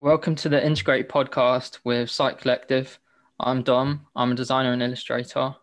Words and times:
Welcome 0.00 0.36
to 0.36 0.48
the 0.48 0.64
Integrate 0.64 1.08
podcast 1.08 1.80
with 1.82 2.08
Site 2.08 2.38
Collective. 2.38 3.00
I'm 3.40 3.64
Dom. 3.64 4.06
I'm 4.14 4.30
a 4.30 4.34
designer 4.36 4.72
and 4.72 4.80
illustrator. 4.80 5.56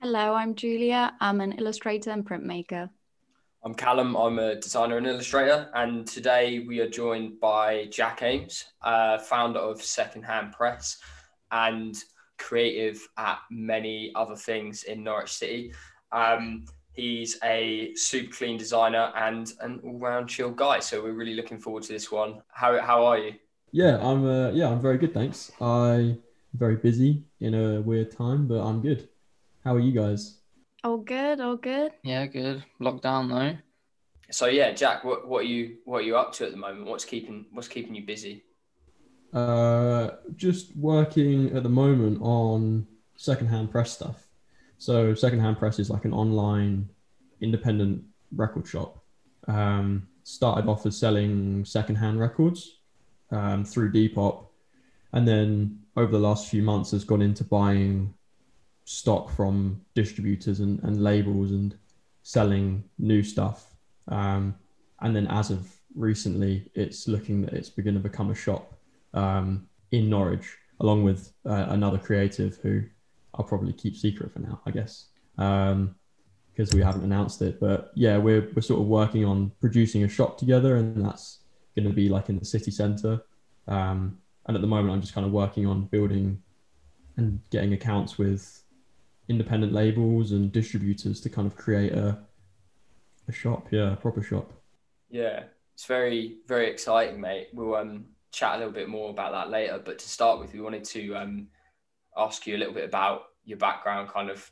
Hello, 0.00 0.34
I'm 0.34 0.56
Julia. 0.56 1.14
I'm 1.20 1.40
an 1.40 1.52
illustrator 1.52 2.10
and 2.10 2.28
printmaker. 2.28 2.90
I'm 3.62 3.74
Callum. 3.74 4.16
I'm 4.16 4.40
a 4.40 4.56
designer 4.56 4.96
and 4.96 5.06
illustrator, 5.06 5.70
and 5.72 6.04
today 6.04 6.64
we 6.66 6.80
are 6.80 6.88
joined 6.88 7.38
by 7.38 7.86
Jack 7.92 8.22
Ames, 8.22 8.64
uh, 8.82 9.18
founder 9.18 9.60
of 9.60 9.80
Secondhand 9.80 10.50
Press 10.52 10.98
and 11.52 11.94
creative 12.38 13.00
at 13.18 13.38
many 13.52 14.10
other 14.16 14.34
things 14.34 14.82
in 14.82 15.04
Norwich 15.04 15.32
City. 15.32 15.72
Um, 16.10 16.64
he's 16.92 17.38
a 17.44 17.94
super 17.94 18.34
clean 18.34 18.58
designer 18.58 19.12
and 19.14 19.52
an 19.60 19.80
all-round 19.84 20.28
chill 20.28 20.50
guy. 20.50 20.80
So 20.80 21.04
we're 21.04 21.12
really 21.12 21.34
looking 21.34 21.60
forward 21.60 21.84
to 21.84 21.92
this 21.92 22.10
one. 22.10 22.42
How 22.48 22.80
how 22.80 23.04
are 23.04 23.18
you? 23.18 23.34
Yeah, 23.72 23.98
I'm. 23.98 24.26
Uh, 24.26 24.50
yeah, 24.50 24.68
I'm 24.68 24.80
very 24.80 24.98
good. 24.98 25.14
Thanks. 25.14 25.52
I'm 25.60 26.18
very 26.54 26.76
busy 26.76 27.24
in 27.40 27.54
a 27.54 27.80
weird 27.80 28.10
time, 28.10 28.46
but 28.48 28.60
I'm 28.60 28.80
good. 28.80 29.08
How 29.64 29.74
are 29.74 29.80
you 29.80 29.92
guys? 29.92 30.38
All 30.82 30.98
good, 30.98 31.40
all 31.40 31.56
good. 31.56 31.92
Yeah, 32.02 32.26
good. 32.26 32.64
Lockdown 32.80 33.28
though. 33.28 33.58
So 34.30 34.46
yeah, 34.46 34.72
Jack, 34.72 35.04
what, 35.04 35.28
what 35.28 35.40
are 35.40 35.48
you 35.48 35.76
what 35.84 35.98
are 35.98 36.04
you 36.04 36.16
up 36.16 36.32
to 36.34 36.46
at 36.46 36.50
the 36.50 36.56
moment? 36.56 36.86
What's 36.86 37.04
keeping 37.04 37.46
what's 37.52 37.68
keeping 37.68 37.94
you 37.94 38.04
busy? 38.04 38.44
Uh, 39.32 40.10
just 40.34 40.76
working 40.76 41.54
at 41.56 41.62
the 41.62 41.68
moment 41.68 42.18
on 42.20 42.86
secondhand 43.16 43.70
press 43.70 43.92
stuff. 43.92 44.26
So 44.78 45.14
secondhand 45.14 45.58
press 45.58 45.78
is 45.78 45.90
like 45.90 46.04
an 46.04 46.12
online 46.12 46.88
independent 47.40 48.02
record 48.34 48.66
shop. 48.66 49.04
Um, 49.46 50.08
started 50.24 50.68
off 50.68 50.86
as 50.86 50.96
selling 50.96 51.64
secondhand 51.64 52.18
records 52.18 52.79
um, 53.30 53.64
through 53.64 53.92
Depop, 53.92 54.46
and 55.12 55.26
then 55.26 55.78
over 55.96 56.12
the 56.12 56.18
last 56.18 56.48
few 56.48 56.62
months 56.62 56.90
has 56.92 57.04
gone 57.04 57.22
into 57.22 57.44
buying 57.44 58.14
stock 58.84 59.30
from 59.30 59.80
distributors 59.94 60.60
and, 60.60 60.82
and 60.82 61.02
labels 61.02 61.50
and 61.50 61.76
selling 62.22 62.84
new 62.98 63.22
stuff. 63.22 63.74
Um, 64.08 64.54
and 65.00 65.14
then 65.14 65.26
as 65.28 65.50
of 65.50 65.68
recently, 65.94 66.70
it's 66.74 67.08
looking 67.08 67.42
that 67.42 67.54
it's 67.54 67.70
beginning 67.70 68.02
to 68.02 68.08
become 68.08 68.30
a 68.30 68.34
shop 68.34 68.74
um, 69.14 69.68
in 69.92 70.10
Norwich, 70.10 70.56
along 70.80 71.04
with 71.04 71.32
uh, 71.46 71.66
another 71.68 71.98
creative 71.98 72.56
who 72.56 72.82
I'll 73.34 73.44
probably 73.44 73.72
keep 73.72 73.96
secret 73.96 74.32
for 74.32 74.40
now, 74.40 74.60
I 74.66 74.70
guess, 74.70 75.06
because 75.36 75.72
um, 75.72 75.96
we 76.74 76.82
haven't 76.82 77.04
announced 77.04 77.42
it. 77.42 77.60
But 77.60 77.92
yeah, 77.94 78.18
we're 78.18 78.50
we're 78.54 78.62
sort 78.62 78.80
of 78.80 78.86
working 78.86 79.24
on 79.24 79.52
producing 79.60 80.04
a 80.04 80.08
shop 80.08 80.38
together, 80.38 80.76
and 80.76 81.04
that's 81.04 81.38
going 81.76 81.88
to 81.88 81.94
be 81.94 82.08
like 82.08 82.28
in 82.28 82.38
the 82.38 82.44
city 82.44 82.70
centre. 82.70 83.22
Um, 83.70 84.18
and 84.46 84.56
at 84.56 84.60
the 84.60 84.66
moment, 84.66 84.92
I'm 84.92 85.00
just 85.00 85.14
kind 85.14 85.26
of 85.26 85.32
working 85.32 85.66
on 85.66 85.84
building 85.86 86.42
and 87.16 87.40
getting 87.50 87.72
accounts 87.72 88.18
with 88.18 88.62
independent 89.28 89.72
labels 89.72 90.32
and 90.32 90.50
distributors 90.50 91.20
to 91.20 91.30
kind 91.30 91.46
of 91.46 91.56
create 91.56 91.92
a 91.92 92.18
a 93.28 93.32
shop, 93.32 93.68
yeah, 93.70 93.92
a 93.92 93.96
proper 93.96 94.22
shop. 94.22 94.52
Yeah, 95.08 95.44
it's 95.74 95.86
very 95.86 96.38
very 96.46 96.68
exciting, 96.70 97.20
mate. 97.20 97.48
We'll 97.52 97.76
um 97.76 98.06
chat 98.32 98.56
a 98.56 98.58
little 98.58 98.72
bit 98.72 98.88
more 98.88 99.10
about 99.10 99.32
that 99.32 99.50
later. 99.50 99.80
But 99.82 99.98
to 100.00 100.08
start 100.08 100.40
with, 100.40 100.52
we 100.52 100.60
wanted 100.60 100.84
to 100.84 101.14
um 101.14 101.48
ask 102.16 102.46
you 102.46 102.56
a 102.56 102.58
little 102.58 102.74
bit 102.74 102.84
about 102.84 103.22
your 103.44 103.58
background, 103.58 104.08
kind 104.08 104.30
of 104.30 104.50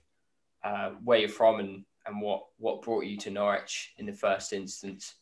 uh, 0.64 0.90
where 1.02 1.18
you're 1.18 1.28
from, 1.28 1.60
and 1.60 1.84
and 2.06 2.20
what 2.20 2.44
what 2.58 2.82
brought 2.82 3.04
you 3.04 3.16
to 3.18 3.30
Norwich 3.30 3.94
in 3.98 4.06
the 4.06 4.12
first 4.12 4.52
instance. 4.52 5.14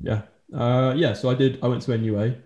Yeah, 0.00 0.22
uh, 0.54 0.94
yeah. 0.96 1.12
So 1.12 1.30
I 1.30 1.34
did. 1.34 1.58
I 1.62 1.68
went 1.68 1.82
to 1.82 1.96
NUA, 1.96 2.36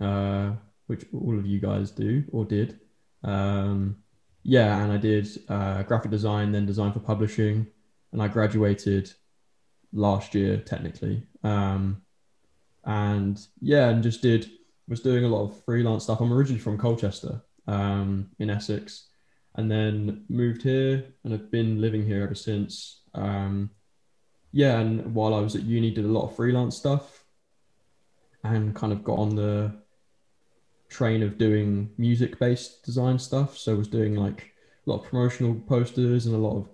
uh, 0.00 0.52
which 0.86 1.04
all 1.12 1.38
of 1.38 1.46
you 1.46 1.60
guys 1.60 1.90
do 1.90 2.24
or 2.32 2.44
did. 2.44 2.80
Um, 3.22 3.96
yeah, 4.42 4.82
and 4.82 4.92
I 4.92 4.96
did 4.96 5.28
uh, 5.48 5.82
graphic 5.82 6.10
design, 6.10 6.52
then 6.52 6.66
design 6.66 6.92
for 6.92 7.00
publishing, 7.00 7.66
and 8.12 8.22
I 8.22 8.28
graduated 8.28 9.12
last 9.92 10.34
year 10.34 10.58
technically. 10.58 11.26
Um, 11.42 12.02
and 12.84 13.40
yeah, 13.60 13.88
and 13.88 14.02
just 14.02 14.22
did 14.22 14.48
was 14.88 15.00
doing 15.00 15.24
a 15.24 15.28
lot 15.28 15.44
of 15.44 15.64
freelance 15.64 16.04
stuff. 16.04 16.20
I'm 16.20 16.32
originally 16.32 16.60
from 16.60 16.78
Colchester, 16.78 17.42
um, 17.66 18.30
in 18.38 18.50
Essex, 18.50 19.08
and 19.56 19.70
then 19.70 20.24
moved 20.28 20.62
here 20.62 21.04
and 21.24 21.32
have 21.32 21.50
been 21.50 21.80
living 21.80 22.04
here 22.06 22.22
ever 22.22 22.34
since. 22.34 23.02
Um, 23.14 23.70
yeah, 24.52 24.78
and 24.78 25.14
while 25.14 25.34
I 25.34 25.40
was 25.40 25.56
at 25.56 25.64
uni, 25.64 25.90
did 25.90 26.04
a 26.04 26.08
lot 26.08 26.28
of 26.28 26.36
freelance 26.36 26.76
stuff, 26.76 27.24
and 28.44 28.74
kind 28.74 28.92
of 28.92 29.02
got 29.02 29.18
on 29.18 29.34
the 29.34 29.74
train 30.88 31.22
of 31.22 31.38
doing 31.38 31.90
music-based 31.98 32.84
design 32.84 33.18
stuff. 33.18 33.56
So 33.56 33.72
I 33.72 33.78
was 33.78 33.88
doing 33.88 34.14
like 34.14 34.52
a 34.86 34.90
lot 34.90 35.00
of 35.00 35.08
promotional 35.10 35.54
posters 35.54 36.26
and 36.26 36.34
a 36.34 36.38
lot 36.38 36.56
of 36.56 36.68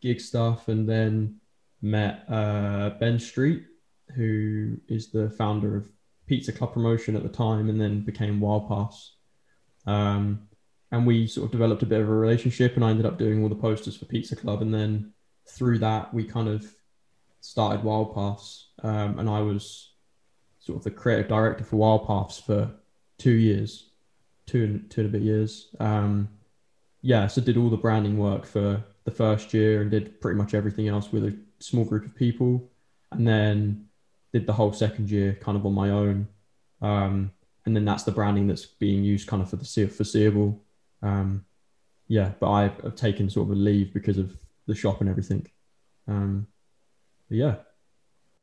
gig 0.00 0.20
stuff, 0.20 0.68
and 0.68 0.88
then 0.88 1.36
met 1.80 2.24
uh, 2.28 2.90
Ben 3.00 3.18
Street, 3.18 3.64
who 4.16 4.76
is 4.88 5.10
the 5.10 5.30
founder 5.30 5.76
of 5.76 5.88
Pizza 6.26 6.52
Club 6.52 6.72
Promotion 6.72 7.16
at 7.16 7.22
the 7.22 7.28
time, 7.28 7.68
and 7.68 7.80
then 7.80 8.04
became 8.04 8.40
Wild 8.40 8.68
Paths. 8.68 9.16
Um, 9.86 10.48
and 10.90 11.06
we 11.06 11.26
sort 11.26 11.46
of 11.46 11.52
developed 11.52 11.82
a 11.82 11.86
bit 11.86 12.00
of 12.00 12.08
a 12.08 12.14
relationship, 12.14 12.74
and 12.74 12.84
I 12.84 12.90
ended 12.90 13.06
up 13.06 13.18
doing 13.18 13.42
all 13.42 13.48
the 13.48 13.54
posters 13.54 13.96
for 13.96 14.04
Pizza 14.06 14.36
Club. 14.36 14.60
And 14.60 14.74
then 14.74 15.12
through 15.48 15.78
that, 15.78 16.12
we 16.12 16.24
kind 16.24 16.48
of 16.48 16.66
started 17.40 17.82
Wild 17.82 18.14
Paths, 18.14 18.70
um, 18.82 19.18
and 19.18 19.28
I 19.28 19.40
was 19.40 19.92
sort 20.60 20.78
of 20.78 20.84
the 20.84 20.90
creative 20.90 21.28
director 21.28 21.64
for 21.64 21.76
Wild 21.76 22.06
Paths 22.06 22.38
for 22.38 22.70
two 23.18 23.32
years, 23.32 23.90
two 24.46 24.80
two 24.88 25.02
and 25.02 25.10
a 25.10 25.12
bit 25.12 25.22
years. 25.22 25.74
Um, 25.80 26.28
yeah, 27.00 27.26
so 27.26 27.40
did 27.40 27.56
all 27.56 27.70
the 27.70 27.76
branding 27.76 28.16
work 28.18 28.46
for 28.46 28.82
the 29.04 29.10
first 29.10 29.52
year 29.52 29.82
and 29.82 29.90
did 29.90 30.20
pretty 30.20 30.38
much 30.38 30.54
everything 30.54 30.88
else 30.88 31.10
with 31.10 31.24
a 31.24 31.36
small 31.58 31.84
group 31.84 32.04
of 32.04 32.14
people, 32.14 32.70
and 33.10 33.26
then 33.26 33.86
did 34.32 34.46
the 34.46 34.52
whole 34.52 34.72
second 34.72 35.10
year 35.10 35.34
kind 35.40 35.56
of 35.56 35.66
on 35.66 35.74
my 35.74 35.90
own. 35.90 36.28
Um, 36.80 37.32
and 37.64 37.76
then 37.76 37.84
that's 37.84 38.02
the 38.02 38.12
branding 38.12 38.46
that's 38.46 38.66
being 38.66 39.04
used 39.04 39.28
kind 39.28 39.42
of 39.42 39.50
for 39.50 39.56
the 39.56 39.86
foreseeable. 39.86 40.60
Um, 41.02 41.44
yeah, 42.08 42.32
but 42.40 42.50
I've, 42.50 42.94
taken 42.96 43.30
sort 43.30 43.48
of 43.48 43.52
a 43.52 43.58
leave 43.58 43.94
because 43.94 44.18
of 44.18 44.36
the 44.66 44.74
shop 44.74 45.00
and 45.00 45.08
everything. 45.08 45.46
Um, 46.08 46.46
yeah. 47.28 47.56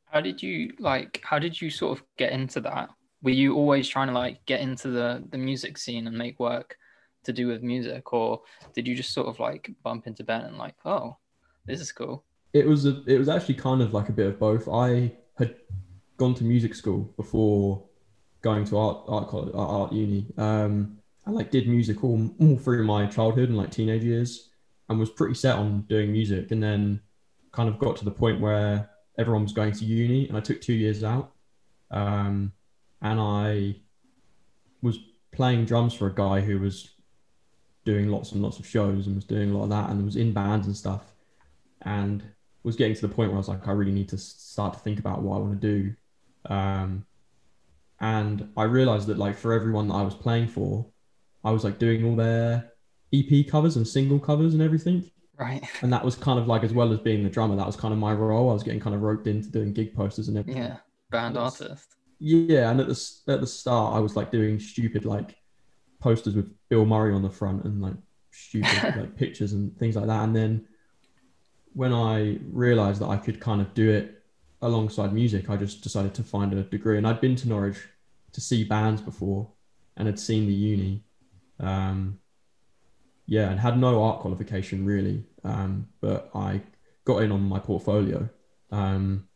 How 0.05 0.21
did 0.21 0.41
you 0.41 0.73
like? 0.79 1.21
How 1.23 1.37
did 1.37 1.61
you 1.61 1.69
sort 1.69 1.99
of 1.99 2.05
get 2.17 2.31
into 2.31 2.61
that? 2.61 2.89
Were 3.21 3.31
you 3.31 3.55
always 3.55 3.87
trying 3.87 4.07
to 4.07 4.13
like 4.13 4.45
get 4.45 4.61
into 4.61 4.89
the 4.89 5.23
the 5.29 5.37
music 5.37 5.77
scene 5.77 6.07
and 6.07 6.17
make 6.17 6.39
work 6.39 6.77
to 7.23 7.33
do 7.33 7.47
with 7.47 7.61
music, 7.61 8.13
or 8.13 8.41
did 8.73 8.87
you 8.87 8.95
just 8.95 9.13
sort 9.13 9.27
of 9.27 9.39
like 9.39 9.71
bump 9.83 10.07
into 10.07 10.23
Ben 10.23 10.41
and 10.41 10.57
like, 10.57 10.75
oh, 10.85 11.17
this 11.65 11.81
is 11.81 11.91
cool? 11.91 12.23
It 12.53 12.65
was 12.65 12.85
a, 12.85 13.03
it 13.05 13.17
was 13.17 13.29
actually 13.29 13.55
kind 13.55 13.81
of 13.81 13.93
like 13.93 14.09
a 14.09 14.13
bit 14.13 14.27
of 14.27 14.39
both. 14.39 14.67
I 14.67 15.11
had 15.37 15.55
gone 16.17 16.33
to 16.35 16.43
music 16.43 16.75
school 16.75 17.13
before 17.17 17.83
going 18.41 18.65
to 18.65 18.77
art 18.77 19.03
art 19.07 19.27
college, 19.27 19.53
art 19.53 19.91
uni. 19.91 20.25
Um, 20.37 20.97
I 21.27 21.31
like 21.31 21.51
did 21.51 21.67
music 21.67 22.03
all, 22.03 22.29
all 22.39 22.57
through 22.57 22.83
my 22.85 23.05
childhood 23.05 23.49
and 23.49 23.57
like 23.57 23.71
teenage 23.71 24.03
years, 24.03 24.49
and 24.87 24.99
was 24.99 25.09
pretty 25.09 25.35
set 25.35 25.55
on 25.55 25.81
doing 25.81 26.11
music. 26.11 26.51
And 26.51 26.63
then 26.63 27.01
kind 27.51 27.69
of 27.69 27.79
got 27.79 27.97
to 27.97 28.05
the 28.05 28.11
point 28.11 28.39
where 28.39 28.89
everyone 29.17 29.43
was 29.43 29.53
going 29.53 29.73
to 29.73 29.85
uni, 29.85 30.27
and 30.27 30.37
I 30.37 30.39
took 30.39 30.61
two 30.61 30.73
years 30.73 31.03
out. 31.03 31.33
Um, 31.91 32.53
and 33.01 33.19
I 33.19 33.75
was 34.81 34.99
playing 35.31 35.65
drums 35.65 35.93
for 35.93 36.07
a 36.07 36.13
guy 36.13 36.41
who 36.41 36.59
was 36.59 36.91
doing 37.85 38.09
lots 38.09 38.31
and 38.31 38.41
lots 38.41 38.59
of 38.59 38.67
shows 38.67 39.07
and 39.07 39.15
was 39.15 39.25
doing 39.25 39.51
a 39.51 39.57
lot 39.57 39.63
of 39.63 39.69
that 39.69 39.89
and 39.89 40.05
was 40.05 40.15
in 40.15 40.33
bands 40.33 40.67
and 40.67 40.75
stuff 40.75 41.13
and 41.83 42.23
was 42.63 42.75
getting 42.75 42.95
to 42.95 43.01
the 43.01 43.13
point 43.13 43.29
where 43.29 43.37
I 43.37 43.39
was 43.39 43.47
like, 43.47 43.67
I 43.67 43.71
really 43.71 43.91
need 43.91 44.09
to 44.09 44.17
start 44.17 44.73
to 44.73 44.79
think 44.79 44.99
about 44.99 45.21
what 45.21 45.37
I 45.37 45.39
want 45.39 45.61
to 45.61 45.67
do. 45.67 45.95
Um, 46.53 47.05
and 48.01 48.49
I 48.55 48.63
realized 48.63 49.07
that 49.07 49.17
like 49.17 49.37
for 49.37 49.53
everyone 49.53 49.87
that 49.87 49.95
I 49.95 50.01
was 50.01 50.13
playing 50.13 50.47
for, 50.47 50.85
I 51.43 51.51
was 51.51 51.63
like 51.63 51.79
doing 51.79 52.05
all 52.05 52.15
their 52.15 52.71
EP 53.13 53.47
covers 53.47 53.77
and 53.77 53.87
single 53.87 54.19
covers 54.19 54.53
and 54.53 54.61
everything. 54.61 55.09
Right. 55.37 55.63
And 55.81 55.93
that 55.93 56.03
was 56.03 56.15
kind 56.15 56.37
of 56.37 56.47
like 56.47 56.63
as 56.63 56.73
well 56.73 56.91
as 56.91 56.99
being 56.99 57.23
the 57.23 57.29
drummer, 57.29 57.55
that 57.55 57.65
was 57.65 57.77
kind 57.77 57.93
of 57.93 57.99
my 57.99 58.13
role. 58.13 58.49
I 58.49 58.53
was 58.53 58.63
getting 58.63 58.81
kind 58.81 58.95
of 58.95 59.01
roped 59.01 59.27
into 59.27 59.49
doing 59.49 59.73
gig 59.73 59.95
posters 59.95 60.27
and 60.27 60.37
everything. 60.37 60.63
Yeah, 60.63 60.77
band 61.11 61.37
artist. 61.37 61.95
Yeah, 62.19 62.69
and 62.69 62.81
at 62.81 62.87
the 62.87 63.11
at 63.27 63.39
the 63.41 63.47
start, 63.47 63.95
I 63.95 63.99
was 63.99 64.15
like 64.15 64.31
doing 64.31 64.59
stupid 64.59 65.05
like 65.05 65.35
posters 65.99 66.35
with 66.35 66.51
Bill 66.69 66.85
Murray 66.85 67.13
on 67.13 67.21
the 67.21 67.29
front 67.29 67.63
and 67.63 67.81
like 67.81 67.95
stupid 68.31 68.83
like 68.97 69.15
pictures 69.15 69.53
and 69.53 69.77
things 69.77 69.95
like 69.95 70.07
that. 70.07 70.23
And 70.23 70.35
then 70.35 70.67
when 71.73 71.93
I 71.93 72.39
realized 72.51 73.01
that 73.01 73.07
I 73.07 73.17
could 73.17 73.39
kind 73.39 73.61
of 73.61 73.73
do 73.73 73.89
it 73.89 74.23
alongside 74.61 75.13
music, 75.13 75.49
I 75.49 75.55
just 75.55 75.81
decided 75.81 76.13
to 76.15 76.23
find 76.23 76.53
a 76.53 76.63
degree. 76.63 76.97
And 76.97 77.07
I'd 77.07 77.21
been 77.21 77.35
to 77.37 77.47
Norwich 77.47 77.77
to 78.33 78.41
see 78.41 78.63
bands 78.63 79.01
before 79.01 79.49
and 79.95 80.07
had 80.07 80.19
seen 80.19 80.45
the 80.45 80.53
uni. 80.53 81.03
Um, 81.59 82.19
yeah, 83.25 83.49
and 83.49 83.59
had 83.59 83.77
no 83.77 84.03
art 84.03 84.19
qualification 84.21 84.85
really. 84.85 85.23
Um, 85.43 85.87
but 86.01 86.29
I 86.33 86.61
got 87.05 87.23
in 87.23 87.31
on 87.31 87.41
my 87.41 87.59
portfolio. 87.59 88.27
Um, 88.71 89.27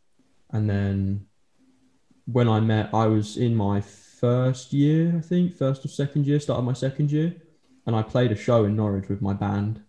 and 0.51 0.69
then 0.69 1.27
when 2.25 2.47
I 2.47 2.59
met, 2.59 2.93
I 2.93 3.07
was 3.07 3.37
in 3.37 3.55
my 3.55 3.81
first 3.81 4.73
year, 4.73 5.15
I 5.17 5.21
think, 5.21 5.55
first 5.55 5.83
or 5.83 5.89
second 5.89 6.25
year, 6.25 6.39
started 6.39 6.63
my 6.63 6.73
second 6.73 7.11
year, 7.11 7.35
and 7.85 7.95
I 7.95 8.01
played 8.01 8.31
a 8.31 8.35
show 8.35 8.65
in 8.65 8.75
Norwich 8.75 9.09
with 9.09 9.21
my 9.21 9.33
band, 9.33 9.81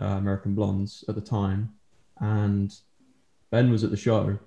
uh, 0.00 0.04
American 0.04 0.54
Blondes, 0.54 1.04
at 1.08 1.14
the 1.14 1.20
time, 1.20 1.72
and 2.20 2.74
Ben 3.50 3.70
was 3.70 3.84
at 3.84 3.90
the 3.90 3.96
show, 3.96 4.38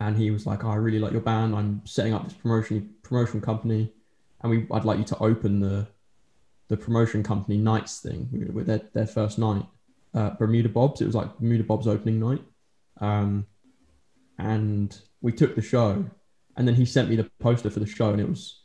and 0.00 0.16
he 0.16 0.30
was 0.30 0.46
like, 0.46 0.64
oh, 0.64 0.70
"I 0.70 0.76
really 0.76 0.98
like 0.98 1.12
your 1.12 1.20
band. 1.20 1.54
I'm 1.54 1.82
setting 1.84 2.14
up 2.14 2.24
this 2.24 2.34
promotion 2.34 2.94
promotion 3.02 3.40
company, 3.40 3.92
and 4.40 4.50
we 4.50 4.66
I'd 4.72 4.84
like 4.84 4.98
you 4.98 5.04
to 5.04 5.18
open 5.18 5.60
the 5.60 5.86
the 6.68 6.76
promotion 6.76 7.22
company 7.22 7.56
nights 7.56 8.00
thing 8.00 8.28
with 8.52 8.66
their, 8.66 8.82
their 8.92 9.06
first 9.06 9.38
night, 9.38 9.64
uh, 10.14 10.30
Bermuda 10.30 10.68
Bob's. 10.68 11.00
It 11.00 11.06
was 11.06 11.14
like 11.14 11.38
Bermuda 11.38 11.64
Bob's 11.64 11.86
opening 11.86 12.20
night, 12.20 12.42
um, 13.00 13.46
and 14.38 14.96
we 15.20 15.32
took 15.32 15.54
the 15.54 15.62
show, 15.62 16.04
and 16.56 16.66
then 16.66 16.74
he 16.74 16.84
sent 16.84 17.08
me 17.08 17.16
the 17.16 17.30
poster 17.38 17.70
for 17.70 17.80
the 17.80 17.86
show, 17.86 18.10
and 18.10 18.20
it 18.20 18.28
was 18.28 18.62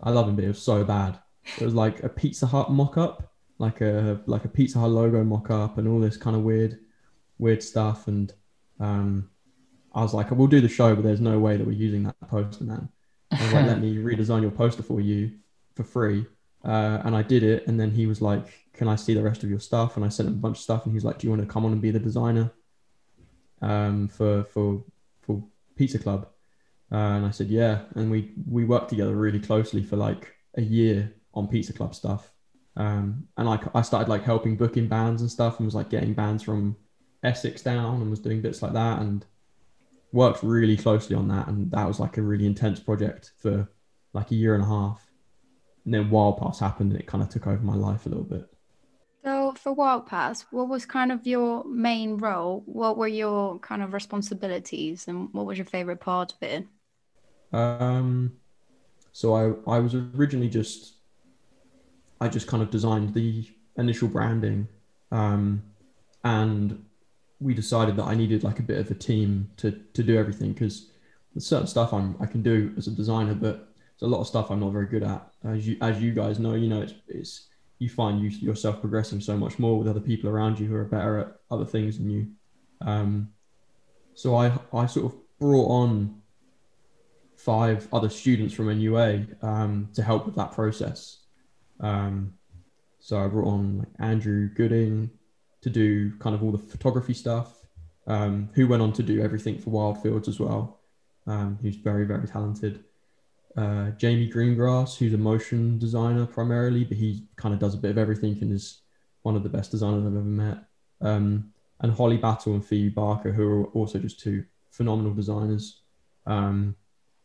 I 0.00 0.10
love 0.10 0.28
him, 0.28 0.36
but 0.36 0.44
it 0.44 0.48
was 0.48 0.62
so 0.62 0.84
bad. 0.84 1.18
It 1.58 1.64
was 1.64 1.74
like 1.74 2.02
a 2.02 2.08
Pizza 2.08 2.46
Hut 2.46 2.70
mock 2.70 2.96
up, 2.96 3.32
like 3.58 3.80
a 3.80 4.20
like 4.26 4.44
a 4.44 4.48
Pizza 4.48 4.78
Hut 4.78 4.90
logo 4.90 5.24
mock 5.24 5.50
up, 5.50 5.78
and 5.78 5.88
all 5.88 6.00
this 6.00 6.16
kind 6.16 6.36
of 6.36 6.42
weird 6.42 6.78
weird 7.38 7.62
stuff, 7.62 8.08
and 8.08 8.32
um, 8.80 9.30
I 9.94 10.02
was 10.02 10.14
like, 10.14 10.30
we'll 10.30 10.46
do 10.48 10.60
the 10.60 10.68
show, 10.68 10.94
but 10.94 11.02
there's 11.02 11.20
no 11.20 11.38
way 11.38 11.56
that 11.56 11.66
we're 11.66 11.72
using 11.72 12.04
that 12.04 12.16
poster, 12.28 12.64
man. 12.64 12.88
I 13.32 13.42
was 13.42 13.52
like, 13.52 13.66
let 13.66 13.80
me 13.80 13.96
redesign 13.96 14.42
your 14.42 14.50
poster 14.50 14.82
for 14.82 15.00
you 15.00 15.32
for 15.74 15.84
free. 15.84 16.26
Uh, 16.64 17.00
and 17.04 17.16
I 17.16 17.22
did 17.22 17.42
it. 17.42 17.66
And 17.66 17.78
then 17.80 17.90
he 17.90 18.06
was 18.06 18.20
like, 18.20 18.46
can 18.72 18.88
I 18.88 18.96
see 18.96 19.14
the 19.14 19.22
rest 19.22 19.42
of 19.42 19.50
your 19.50 19.60
stuff? 19.60 19.96
And 19.96 20.04
I 20.04 20.08
sent 20.08 20.28
him 20.28 20.34
a 20.34 20.38
bunch 20.38 20.58
of 20.58 20.62
stuff. 20.62 20.84
And 20.84 20.92
he's 20.92 21.04
like, 21.04 21.18
do 21.18 21.26
you 21.26 21.30
want 21.30 21.42
to 21.42 21.48
come 21.52 21.64
on 21.64 21.72
and 21.72 21.80
be 21.80 21.90
the 21.90 21.98
designer 21.98 22.52
um, 23.62 24.08
for, 24.08 24.44
for 24.44 24.84
Pizza 25.78 25.98
Club? 25.98 26.28
Uh, 26.90 26.96
and 26.96 27.26
I 27.26 27.30
said, 27.30 27.48
yeah. 27.48 27.82
And 27.94 28.10
we, 28.10 28.32
we 28.50 28.64
worked 28.64 28.90
together 28.90 29.14
really 29.14 29.40
closely 29.40 29.82
for 29.82 29.96
like 29.96 30.34
a 30.56 30.62
year 30.62 31.14
on 31.34 31.48
Pizza 31.48 31.72
Club 31.72 31.94
stuff. 31.94 32.30
Um, 32.76 33.28
and 33.36 33.48
like 33.48 33.62
I 33.74 33.82
started 33.82 34.08
like 34.08 34.24
helping 34.24 34.56
booking 34.56 34.88
bands 34.88 35.20
and 35.22 35.30
stuff 35.30 35.58
and 35.58 35.66
was 35.66 35.74
like 35.74 35.90
getting 35.90 36.14
bands 36.14 36.42
from 36.42 36.76
Essex 37.22 37.62
down 37.62 38.00
and 38.00 38.10
was 38.10 38.20
doing 38.20 38.40
bits 38.40 38.62
like 38.62 38.72
that 38.72 39.00
and 39.00 39.24
worked 40.12 40.42
really 40.42 40.76
closely 40.76 41.16
on 41.16 41.28
that. 41.28 41.48
And 41.48 41.70
that 41.72 41.86
was 41.86 42.00
like 42.00 42.16
a 42.16 42.22
really 42.22 42.46
intense 42.46 42.80
project 42.80 43.32
for 43.38 43.68
like 44.12 44.30
a 44.30 44.36
year 44.36 44.54
and 44.54 44.64
a 44.64 44.66
half. 44.66 45.04
And 45.84 45.94
then 45.94 46.10
Wild 46.10 46.38
Paths 46.38 46.60
happened 46.60 46.92
and 46.92 47.00
it 47.00 47.06
kind 47.06 47.22
of 47.22 47.28
took 47.28 47.46
over 47.46 47.62
my 47.62 47.74
life 47.74 48.06
a 48.06 48.08
little 48.08 48.24
bit. 48.24 48.48
For 49.58 49.72
Wild 49.72 50.06
Paths, 50.06 50.46
what 50.50 50.68
was 50.68 50.86
kind 50.86 51.10
of 51.10 51.26
your 51.26 51.64
main 51.64 52.16
role? 52.16 52.62
What 52.66 52.96
were 52.96 53.08
your 53.08 53.58
kind 53.58 53.82
of 53.82 53.92
responsibilities 53.92 55.08
and 55.08 55.32
what 55.32 55.46
was 55.46 55.58
your 55.58 55.66
favorite 55.66 56.00
part 56.00 56.32
of 56.32 56.42
it? 56.42 56.66
Um, 57.52 58.32
so 59.12 59.34
I, 59.34 59.76
I 59.76 59.78
was 59.80 59.94
originally 59.94 60.48
just, 60.48 60.94
I 62.20 62.28
just 62.28 62.46
kind 62.46 62.62
of 62.62 62.70
designed 62.70 63.14
the 63.14 63.48
initial 63.76 64.08
branding. 64.08 64.68
Um, 65.10 65.62
and 66.22 66.84
we 67.40 67.54
decided 67.54 67.96
that 67.96 68.04
I 68.04 68.14
needed 68.14 68.44
like 68.44 68.58
a 68.60 68.62
bit 68.62 68.78
of 68.78 68.90
a 68.90 68.94
team 68.94 69.50
to 69.58 69.72
to 69.94 70.02
do 70.02 70.18
everything 70.18 70.52
because 70.52 70.90
there's 71.32 71.46
certain 71.46 71.66
stuff 71.66 71.92
I'm 71.92 72.16
I 72.20 72.26
can 72.26 72.42
do 72.42 72.74
as 72.76 72.86
a 72.86 72.90
designer, 72.90 73.34
but 73.34 73.68
there's 73.98 74.10
a 74.10 74.14
lot 74.14 74.20
of 74.20 74.26
stuff 74.26 74.50
I'm 74.50 74.60
not 74.60 74.72
very 74.72 74.86
good 74.86 75.02
at. 75.02 75.28
As 75.44 75.66
you 75.66 75.76
as 75.80 76.02
you 76.02 76.12
guys 76.12 76.38
know, 76.38 76.54
you 76.54 76.68
know 76.68 76.82
it's 76.82 76.94
it's 77.08 77.46
you 77.78 77.88
find 77.88 78.20
you, 78.20 78.28
yourself 78.28 78.80
progressing 78.80 79.20
so 79.20 79.36
much 79.36 79.58
more 79.58 79.78
with 79.78 79.88
other 79.88 80.00
people 80.00 80.28
around 80.28 80.58
you 80.58 80.66
who 80.66 80.74
are 80.74 80.84
better 80.84 81.18
at 81.18 81.36
other 81.50 81.64
things 81.64 81.98
than 81.98 82.10
you. 82.10 82.26
Um, 82.80 83.30
so 84.14 84.34
I 84.36 84.52
I 84.72 84.86
sort 84.86 85.12
of 85.12 85.18
brought 85.38 85.68
on 85.68 86.20
five 87.36 87.86
other 87.92 88.08
students 88.08 88.52
from 88.52 88.66
NUA 88.66 89.26
um, 89.42 89.88
to 89.94 90.02
help 90.02 90.26
with 90.26 90.34
that 90.34 90.52
process. 90.52 91.18
Um, 91.80 92.34
so 92.98 93.18
I 93.18 93.28
brought 93.28 93.46
on 93.46 93.78
like 93.78 93.88
Andrew 94.00 94.48
Gooding, 94.48 95.10
to 95.60 95.70
do 95.70 96.16
kind 96.18 96.34
of 96.34 96.42
all 96.42 96.52
the 96.52 96.58
photography 96.58 97.14
stuff, 97.14 97.66
um, 98.06 98.48
who 98.54 98.66
went 98.66 98.82
on 98.82 98.92
to 98.94 99.02
do 99.02 99.22
everything 99.22 99.58
for 99.58 99.70
Wildfields 99.70 100.28
as 100.28 100.40
well, 100.40 100.80
um, 101.26 101.58
who's 101.62 101.76
very, 101.76 102.04
very 102.04 102.26
talented. 102.26 102.84
Uh, 103.58 103.90
Jamie 103.96 104.30
Greengrass, 104.30 104.96
who's 104.96 105.14
a 105.14 105.18
motion 105.18 105.80
designer 105.80 106.26
primarily, 106.26 106.84
but 106.84 106.96
he 106.96 107.24
kind 107.34 107.52
of 107.52 107.58
does 107.58 107.74
a 107.74 107.78
bit 107.78 107.90
of 107.90 107.98
everything 107.98 108.38
and 108.40 108.52
is 108.52 108.82
one 109.22 109.34
of 109.34 109.42
the 109.42 109.48
best 109.48 109.72
designers 109.72 110.06
I've 110.06 110.12
ever 110.12 110.22
met. 110.22 110.58
Um, 111.00 111.52
and 111.80 111.92
Holly 111.92 112.18
Battle 112.18 112.54
and 112.54 112.64
Phoebe 112.64 112.90
Barker, 112.90 113.32
who 113.32 113.48
are 113.48 113.64
also 113.66 113.98
just 113.98 114.20
two 114.20 114.44
phenomenal 114.70 115.12
designers, 115.12 115.82
um, 116.24 116.76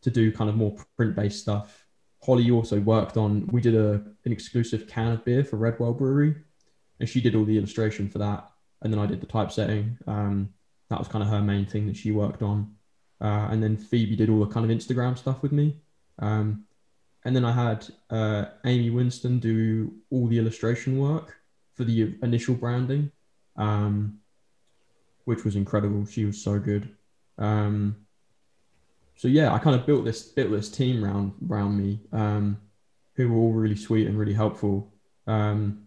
to 0.02 0.10
do 0.10 0.32
kind 0.32 0.50
of 0.50 0.56
more 0.56 0.74
print 0.96 1.14
based 1.14 1.40
stuff. 1.40 1.86
Holly 2.24 2.50
also 2.50 2.80
worked 2.80 3.16
on, 3.16 3.46
we 3.52 3.60
did 3.60 3.76
a, 3.76 4.02
an 4.24 4.32
exclusive 4.32 4.88
can 4.88 5.12
of 5.12 5.24
beer 5.24 5.44
for 5.44 5.56
Redwell 5.56 5.96
Brewery, 5.96 6.34
and 6.98 7.08
she 7.08 7.20
did 7.20 7.36
all 7.36 7.44
the 7.44 7.58
illustration 7.58 8.08
for 8.08 8.18
that. 8.18 8.50
And 8.82 8.92
then 8.92 8.98
I 8.98 9.06
did 9.06 9.20
the 9.20 9.26
typesetting. 9.26 9.98
Um, 10.08 10.48
that 10.90 10.98
was 10.98 11.06
kind 11.06 11.22
of 11.22 11.30
her 11.30 11.40
main 11.40 11.64
thing 11.64 11.86
that 11.86 11.96
she 11.96 12.10
worked 12.10 12.42
on. 12.42 12.74
Uh, 13.20 13.48
and 13.52 13.62
then 13.62 13.76
Phoebe 13.76 14.16
did 14.16 14.28
all 14.28 14.40
the 14.40 14.52
kind 14.52 14.68
of 14.68 14.76
Instagram 14.76 15.16
stuff 15.16 15.40
with 15.40 15.52
me. 15.52 15.80
Um, 16.18 16.64
and 17.24 17.34
then 17.34 17.44
I 17.44 17.52
had 17.52 17.86
uh, 18.10 18.46
Amy 18.64 18.90
Winston 18.90 19.38
do 19.38 19.92
all 20.10 20.26
the 20.26 20.38
illustration 20.38 20.98
work 20.98 21.36
for 21.74 21.84
the 21.84 22.14
initial 22.22 22.54
branding, 22.54 23.10
um, 23.56 24.18
which 25.24 25.44
was 25.44 25.56
incredible. 25.56 26.04
She 26.06 26.24
was 26.24 26.42
so 26.42 26.58
good. 26.58 26.94
Um, 27.38 27.96
so 29.16 29.28
yeah, 29.28 29.52
I 29.52 29.58
kind 29.58 29.74
of 29.78 29.86
built 29.86 30.04
this 30.04 30.22
built 30.22 30.50
this 30.50 30.68
team 30.68 31.04
around 31.04 31.32
around 31.48 31.78
me, 31.78 32.00
um, 32.12 32.58
who 33.14 33.30
were 33.30 33.38
all 33.38 33.52
really 33.52 33.76
sweet 33.76 34.06
and 34.06 34.18
really 34.18 34.34
helpful. 34.34 34.92
Um, 35.26 35.86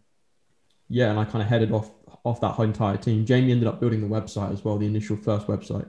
yeah, 0.89 1.09
and 1.09 1.19
I 1.19 1.25
kind 1.25 1.41
of 1.41 1.49
headed 1.49 1.71
off 1.71 1.91
off 2.23 2.41
that 2.41 2.53
whole 2.53 2.65
entire 2.65 2.97
team. 2.97 3.25
Jamie 3.25 3.51
ended 3.51 3.67
up 3.67 3.79
building 3.79 4.01
the 4.01 4.07
website 4.07 4.51
as 4.51 4.63
well, 4.63 4.77
the 4.77 4.85
initial 4.85 5.17
first 5.17 5.47
website. 5.47 5.87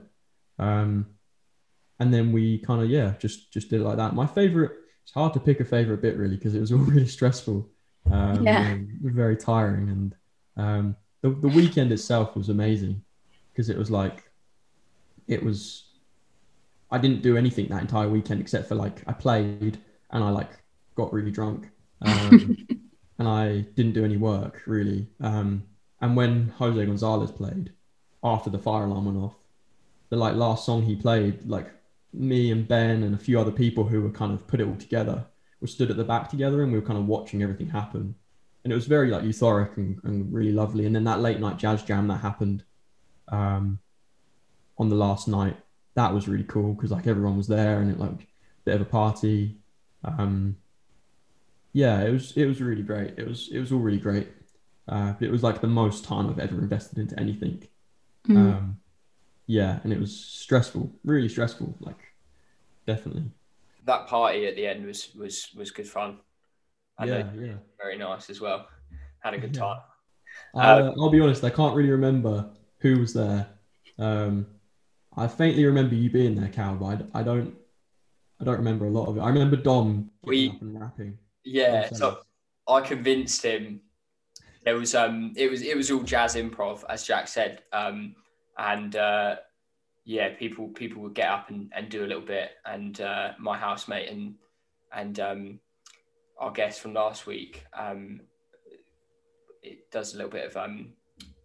And 1.99 2.13
then 2.13 2.31
we 2.31 2.59
kind 2.59 2.81
of 2.81 2.89
yeah, 2.89 3.13
just 3.19 3.51
just 3.51 3.69
did 3.69 3.81
it 3.81 3.83
like 3.83 3.97
that. 3.97 4.15
My 4.15 4.25
favorite, 4.25 4.71
it's 5.03 5.13
hard 5.13 5.33
to 5.33 5.39
pick 5.39 5.59
a 5.59 5.65
favorite 5.65 6.01
bit 6.01 6.17
really 6.17 6.37
because 6.37 6.55
it 6.55 6.59
was 6.59 6.71
all 6.71 6.77
really 6.93 7.07
stressful, 7.07 7.67
um, 8.11 8.45
yeah, 8.45 8.77
very 9.01 9.35
tiring, 9.35 9.89
and 9.89 10.15
um, 10.57 10.95
the 11.21 11.29
the 11.29 11.49
weekend 11.49 11.91
itself 11.91 12.35
was 12.35 12.49
amazing 12.49 13.03
because 13.51 13.69
it 13.69 13.77
was 13.77 13.91
like, 13.91 14.31
it 15.27 15.43
was. 15.43 15.85
I 16.91 16.97
didn't 16.97 17.21
do 17.21 17.37
anything 17.37 17.67
that 17.67 17.81
entire 17.81 18.09
weekend 18.09 18.41
except 18.41 18.67
for 18.67 18.73
like 18.73 19.03
I 19.05 19.13
played 19.13 19.77
and 20.09 20.23
I 20.23 20.29
like 20.29 20.49
got 20.95 21.13
really 21.13 21.31
drunk. 21.31 21.69
Um, 22.01 22.57
and 23.19 23.27
I 23.27 23.59
didn't 23.75 23.93
do 23.93 24.05
any 24.05 24.17
work 24.17 24.63
really. 24.65 25.07
Um, 25.21 25.63
and 26.01 26.15
when 26.15 26.49
Jose 26.57 26.83
Gonzalez 26.83 27.31
played, 27.31 27.73
after 28.23 28.49
the 28.49 28.57
fire 28.57 28.85
alarm 28.85 29.05
went 29.05 29.17
off, 29.17 29.35
the 30.09 30.15
like 30.15 30.35
last 30.35 30.65
song 30.65 30.81
he 30.83 30.95
played, 30.95 31.45
like 31.47 31.67
me 32.13 32.51
and 32.51 32.67
Ben 32.67 33.03
and 33.03 33.13
a 33.13 33.17
few 33.17 33.39
other 33.39 33.51
people 33.51 33.85
who 33.85 34.01
were 34.01 34.09
kind 34.09 34.33
of 34.33 34.47
put 34.47 34.59
it 34.59 34.67
all 34.67 34.75
together, 34.75 35.25
were 35.61 35.67
stood 35.67 35.91
at 35.91 35.97
the 35.97 36.03
back 36.03 36.29
together 36.29 36.63
and 36.63 36.71
we 36.71 36.79
were 36.79 36.85
kind 36.85 36.99
of 36.99 37.05
watching 37.05 37.43
everything 37.43 37.69
happen. 37.69 38.15
And 38.63 38.73
it 38.73 38.75
was 38.75 38.87
very 38.87 39.09
like 39.09 39.23
euphoric 39.23 39.77
and, 39.77 39.99
and 40.03 40.33
really 40.33 40.51
lovely. 40.51 40.85
And 40.85 40.95
then 40.95 41.03
that 41.05 41.21
late 41.21 41.39
night 41.39 41.57
jazz 41.57 41.83
jam 41.83 42.07
that 42.07 42.17
happened 42.17 42.63
um, 43.29 43.79
on 44.77 44.89
the 44.89 44.95
last 44.95 45.27
night, 45.27 45.57
that 45.95 46.13
was 46.13 46.27
really 46.27 46.43
cool 46.43 46.73
because 46.73 46.91
like 46.91 47.07
everyone 47.07 47.37
was 47.37 47.47
there 47.47 47.81
and 47.81 47.91
it 47.91 47.99
like 47.99 48.11
a 48.11 48.25
bit 48.65 48.75
of 48.75 48.81
a 48.81 48.85
party. 48.85 49.57
Um, 50.03 50.57
yeah, 51.73 52.01
it 52.01 52.11
was 52.11 52.33
it 52.35 52.45
was 52.45 52.61
really 52.61 52.81
great. 52.83 53.13
It 53.17 53.27
was 53.27 53.49
it 53.51 53.59
was 53.59 53.71
all 53.71 53.79
really 53.79 53.99
great. 53.99 54.27
Uh, 54.87 55.13
it 55.19 55.31
was 55.31 55.43
like 55.43 55.61
the 55.61 55.67
most 55.67 56.03
time 56.03 56.29
I've 56.29 56.39
ever 56.39 56.57
invested 56.57 56.97
into 56.97 57.19
anything. 57.19 57.67
Mm. 58.27 58.37
Um, 58.37 58.79
yeah, 59.49 59.79
and 59.83 59.91
it 59.91 59.99
was 59.99 60.15
stressful, 60.15 60.91
really 61.03 61.27
stressful. 61.27 61.75
Like, 61.79 61.97
definitely. 62.85 63.23
That 63.85 64.05
party 64.05 64.45
at 64.45 64.55
the 64.55 64.67
end 64.67 64.85
was 64.85 65.09
was 65.15 65.49
was 65.57 65.71
good 65.71 65.87
fun. 65.87 66.19
And 66.99 67.09
yeah, 67.09 67.23
yeah, 67.35 67.53
very 67.81 67.97
nice 67.97 68.29
as 68.29 68.39
well. 68.39 68.67
Had 69.21 69.33
a 69.33 69.39
good 69.39 69.55
yeah. 69.55 69.61
time. 69.61 69.79
Uh, 70.53 70.91
I'll 70.99 71.09
be 71.09 71.19
honest, 71.19 71.43
I 71.43 71.49
can't 71.49 71.75
really 71.75 71.89
remember 71.89 72.47
who 72.77 72.99
was 72.99 73.11
there. 73.15 73.47
Um, 73.97 74.45
I 75.17 75.27
faintly 75.27 75.65
remember 75.65 75.95
you 75.95 76.11
being 76.11 76.35
there, 76.35 76.49
Cal, 76.49 76.75
but 76.75 77.07
I, 77.15 77.21
I 77.21 77.23
don't, 77.23 77.55
I 78.39 78.43
don't 78.43 78.57
remember 78.57 78.85
a 78.85 78.91
lot 78.91 79.07
of 79.07 79.17
it. 79.17 79.21
I 79.21 79.29
remember 79.29 79.55
Dom 79.55 80.11
we, 80.23 80.49
up 80.49 80.61
and 80.61 80.79
rapping. 80.79 81.17
Yeah, 81.43 81.89
so 81.89 82.19
I 82.67 82.81
convinced 82.81 83.43
him. 83.43 83.81
It 84.67 84.73
was 84.73 84.93
um, 84.93 85.33
it 85.35 85.49
was 85.49 85.63
it 85.63 85.75
was 85.75 85.89
all 85.89 86.03
jazz 86.03 86.35
improv, 86.35 86.83
as 86.87 87.03
Jack 87.03 87.27
said, 87.27 87.63
um, 87.73 88.13
and 88.59 88.95
uh, 88.95 89.37
yeah, 90.03 90.35
people 90.37 90.67
people 90.67 91.01
would 91.03 91.15
get 91.15 91.29
up 91.29 91.49
and, 91.49 91.71
and 91.75 91.89
do 91.89 92.03
a 92.03 92.07
little 92.07 92.25
bit, 92.25 92.51
and 92.65 92.99
uh, 93.01 93.31
my 93.39 93.57
housemate 93.57 94.09
and 94.09 94.35
and 94.93 95.19
um, 95.19 95.59
our 96.37 96.51
guest 96.51 96.81
from 96.81 96.93
last 96.93 97.25
week, 97.25 97.65
um, 97.73 98.21
it 99.63 99.89
does 99.91 100.13
a 100.13 100.17
little 100.17 100.31
bit 100.31 100.45
of 100.45 100.57
um, 100.57 100.89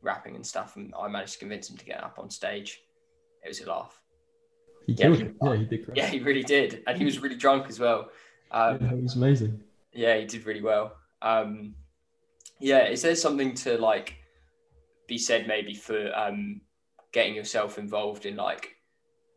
rapping 0.03 0.35
and 0.35 0.47
stuff, 0.47 0.77
and 0.77 0.93
I 0.99 1.09
managed 1.09 1.35
to 1.35 1.39
convince 1.39 1.71
him 1.71 1.77
to 1.77 1.85
get 1.85 2.03
up 2.03 2.19
on 2.19 2.31
stage. 2.31 2.81
It 3.45 3.49
was 3.49 3.61
a 3.61 3.69
laugh. 3.69 4.01
He 4.87 4.95
killed 4.95 5.19
yeah, 5.19 5.27
it. 5.27 5.35
Yeah, 5.41 5.57
he 5.57 5.65
did. 5.65 5.91
Yeah, 5.95 6.07
he 6.07 6.19
really 6.19 6.43
did, 6.43 6.83
and 6.87 6.99
he 6.99 7.05
was 7.05 7.21
really 7.21 7.37
drunk 7.37 7.69
as 7.69 7.79
well. 7.79 8.11
Um, 8.51 8.79
yeah, 8.81 8.93
it 8.93 9.03
was 9.03 9.17
amazing. 9.17 9.63
Yeah, 9.93 10.19
he 10.19 10.27
did 10.27 10.47
really 10.47 10.63
well. 10.63 10.97
Um, 11.23 11.75
yeah, 12.59 12.89
is 12.89 13.03
there 13.03 13.15
something 13.15 13.55
to 13.57 13.79
like 13.79 14.17
be 15.07 15.19
said 15.19 15.47
maybe 15.47 15.75
for 15.75 16.13
um, 16.17 16.61
getting 17.15 17.35
yourself 17.35 17.79
involved 17.79 18.27
in 18.27 18.35
like 18.35 18.75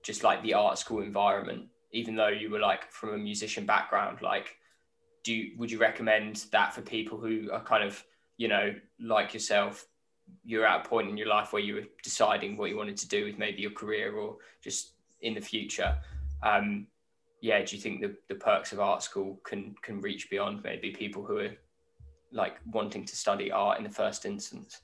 just 0.04 0.24
like 0.24 0.42
the 0.42 0.56
art 0.56 0.80
school 0.80 1.02
environment, 1.02 1.68
even 1.94 2.16
though 2.16 2.28
you 2.28 2.50
were 2.50 2.60
like 2.60 2.92
from 2.92 3.14
a 3.14 3.18
musician 3.18 3.66
background? 3.66 4.22
Like, 4.22 4.58
do 5.24 5.34
you, 5.34 5.58
would 5.58 5.72
you 5.72 5.78
recommend 5.78 6.46
that 6.52 6.74
for 6.74 6.82
people 6.82 7.20
who 7.20 7.52
are 7.52 7.64
kind 7.64 7.84
of 7.84 8.04
you 8.36 8.48
know 8.48 8.74
like 9.00 9.34
yourself? 9.34 9.86
You're 10.44 10.66
at 10.66 10.86
a 10.86 10.90
point 10.90 11.08
in 11.08 11.16
your 11.16 11.28
life 11.28 11.54
where 11.54 11.62
you 11.62 11.76
were 11.76 11.88
deciding 12.04 12.58
what 12.58 12.70
you 12.70 12.76
wanted 12.76 12.98
to 12.98 13.08
do 13.08 13.24
with 13.24 13.38
maybe 13.38 13.62
your 13.62 13.72
career 13.72 14.14
or 14.14 14.38
just 14.62 14.96
in 15.22 15.36
the 15.36 15.40
future. 15.40 15.98
Um, 16.44 16.88
yeah, 17.42 17.64
do 17.64 17.76
you 17.76 17.82
think 17.82 18.02
the, 18.02 18.14
the 18.28 18.36
perks 18.36 18.74
of 18.74 18.80
art 18.80 19.04
school 19.04 19.40
can 19.46 19.76
can 19.84 20.02
reach 20.02 20.30
beyond 20.32 20.64
maybe 20.64 20.92
people 20.92 21.24
who 21.24 21.38
are 21.38 21.56
like 22.32 22.58
wanting 22.66 23.06
to 23.06 23.16
study 23.16 23.52
art 23.52 23.78
in 23.78 23.84
the 23.84 23.98
first 24.02 24.26
instance? 24.26 24.82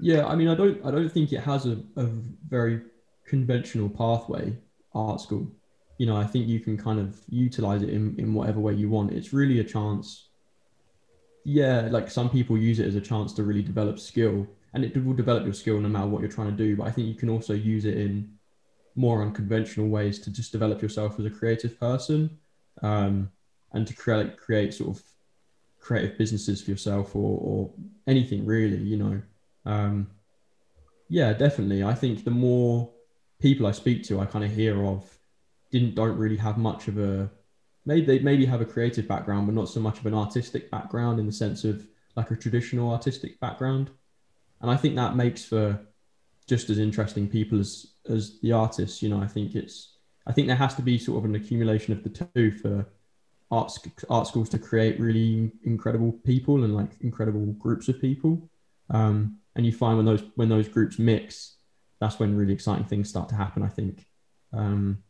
Yeah, 0.00 0.26
I 0.26 0.34
mean, 0.36 0.48
I 0.48 0.54
don't, 0.54 0.84
I 0.84 0.90
don't 0.90 1.10
think 1.10 1.32
it 1.32 1.40
has 1.40 1.66
a, 1.66 1.82
a 1.96 2.04
very 2.48 2.82
conventional 3.26 3.88
pathway. 3.88 4.56
Art 4.94 5.20
school, 5.20 5.50
you 5.98 6.06
know, 6.06 6.16
I 6.16 6.24
think 6.24 6.48
you 6.48 6.60
can 6.60 6.76
kind 6.76 6.98
of 6.98 7.20
utilize 7.28 7.82
it 7.82 7.90
in 7.90 8.18
in 8.18 8.32
whatever 8.32 8.58
way 8.60 8.74
you 8.74 8.88
want. 8.88 9.12
It's 9.12 9.32
really 9.32 9.60
a 9.60 9.64
chance. 9.64 10.28
Yeah, 11.44 11.88
like 11.90 12.10
some 12.10 12.30
people 12.30 12.56
use 12.56 12.78
it 12.78 12.86
as 12.86 12.94
a 12.94 13.00
chance 13.00 13.32
to 13.34 13.42
really 13.42 13.62
develop 13.62 13.98
skill, 13.98 14.46
and 14.72 14.84
it 14.84 14.96
will 15.04 15.14
develop 15.14 15.44
your 15.44 15.54
skill 15.54 15.78
no 15.80 15.88
matter 15.88 16.06
what 16.06 16.20
you're 16.20 16.30
trying 16.30 16.50
to 16.50 16.56
do. 16.56 16.76
But 16.76 16.86
I 16.86 16.90
think 16.90 17.06
you 17.06 17.14
can 17.14 17.28
also 17.28 17.52
use 17.54 17.84
it 17.84 17.96
in 17.96 18.38
more 18.98 19.22
unconventional 19.22 19.88
ways 19.88 20.18
to 20.18 20.30
just 20.30 20.52
develop 20.52 20.82
yourself 20.82 21.18
as 21.18 21.24
a 21.24 21.30
creative 21.30 21.78
person 21.78 22.38
um, 22.82 23.30
and 23.72 23.86
to 23.86 23.94
create 23.94 24.36
create 24.36 24.74
sort 24.74 24.96
of 24.96 25.02
creative 25.78 26.18
businesses 26.18 26.60
for 26.60 26.70
yourself 26.70 27.14
or, 27.14 27.38
or 27.40 27.70
anything 28.08 28.44
really 28.44 28.76
you 28.76 28.96
know 28.96 29.22
um, 29.64 30.08
yeah 31.08 31.32
definitely 31.32 31.82
i 31.82 31.94
think 31.94 32.24
the 32.24 32.30
more 32.30 32.90
people 33.40 33.66
i 33.66 33.72
speak 33.72 34.02
to 34.02 34.20
i 34.20 34.24
kind 34.26 34.44
of 34.44 34.52
hear 34.52 34.84
of 34.84 35.18
didn't 35.70 35.94
don't 35.94 36.16
really 36.16 36.36
have 36.36 36.58
much 36.58 36.88
of 36.88 36.98
a 36.98 37.30
maybe 37.86 38.04
they 38.04 38.18
maybe 38.18 38.44
have 38.44 38.60
a 38.60 38.64
creative 38.64 39.08
background 39.08 39.46
but 39.46 39.54
not 39.54 39.68
so 39.68 39.80
much 39.80 39.98
of 39.98 40.06
an 40.06 40.14
artistic 40.14 40.70
background 40.70 41.18
in 41.18 41.26
the 41.26 41.32
sense 41.32 41.64
of 41.64 41.86
like 42.16 42.30
a 42.30 42.36
traditional 42.36 42.90
artistic 42.90 43.38
background 43.40 43.90
and 44.60 44.70
i 44.70 44.76
think 44.76 44.96
that 44.96 45.16
makes 45.16 45.44
for 45.44 45.78
just 46.48 46.70
as 46.70 46.78
interesting 46.78 47.28
people 47.28 47.60
as 47.60 47.86
as 48.08 48.40
the 48.40 48.52
artists. 48.52 49.02
You 49.02 49.10
know, 49.10 49.20
I 49.20 49.26
think 49.26 49.54
it's 49.54 49.98
I 50.26 50.32
think 50.32 50.48
there 50.48 50.56
has 50.56 50.74
to 50.76 50.82
be 50.82 50.98
sort 50.98 51.18
of 51.18 51.24
an 51.26 51.36
accumulation 51.36 51.92
of 51.92 52.02
the 52.02 52.26
two 52.34 52.50
for 52.50 52.86
art 53.50 53.72
art 54.10 54.26
schools 54.26 54.48
to 54.50 54.58
create 54.58 54.98
really 54.98 55.52
incredible 55.64 56.12
people 56.12 56.64
and 56.64 56.74
like 56.74 56.90
incredible 57.02 57.46
groups 57.52 57.88
of 57.88 58.00
people. 58.00 58.50
Um, 58.90 59.38
and 59.58 59.66
you 59.66 59.72
find 59.72 59.96
when 59.96 60.06
those 60.06 60.22
when 60.36 60.48
those 60.48 60.68
groups 60.68 60.98
mix, 60.98 61.56
that's 62.00 62.18
when 62.20 62.36
really 62.36 62.54
exciting 62.54 62.84
things 62.84 63.10
start 63.10 63.28
to 63.30 63.34
happen. 63.34 63.64
I 63.64 63.68
think, 63.68 64.06
um, 64.52 65.02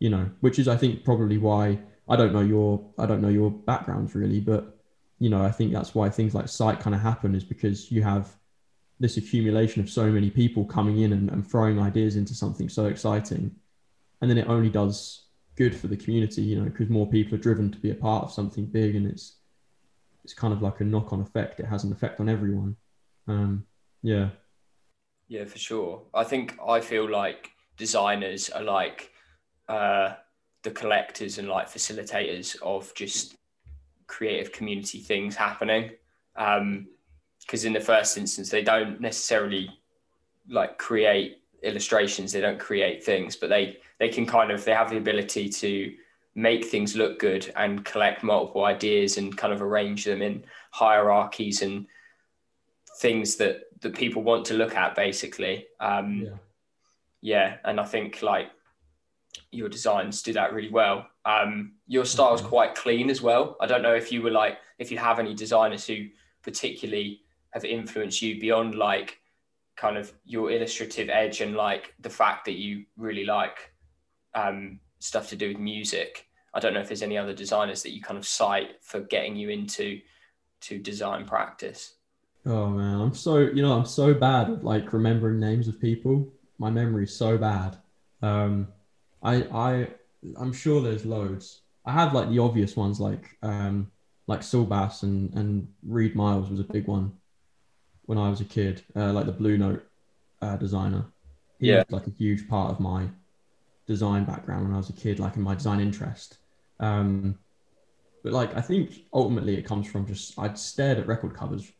you 0.00 0.10
know, 0.10 0.28
which 0.40 0.58
is 0.58 0.66
I 0.66 0.76
think 0.76 1.04
probably 1.04 1.38
why 1.38 1.78
I 2.08 2.16
don't 2.16 2.32
know 2.32 2.40
your 2.40 2.84
I 2.98 3.06
don't 3.06 3.22
know 3.22 3.28
your 3.28 3.50
backgrounds 3.50 4.14
really, 4.16 4.40
but 4.40 4.76
you 5.20 5.30
know 5.30 5.42
I 5.42 5.52
think 5.52 5.72
that's 5.72 5.94
why 5.94 6.10
things 6.10 6.34
like 6.34 6.48
site 6.48 6.80
kind 6.80 6.96
of 6.96 7.00
happen 7.00 7.36
is 7.36 7.44
because 7.44 7.92
you 7.92 8.02
have 8.02 8.36
this 8.98 9.16
accumulation 9.16 9.80
of 9.80 9.88
so 9.88 10.10
many 10.10 10.30
people 10.30 10.64
coming 10.64 10.98
in 10.98 11.12
and, 11.12 11.30
and 11.30 11.48
throwing 11.48 11.78
ideas 11.78 12.16
into 12.16 12.34
something 12.34 12.68
so 12.68 12.86
exciting. 12.86 13.54
And 14.20 14.28
then 14.28 14.36
it 14.36 14.48
only 14.48 14.68
does 14.68 15.26
good 15.56 15.74
for 15.76 15.86
the 15.86 15.96
community 15.96 16.42
you 16.42 16.56
know 16.56 16.64
because 16.64 16.88
more 16.88 17.06
people 17.06 17.34
are 17.34 17.40
driven 17.40 17.70
to 17.70 17.78
be 17.78 17.90
a 17.90 17.94
part 17.94 18.24
of 18.24 18.32
something 18.32 18.64
big 18.66 18.96
and 18.96 19.06
it's 19.06 19.36
it's 20.24 20.34
kind 20.34 20.52
of 20.52 20.62
like 20.62 20.80
a 20.80 20.84
knock-on 20.84 21.20
effect. 21.20 21.60
It 21.60 21.66
has 21.66 21.84
an 21.84 21.92
effect 21.92 22.20
on 22.20 22.28
everyone 22.28 22.76
um 23.30 23.66
yeah. 24.02 24.30
Yeah 25.28 25.44
for 25.44 25.58
sure. 25.58 26.02
I 26.14 26.24
think 26.24 26.58
i 26.66 26.80
feel 26.80 27.08
like 27.08 27.50
designers 27.76 28.50
are 28.50 28.62
like 28.62 29.10
uh 29.68 30.14
the 30.62 30.70
collectors 30.70 31.38
and 31.38 31.48
like 31.48 31.68
facilitators 31.68 32.60
of 32.62 32.92
just 32.94 33.36
creative 34.06 34.52
community 34.52 34.98
things 34.98 35.36
happening. 35.36 35.90
Um 36.36 36.88
because 37.40 37.64
in 37.64 37.72
the 37.72 37.80
first 37.80 38.16
instance 38.18 38.48
they 38.50 38.62
don't 38.62 39.00
necessarily 39.00 39.68
like 40.48 40.78
create 40.78 41.38
illustrations 41.62 42.32
they 42.32 42.40
don't 42.40 42.58
create 42.58 43.02
things 43.04 43.36
but 43.36 43.48
they 43.48 43.76
they 43.98 44.08
can 44.08 44.24
kind 44.26 44.50
of 44.50 44.64
they 44.64 44.72
have 44.72 44.90
the 44.90 44.96
ability 44.96 45.48
to 45.48 45.92
make 46.34 46.64
things 46.64 46.96
look 46.96 47.18
good 47.18 47.52
and 47.56 47.84
collect 47.84 48.22
multiple 48.22 48.64
ideas 48.64 49.18
and 49.18 49.36
kind 49.36 49.52
of 49.52 49.62
arrange 49.62 50.04
them 50.04 50.22
in 50.22 50.44
hierarchies 50.70 51.62
and 51.62 51.86
things 53.00 53.36
that 53.36 53.62
that 53.80 53.94
people 53.94 54.22
want 54.22 54.44
to 54.46 54.54
look 54.54 54.74
at 54.74 54.94
basically. 54.94 55.66
Um 55.80 56.22
yeah, 56.22 56.36
yeah 57.22 57.56
and 57.64 57.80
i 57.80 57.84
think 57.84 58.22
like 58.22 58.50
your 59.52 59.68
designs 59.68 60.22
do 60.22 60.32
that 60.32 60.52
really 60.52 60.70
well. 60.70 61.06
Um 61.24 61.72
your 61.86 62.04
style 62.04 62.34
is 62.34 62.40
quite 62.40 62.74
clean 62.74 63.10
as 63.10 63.20
well. 63.22 63.56
I 63.60 63.66
don't 63.66 63.82
know 63.82 63.94
if 63.94 64.12
you 64.12 64.22
were 64.22 64.30
like 64.30 64.58
if 64.78 64.90
you 64.90 64.98
have 64.98 65.18
any 65.18 65.34
designers 65.34 65.86
who 65.86 66.06
particularly 66.42 67.22
have 67.50 67.64
influenced 67.64 68.22
you 68.22 68.40
beyond 68.40 68.74
like 68.74 69.18
kind 69.76 69.96
of 69.96 70.12
your 70.24 70.50
illustrative 70.50 71.08
edge 71.08 71.40
and 71.40 71.56
like 71.56 71.94
the 72.00 72.10
fact 72.10 72.44
that 72.44 72.58
you 72.58 72.84
really 72.96 73.24
like 73.24 73.72
um, 74.34 74.78
stuff 74.98 75.28
to 75.30 75.36
do 75.36 75.48
with 75.48 75.58
music. 75.58 76.26
I 76.52 76.60
don't 76.60 76.74
know 76.74 76.80
if 76.80 76.88
there's 76.88 77.02
any 77.02 77.16
other 77.16 77.32
designers 77.32 77.82
that 77.82 77.94
you 77.94 78.02
kind 78.02 78.18
of 78.18 78.26
cite 78.26 78.82
for 78.82 79.00
getting 79.00 79.36
you 79.36 79.48
into 79.48 80.00
to 80.62 80.78
design 80.78 81.24
practice. 81.24 81.94
Oh 82.46 82.68
man, 82.68 83.00
I'm 83.00 83.14
so 83.14 83.38
you 83.38 83.62
know 83.62 83.72
I'm 83.72 83.86
so 83.86 84.14
bad 84.14 84.50
at 84.50 84.64
like 84.64 84.92
remembering 84.92 85.40
names 85.40 85.68
of 85.68 85.80
people. 85.80 86.28
My 86.58 86.70
memory's 86.70 87.14
so 87.14 87.36
bad. 87.36 87.76
Um, 88.22 88.68
I 89.22 89.42
I 89.52 89.88
I'm 90.38 90.52
sure 90.52 90.80
there's 90.80 91.04
loads. 91.04 91.60
I 91.84 91.92
have 91.92 92.14
like 92.14 92.28
the 92.30 92.38
obvious 92.38 92.76
ones 92.76 93.00
like 93.00 93.36
um 93.42 93.90
like 94.26 94.42
Saul 94.42 94.64
Bass 94.64 95.02
and 95.02 95.34
and 95.34 95.68
Reid 95.86 96.14
Miles 96.14 96.48
was 96.48 96.60
a 96.60 96.64
big 96.64 96.86
one 96.86 97.12
when 98.06 98.18
I 98.18 98.28
was 98.28 98.40
a 98.40 98.44
kid, 98.44 98.82
uh, 98.96 99.12
like 99.12 99.26
the 99.26 99.32
Blue 99.32 99.56
Note 99.58 99.86
uh, 100.42 100.56
designer. 100.56 101.04
He 101.58 101.68
yeah. 101.68 101.84
was 101.88 101.90
like 101.90 102.06
a 102.06 102.16
huge 102.18 102.48
part 102.48 102.72
of 102.72 102.80
my 102.80 103.06
design 103.86 104.24
background 104.24 104.64
when 104.64 104.74
I 104.74 104.78
was 104.78 104.88
a 104.88 104.94
kid, 104.94 105.20
like 105.20 105.36
in 105.36 105.42
my 105.42 105.54
design 105.54 105.80
interest. 105.80 106.38
Um, 106.80 107.38
but 108.22 108.32
like 108.32 108.56
I 108.56 108.60
think 108.60 109.04
ultimately 109.12 109.56
it 109.56 109.64
comes 109.64 109.86
from 109.86 110.06
just 110.06 110.38
I'd 110.38 110.58
stared 110.58 110.98
at 110.98 111.06
record 111.06 111.34
covers 111.34 111.70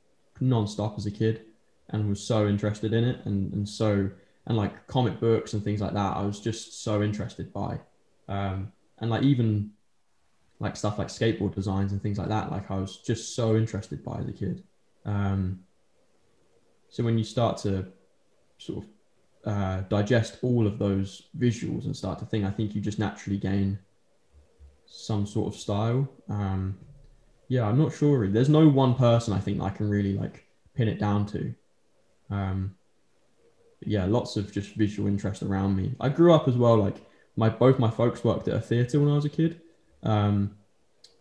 non-stop 0.40 0.96
as 0.96 1.06
a 1.06 1.10
kid 1.10 1.42
and 1.90 2.08
was 2.08 2.22
so 2.22 2.46
interested 2.46 2.92
in 2.92 3.04
it 3.04 3.24
and, 3.24 3.52
and 3.52 3.68
so 3.68 4.10
and 4.46 4.56
like 4.56 4.86
comic 4.86 5.20
books 5.20 5.52
and 5.52 5.62
things 5.62 5.80
like 5.80 5.94
that 5.94 6.16
I 6.16 6.22
was 6.22 6.40
just 6.40 6.82
so 6.82 7.02
interested 7.02 7.52
by 7.52 7.78
um, 8.28 8.72
and 8.98 9.10
like 9.10 9.22
even 9.22 9.72
like 10.58 10.76
stuff 10.76 10.98
like 10.98 11.08
skateboard 11.08 11.54
designs 11.54 11.92
and 11.92 12.02
things 12.02 12.18
like 12.18 12.28
that 12.28 12.50
like 12.50 12.70
I 12.70 12.76
was 12.76 12.98
just 12.98 13.34
so 13.34 13.56
interested 13.56 14.04
by 14.04 14.18
as 14.18 14.28
a 14.28 14.32
kid 14.32 14.62
um, 15.04 15.60
so 16.90 17.04
when 17.04 17.16
you 17.16 17.24
start 17.24 17.56
to 17.58 17.86
sort 18.58 18.84
of 18.84 18.90
uh, 19.44 19.80
digest 19.88 20.38
all 20.42 20.66
of 20.66 20.78
those 20.78 21.28
visuals 21.38 21.84
and 21.86 21.96
start 21.96 22.18
to 22.18 22.26
think, 22.26 22.44
I 22.44 22.50
think 22.50 22.74
you 22.74 22.80
just 22.80 22.98
naturally 22.98 23.38
gain 23.38 23.78
some 24.86 25.26
sort 25.26 25.54
of 25.54 25.58
style. 25.58 26.08
Um, 26.28 26.78
yeah, 27.50 27.66
I'm 27.66 27.78
not 27.78 27.92
sure. 27.92 28.28
There's 28.28 28.48
no 28.48 28.68
one 28.68 28.94
person 28.94 29.34
I 29.34 29.40
think 29.40 29.60
I 29.60 29.70
can 29.70 29.90
really 29.90 30.12
like 30.12 30.46
pin 30.72 30.86
it 30.86 31.00
down 31.00 31.26
to. 31.26 31.52
Um, 32.30 32.76
yeah, 33.80 34.04
lots 34.04 34.36
of 34.36 34.52
just 34.52 34.76
visual 34.76 35.08
interest 35.08 35.42
around 35.42 35.74
me. 35.74 35.96
I 35.98 36.10
grew 36.10 36.32
up 36.32 36.46
as 36.46 36.54
well. 36.54 36.76
Like 36.76 36.98
my 37.34 37.48
both 37.48 37.80
my 37.80 37.90
folks 37.90 38.22
worked 38.22 38.46
at 38.46 38.54
a 38.54 38.60
theater 38.60 39.00
when 39.00 39.10
I 39.10 39.16
was 39.16 39.24
a 39.24 39.28
kid, 39.28 39.60
um, 40.04 40.54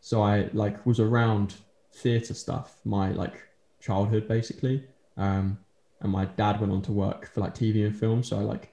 so 0.01 0.21
I 0.21 0.51
like 0.53 0.85
was 0.85 0.99
around 0.99 1.55
theater 1.95 2.35
stuff 2.35 2.77
my 2.85 3.09
like 3.09 3.33
childhood 3.81 4.27
basically. 4.27 4.83
Um, 5.17 5.57
and 6.01 6.11
my 6.11 6.25
dad 6.25 6.59
went 6.59 6.71
on 6.71 6.83
to 6.83 6.91
work 6.91 7.33
for 7.33 7.41
like 7.41 7.55
TV 7.55 7.87
and 7.87 7.99
film. 7.99 8.21
So 8.21 8.37
I 8.37 8.41
like 8.41 8.71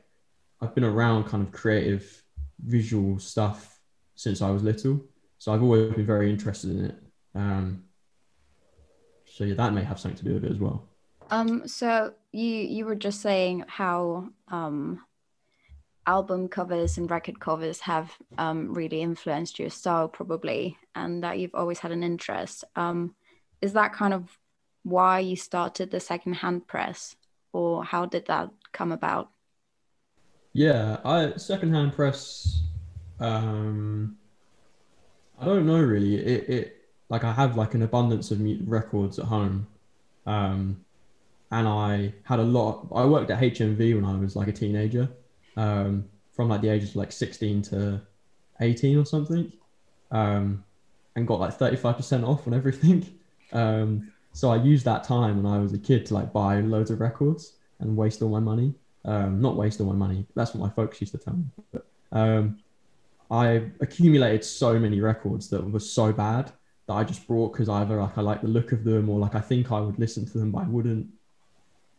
I've 0.61 0.75
been 0.75 0.85
around 0.85 1.25
kind 1.25 1.43
of 1.43 1.53
creative 1.53 2.23
visual 2.63 3.19
stuff 3.19 3.81
since 4.15 4.43
I 4.43 4.51
was 4.51 4.63
little. 4.63 5.01
So 5.39 5.55
I've 5.55 5.63
always 5.63 5.95
been 5.95 6.05
very 6.05 6.29
interested 6.29 6.71
in 6.71 6.85
it. 6.85 6.97
Um, 7.37 7.85
so 9.27 9.45
yeah, 9.45 9.55
that 9.55 9.73
may 9.73 9.85
have 9.85 10.01
something 10.01 10.19
to 10.19 10.25
do 10.25 10.35
with 10.35 10.45
it 10.45 10.53
as 10.53 10.59
well. 10.59 10.89
Um, 11.31 11.69
so 11.69 12.15
you 12.33 12.47
you 12.47 12.87
were 12.87 12.95
just 12.95 13.21
saying 13.21 13.65
how 13.69 14.31
um, 14.49 15.05
album 16.07 16.49
covers 16.49 16.97
and 16.97 17.11
record 17.11 17.39
covers 17.39 17.81
have 17.81 18.13
um, 18.39 18.73
really 18.73 19.03
influenced 19.03 19.59
your 19.59 19.71
style, 19.71 20.09
probably, 20.09 20.79
and 20.95 21.23
that 21.23 21.39
you've 21.39 21.55
always 21.55 21.81
had 21.81 21.93
an 21.93 22.03
interest. 22.03 22.65
Um, 22.77 23.15
is 23.61 23.75
that 23.75 23.93
kind 23.93 24.15
of 24.15 24.39
why 24.85 25.19
you 25.19 25.37
started 25.37 25.91
the 25.91 26.01
secondhand 26.01 26.67
press 26.67 27.17
or 27.53 27.85
how 27.85 28.07
did 28.07 28.27
that 28.27 28.51
come 28.73 28.93
about? 28.93 29.31
Yeah, 30.53 30.99
I 31.05 31.37
secondhand 31.37 31.93
press. 31.93 32.63
Um, 33.19 34.17
I 35.39 35.45
don't 35.45 35.67
know 35.67 35.81
really. 35.81 36.17
It, 36.17 36.49
it 36.49 36.76
like 37.09 37.25
I 37.25 37.33
have 37.33 37.57
like 37.57 37.75
an 37.75 37.83
abundance 37.83 38.31
of 38.31 38.41
records 38.67 39.19
at 39.19 39.27
home, 39.27 39.67
um, 40.27 40.85
and 41.51 41.69
I 41.69 42.13
had 42.25 42.39
a 42.39 42.43
lot. 42.43 42.89
I 42.95 43.05
worked 43.05 43.31
at 43.31 43.41
HMV 43.41 43.95
when 43.95 44.05
I 44.05 44.17
was 44.17 44.35
like 44.37 44.49
a 44.49 44.53
teenager, 44.53 45.09
um, 45.57 46.05
from 46.33 46.49
like 46.49 46.61
the 46.61 46.69
ages 46.69 46.91
of 46.91 46.97
like 46.97 47.13
sixteen 47.13 47.63
to 47.63 48.01
eighteen 48.61 48.99
or 48.99 49.05
something, 49.05 49.53
um, 50.11 50.65
and 51.15 51.27
got 51.27 51.41
like 51.41 51.55
thirty 51.55 51.77
five 51.77 51.97
percent 51.97 52.25
off 52.25 52.47
on 52.47 52.55
everything. 52.55 53.07
Um, 53.53 54.13
so 54.33 54.51
I 54.51 54.57
used 54.57 54.85
that 54.87 55.05
time 55.05 55.41
when 55.41 55.51
I 55.51 55.59
was 55.59 55.73
a 55.73 55.79
kid 55.79 56.05
to 56.07 56.15
like 56.15 56.33
buy 56.33 56.61
loads 56.61 56.91
of 56.91 57.01
records 57.01 57.55
and 57.79 57.97
waste 57.97 58.21
all 58.21 58.29
my 58.29 58.41
money. 58.41 58.75
Um, 59.05 59.41
not 59.41 59.57
waste 59.57 59.81
all 59.81 59.87
my 59.87 59.95
money. 59.95 60.27
That's 60.35 60.53
what 60.53 60.69
my 60.69 60.75
folks 60.75 61.01
used 61.01 61.13
to 61.13 61.19
tell 61.19 61.35
me. 61.35 61.45
But 61.73 61.87
um, 62.11 62.59
I 63.31 63.71
accumulated 63.81 64.45
so 64.45 64.79
many 64.81 65.01
records 65.01 65.49
that 65.51 65.65
were 65.65 65.81
so 65.81 66.13
bad 66.13 66.53
that 66.87 66.95
I 66.95 67.05
just 67.05 67.27
brought 67.27 67.53
because 67.53 67.69
either 67.69 68.01
like 68.01 68.17
I 68.17 68.21
like 68.21 68.43
the 68.43 68.49
look 68.49 68.73
of 68.73 68.85
them 68.85 69.09
or 69.09 69.19
like 69.19 69.35
I 69.35 69.41
think 69.41 69.73
I 69.73 69.81
would 69.81 69.99
listen 69.99 70.25
to 70.27 70.39
them, 70.39 70.53
but 70.53 70.65
I 70.65 70.69
wouldn't. 70.69 71.09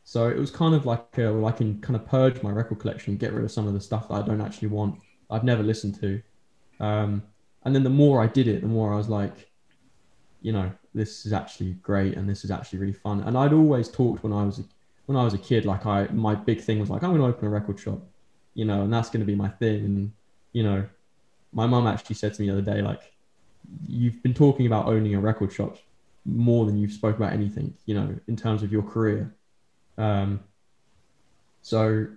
So 0.04 0.30
it 0.30 0.38
was 0.38 0.52
kind 0.52 0.74
of 0.74 0.86
like 0.86 1.02
uh, 1.18 1.34
well, 1.34 1.46
I 1.46 1.52
can 1.52 1.82
kind 1.82 1.96
of 1.96 2.06
purge 2.06 2.42
my 2.42 2.52
record 2.52 2.80
collection, 2.80 3.18
get 3.18 3.34
rid 3.34 3.44
of 3.44 3.52
some 3.52 3.68
of 3.68 3.74
the 3.74 3.82
stuff 3.82 4.08
that 4.08 4.16
I 4.16 4.22
don't 4.22 4.42
actually 4.42 4.70
want, 4.70 5.00
I've 5.30 5.44
never 5.44 5.64
listened 5.64 6.00
to. 6.02 6.22
Um, 6.80 7.24
and 7.64 7.76
then 7.76 7.84
the 7.84 7.90
more 7.90 8.22
I 8.22 8.28
did 8.28 8.48
it, 8.48 8.62
the 8.62 8.68
more 8.68 8.94
I 8.94 8.98
was 8.98 9.10
like, 9.10 9.52
you 10.42 10.54
know, 10.54 10.72
this 10.94 11.26
is 11.26 11.34
actually 11.34 11.74
great 11.74 12.16
and 12.16 12.30
this 12.30 12.46
is 12.46 12.52
actually 12.52 12.80
really 12.80 12.94
fun. 12.94 13.22
And 13.22 13.38
I'd 13.38 13.54
always 13.54 13.90
talked 13.90 14.24
when 14.24 14.32
I 14.34 14.44
was 14.44 14.64
when 15.06 15.18
I 15.18 15.24
was 15.24 15.34
a 15.34 15.38
kid, 15.38 15.66
like 15.66 15.86
I 15.86 16.08
my 16.08 16.36
big 16.36 16.62
thing 16.62 16.80
was 16.80 16.90
like 16.90 17.04
I'm 17.04 17.10
going 17.10 17.22
to 17.22 17.28
open 17.28 17.48
a 17.48 17.50
record 17.50 17.80
shop, 17.80 18.00
you 18.54 18.64
know, 18.64 18.84
and 18.84 18.94
that's 18.94 19.10
going 19.10 19.22
to 19.22 19.26
be 19.26 19.36
my 19.36 19.50
thing. 19.50 19.86
And 19.86 20.12
you 20.54 20.64
know, 20.64 20.86
my 21.52 21.68
mum 21.68 21.88
actually 21.88 22.16
said 22.16 22.34
to 22.34 22.42
me 22.42 22.48
the 22.48 22.54
other 22.54 22.62
day, 22.62 22.82
like, 22.82 23.14
you've 23.88 24.22
been 24.24 24.34
talking 24.34 24.66
about 24.66 24.88
owning 24.88 25.16
a 25.16 25.20
record 25.20 25.52
shop 25.52 25.78
more 26.26 26.66
than 26.66 26.78
you've 26.78 26.92
spoke 26.92 27.16
about 27.16 27.34
anything, 27.34 27.74
you 27.86 27.96
know, 27.96 28.16
in 28.28 28.36
terms 28.36 28.64
of 28.64 28.72
your 28.72 28.84
career. 28.84 29.34
Um, 29.98 30.42
so 31.62 32.08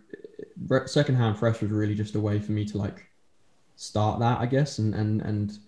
secondhand 0.87 1.39
press 1.39 1.61
was 1.61 1.71
really 1.71 1.95
just 1.95 2.15
a 2.15 2.21
way 2.21 2.39
for 2.39 2.53
me 2.53 2.65
to 2.67 2.79
like 2.79 3.07
start 3.77 4.21
that, 4.21 4.41
I 4.41 4.47
guess, 4.47 4.79
and 4.79 4.95
and 4.95 5.23
and 5.23 5.59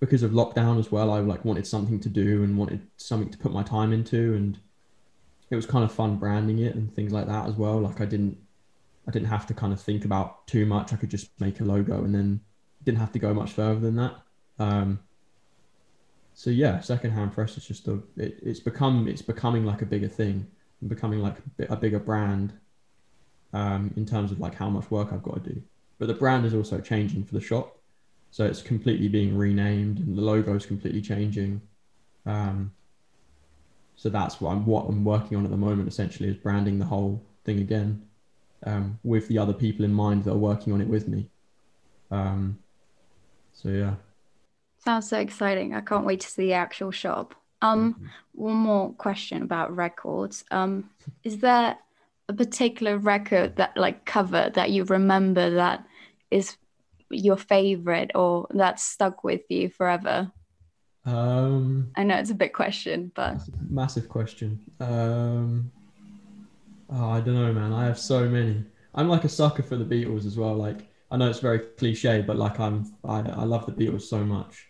because 0.00 0.22
of 0.22 0.30
lockdown 0.30 0.78
as 0.78 0.90
well, 0.90 1.12
I 1.12 1.20
like 1.20 1.44
wanted 1.44 1.66
something 1.66 2.00
to 2.00 2.08
do 2.08 2.42
and 2.42 2.56
wanted 2.56 2.80
something 2.96 3.30
to 3.30 3.38
put 3.38 3.52
my 3.52 3.62
time 3.62 3.92
into, 3.92 4.34
and 4.34 4.58
it 5.50 5.56
was 5.56 5.66
kind 5.66 5.84
of 5.84 5.92
fun 5.92 6.16
branding 6.16 6.60
it 6.60 6.74
and 6.74 6.94
things 6.94 7.12
like 7.12 7.26
that 7.26 7.48
as 7.48 7.54
well. 7.54 7.80
Like 7.80 8.00
I 8.00 8.06
didn't 8.06 8.38
I 9.06 9.10
didn't 9.10 9.28
have 9.28 9.46
to 9.46 9.54
kind 9.54 9.72
of 9.72 9.80
think 9.80 10.04
about 10.04 10.46
too 10.46 10.66
much. 10.66 10.92
I 10.92 10.96
could 10.96 11.10
just 11.10 11.28
make 11.40 11.60
a 11.60 11.64
logo 11.64 12.04
and 12.04 12.14
then 12.14 12.40
didn't 12.84 12.98
have 12.98 13.12
to 13.12 13.18
go 13.18 13.34
much 13.34 13.52
further 13.52 13.80
than 13.80 13.96
that. 13.96 14.14
Um, 14.60 15.00
so 16.34 16.50
yeah, 16.50 16.80
secondhand 16.80 17.32
press 17.32 17.56
is 17.56 17.66
just 17.66 17.88
a 17.88 17.94
it, 18.16 18.38
it's 18.42 18.60
become 18.60 19.08
it's 19.08 19.22
becoming 19.22 19.64
like 19.64 19.82
a 19.82 19.86
bigger 19.86 20.08
thing, 20.08 20.46
becoming 20.86 21.20
like 21.20 21.38
a 21.68 21.76
bigger 21.76 21.98
brand 21.98 22.52
um, 23.52 23.92
in 23.96 24.06
terms 24.06 24.30
of 24.30 24.38
like 24.38 24.54
how 24.54 24.70
much 24.70 24.90
work 24.90 25.12
I've 25.12 25.22
got 25.22 25.42
to 25.42 25.54
do. 25.54 25.62
But 25.98 26.06
the 26.06 26.14
brand 26.14 26.46
is 26.46 26.54
also 26.54 26.80
changing 26.80 27.24
for 27.24 27.34
the 27.34 27.40
shop, 27.40 27.78
so 28.30 28.44
it's 28.44 28.62
completely 28.62 29.08
being 29.08 29.36
renamed 29.36 29.98
and 29.98 30.16
the 30.16 30.22
logo 30.22 30.54
is 30.54 30.66
completely 30.66 31.02
changing. 31.02 31.62
Um, 32.26 32.72
so 33.96 34.08
that's 34.08 34.40
what 34.40 34.52
I'm 34.52 34.64
what 34.66 34.86
I'm 34.88 35.04
working 35.04 35.36
on 35.36 35.44
at 35.44 35.50
the 35.50 35.56
moment. 35.56 35.88
Essentially, 35.88 36.28
is 36.28 36.36
branding 36.36 36.78
the 36.78 36.86
whole 36.86 37.22
thing 37.44 37.60
again 37.60 38.02
um, 38.66 38.98
with 39.02 39.26
the 39.28 39.38
other 39.38 39.54
people 39.54 39.84
in 39.84 39.92
mind 39.92 40.24
that 40.24 40.32
are 40.32 40.38
working 40.38 40.72
on 40.72 40.80
it 40.80 40.88
with 40.88 41.08
me. 41.08 41.28
Um, 42.10 42.58
so 43.52 43.68
yeah. 43.70 43.94
Sounds 44.84 45.08
so 45.08 45.18
exciting. 45.18 45.74
I 45.74 45.80
can't 45.80 46.06
wait 46.06 46.20
to 46.20 46.28
see 46.28 46.46
the 46.46 46.52
actual 46.54 46.90
shop. 46.90 47.34
Um, 47.62 47.94
mm-hmm. 47.94 48.06
one 48.32 48.56
more 48.56 48.92
question 48.94 49.42
about 49.42 49.76
records. 49.76 50.44
Um, 50.50 50.90
is 51.22 51.38
there 51.38 51.76
a 52.28 52.32
particular 52.32 52.96
record 52.96 53.56
that 53.56 53.76
like 53.76 54.06
cover 54.06 54.50
that 54.54 54.70
you 54.70 54.84
remember 54.84 55.50
that 55.50 55.84
is 56.30 56.56
your 57.10 57.36
favorite 57.36 58.12
or 58.14 58.46
that 58.50 58.80
stuck 58.80 59.24
with 59.24 59.42
you 59.50 59.68
forever? 59.68 60.30
Um, 61.04 61.90
I 61.96 62.04
know 62.04 62.16
it's 62.16 62.30
a 62.30 62.34
big 62.34 62.52
question, 62.52 63.10
but 63.14 63.38
massive 63.68 64.08
question. 64.08 64.60
Um, 64.80 65.72
oh, 66.88 67.10
I 67.10 67.20
don't 67.20 67.34
know, 67.34 67.52
man. 67.52 67.72
I 67.72 67.84
have 67.84 67.98
so 67.98 68.28
many. 68.28 68.64
I'm 68.94 69.08
like 69.08 69.24
a 69.24 69.28
sucker 69.28 69.62
for 69.62 69.76
the 69.76 69.84
Beatles 69.84 70.24
as 70.24 70.36
well. 70.36 70.54
Like 70.54 70.88
I 71.10 71.16
know 71.16 71.28
it's 71.28 71.40
very 71.40 71.58
cliche, 71.58 72.22
but 72.22 72.36
like 72.36 72.60
I'm, 72.60 72.94
I, 73.04 73.20
I 73.20 73.44
love 73.44 73.66
the 73.66 73.72
Beatles 73.72 74.02
so 74.02 74.24
much, 74.24 74.68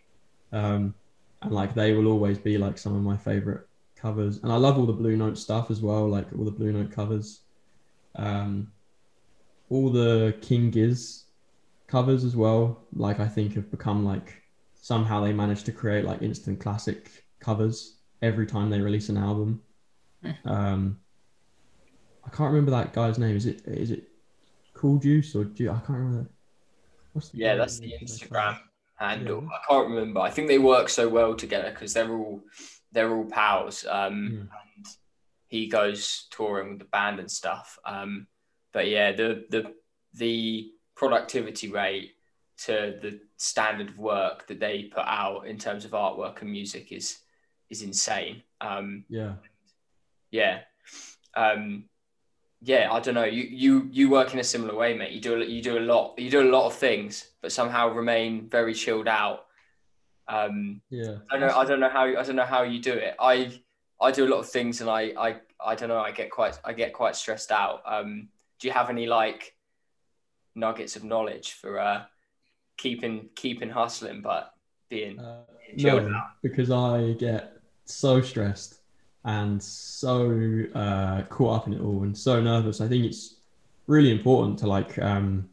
um, 0.52 0.94
and 1.42 1.52
like 1.52 1.74
they 1.74 1.92
will 1.92 2.08
always 2.08 2.38
be 2.38 2.58
like 2.58 2.78
some 2.78 2.94
of 2.94 3.02
my 3.02 3.16
favorite 3.16 3.66
covers. 3.96 4.38
And 4.38 4.52
I 4.52 4.56
love 4.56 4.78
all 4.78 4.86
the 4.86 4.92
Blue 4.92 5.16
Note 5.16 5.38
stuff 5.38 5.70
as 5.70 5.80
well, 5.80 6.08
like 6.08 6.26
all 6.36 6.44
the 6.44 6.50
Blue 6.50 6.72
Note 6.72 6.90
covers, 6.90 7.42
um, 8.16 8.72
all 9.68 9.90
the 9.90 10.36
King 10.40 10.70
Gizz 10.70 11.24
covers 11.86 12.24
as 12.24 12.36
well. 12.36 12.84
Like 12.94 13.20
I 13.20 13.28
think 13.28 13.54
have 13.54 13.70
become 13.70 14.04
like 14.04 14.42
somehow 14.74 15.20
they 15.20 15.32
managed 15.32 15.66
to 15.66 15.72
create 15.72 16.04
like 16.04 16.22
instant 16.22 16.60
classic 16.60 17.24
covers 17.40 17.98
every 18.22 18.46
time 18.46 18.70
they 18.70 18.80
release 18.80 19.08
an 19.08 19.16
album. 19.16 19.62
Hmm. 20.22 20.48
Um, 20.48 20.98
I 22.24 22.28
can't 22.30 22.52
remember 22.52 22.70
that 22.72 22.92
guy's 22.92 23.18
name. 23.18 23.36
Is 23.36 23.46
it 23.46 23.62
is 23.66 23.90
it 23.90 24.08
Cool 24.74 24.98
Juice 24.98 25.34
or 25.34 25.44
Ju- 25.44 25.70
I 25.70 25.78
can't 25.78 25.98
remember. 25.98 26.30
What's 27.12 27.30
the 27.30 27.38
yeah, 27.38 27.56
that's 27.56 27.78
the 27.78 27.94
Instagram 28.00 28.58
handle. 29.00 29.42
Yeah. 29.42 29.48
I 29.48 29.60
can't 29.68 29.88
remember. 29.88 30.20
I 30.20 30.30
think 30.30 30.48
they 30.48 30.58
work 30.58 30.88
so 30.88 31.08
well 31.08 31.34
together 31.34 31.70
because 31.70 31.94
they're 31.94 32.12
all 32.12 32.42
they're 32.92 33.14
all 33.14 33.24
pals. 33.24 33.86
Um, 33.88 34.30
yeah. 34.32 34.38
and 34.40 34.86
he 35.48 35.66
goes 35.66 36.26
touring 36.30 36.70
with 36.70 36.78
the 36.80 36.84
band 36.86 37.18
and 37.18 37.30
stuff. 37.30 37.78
Um, 37.84 38.26
but 38.72 38.88
yeah, 38.88 39.12
the 39.12 39.44
the 39.50 39.74
the 40.14 40.72
productivity 40.96 41.68
rate 41.68 42.12
to 42.64 42.98
the 43.00 43.20
standard 43.36 43.88
of 43.88 43.98
work 43.98 44.46
that 44.48 44.60
they 44.60 44.84
put 44.84 45.04
out 45.06 45.46
in 45.46 45.56
terms 45.56 45.84
of 45.84 45.92
artwork 45.92 46.42
and 46.42 46.50
music 46.50 46.92
is 46.92 47.18
is 47.70 47.82
insane. 47.82 48.42
Um, 48.60 49.04
yeah, 49.08 49.34
yeah. 50.30 50.60
Um, 51.34 51.84
yeah, 52.62 52.92
I 52.92 53.00
don't 53.00 53.14
know. 53.14 53.24
You 53.24 53.44
you 53.44 53.88
you 53.90 54.10
work 54.10 54.34
in 54.34 54.38
a 54.38 54.44
similar 54.44 54.74
way, 54.74 54.94
mate. 54.94 55.12
You 55.12 55.20
do 55.20 55.38
you 55.40 55.62
do 55.62 55.78
a 55.78 55.80
lot. 55.80 56.18
You 56.18 56.30
do 56.30 56.42
a 56.42 56.50
lot 56.50 56.66
of 56.66 56.74
things, 56.74 57.30
but 57.40 57.52
somehow 57.52 57.88
remain 57.88 58.48
very 58.48 58.74
chilled 58.74 59.08
out. 59.08 59.46
Um, 60.28 60.82
yeah. 60.90 61.16
I 61.30 61.38
don't 61.38 61.48
know. 61.48 61.56
I 61.56 61.64
don't 61.64 61.80
know 61.80 61.88
how. 61.88 62.04
I 62.04 62.22
don't 62.22 62.36
know 62.36 62.44
how 62.44 62.62
you 62.62 62.78
do 62.78 62.92
it. 62.92 63.16
I 63.18 63.58
I 64.00 64.10
do 64.10 64.26
a 64.26 64.28
lot 64.28 64.40
of 64.40 64.50
things, 64.50 64.82
and 64.82 64.90
I 64.90 65.12
I 65.18 65.36
I 65.64 65.74
don't 65.74 65.88
know. 65.88 66.00
I 66.00 66.10
get 66.10 66.30
quite 66.30 66.58
I 66.62 66.74
get 66.74 66.92
quite 66.92 67.16
stressed 67.16 67.50
out. 67.50 67.82
Um, 67.86 68.28
do 68.58 68.68
you 68.68 68.74
have 68.74 68.90
any 68.90 69.06
like 69.06 69.54
nuggets 70.54 70.96
of 70.96 71.04
knowledge 71.04 71.52
for 71.52 71.80
uh, 71.80 72.02
keeping 72.76 73.30
keeping 73.34 73.70
hustling, 73.70 74.20
but 74.20 74.52
being 74.90 75.18
uh, 75.18 75.44
chilled 75.78 76.10
no, 76.10 76.14
out? 76.14 76.26
Because 76.42 76.70
I 76.70 77.14
get 77.14 77.56
so 77.86 78.20
stressed 78.20 78.79
and 79.24 79.62
so 79.62 80.64
uh, 80.74 81.22
caught 81.22 81.56
up 81.56 81.66
in 81.66 81.74
it 81.74 81.80
all 81.80 82.02
and 82.02 82.16
so 82.16 82.40
nervous. 82.40 82.80
I 82.80 82.88
think 82.88 83.04
it's 83.04 83.36
really 83.86 84.10
important 84.10 84.58
to 84.60 84.66
like 84.66 84.98
um, 84.98 85.48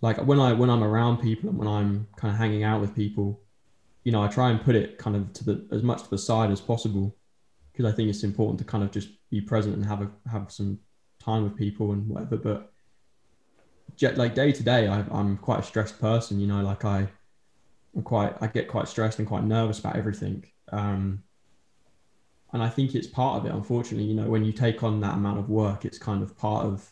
like 0.00 0.18
when 0.18 0.40
I 0.40 0.52
when 0.52 0.70
I'm 0.70 0.84
around 0.84 1.18
people 1.18 1.50
and 1.50 1.58
when 1.58 1.68
I'm 1.68 2.06
kind 2.16 2.32
of 2.32 2.38
hanging 2.38 2.64
out 2.64 2.80
with 2.80 2.94
people, 2.94 3.40
you 4.04 4.12
know, 4.12 4.22
I 4.22 4.28
try 4.28 4.50
and 4.50 4.60
put 4.60 4.74
it 4.74 4.98
kind 4.98 5.16
of 5.16 5.32
to 5.34 5.44
the 5.44 5.66
as 5.70 5.82
much 5.82 6.04
to 6.04 6.10
the 6.10 6.18
side 6.18 6.50
as 6.50 6.60
possible 6.60 7.14
because 7.72 7.92
I 7.92 7.94
think 7.94 8.08
it's 8.08 8.24
important 8.24 8.58
to 8.60 8.64
kind 8.64 8.82
of 8.82 8.90
just 8.90 9.10
be 9.30 9.40
present 9.40 9.74
and 9.74 9.84
have 9.84 10.02
a 10.02 10.10
have 10.30 10.50
some 10.50 10.78
time 11.18 11.44
with 11.44 11.56
people 11.56 11.92
and 11.92 12.08
whatever. 12.08 12.36
But 12.36 12.72
like 14.16 14.34
day 14.34 14.52
to 14.52 14.62
day, 14.62 14.88
I, 14.88 15.04
I'm 15.10 15.36
quite 15.36 15.60
a 15.60 15.62
stressed 15.62 16.00
person. 16.00 16.40
You 16.40 16.46
know, 16.46 16.62
like 16.62 16.84
I, 16.84 17.08
I'm 17.94 18.02
quite 18.02 18.34
I 18.40 18.46
get 18.46 18.68
quite 18.68 18.88
stressed 18.88 19.18
and 19.18 19.28
quite 19.28 19.44
nervous 19.44 19.78
about 19.78 19.96
everything. 19.96 20.44
Um, 20.70 21.22
and 22.52 22.62
I 22.62 22.68
think 22.68 22.94
it's 22.94 23.06
part 23.06 23.38
of 23.38 23.46
it. 23.46 23.54
Unfortunately, 23.54 24.04
you 24.04 24.14
know, 24.14 24.28
when 24.28 24.44
you 24.44 24.52
take 24.52 24.82
on 24.82 25.00
that 25.00 25.14
amount 25.14 25.38
of 25.38 25.50
work, 25.50 25.84
it's 25.84 25.98
kind 25.98 26.22
of 26.22 26.36
part 26.36 26.64
of 26.64 26.90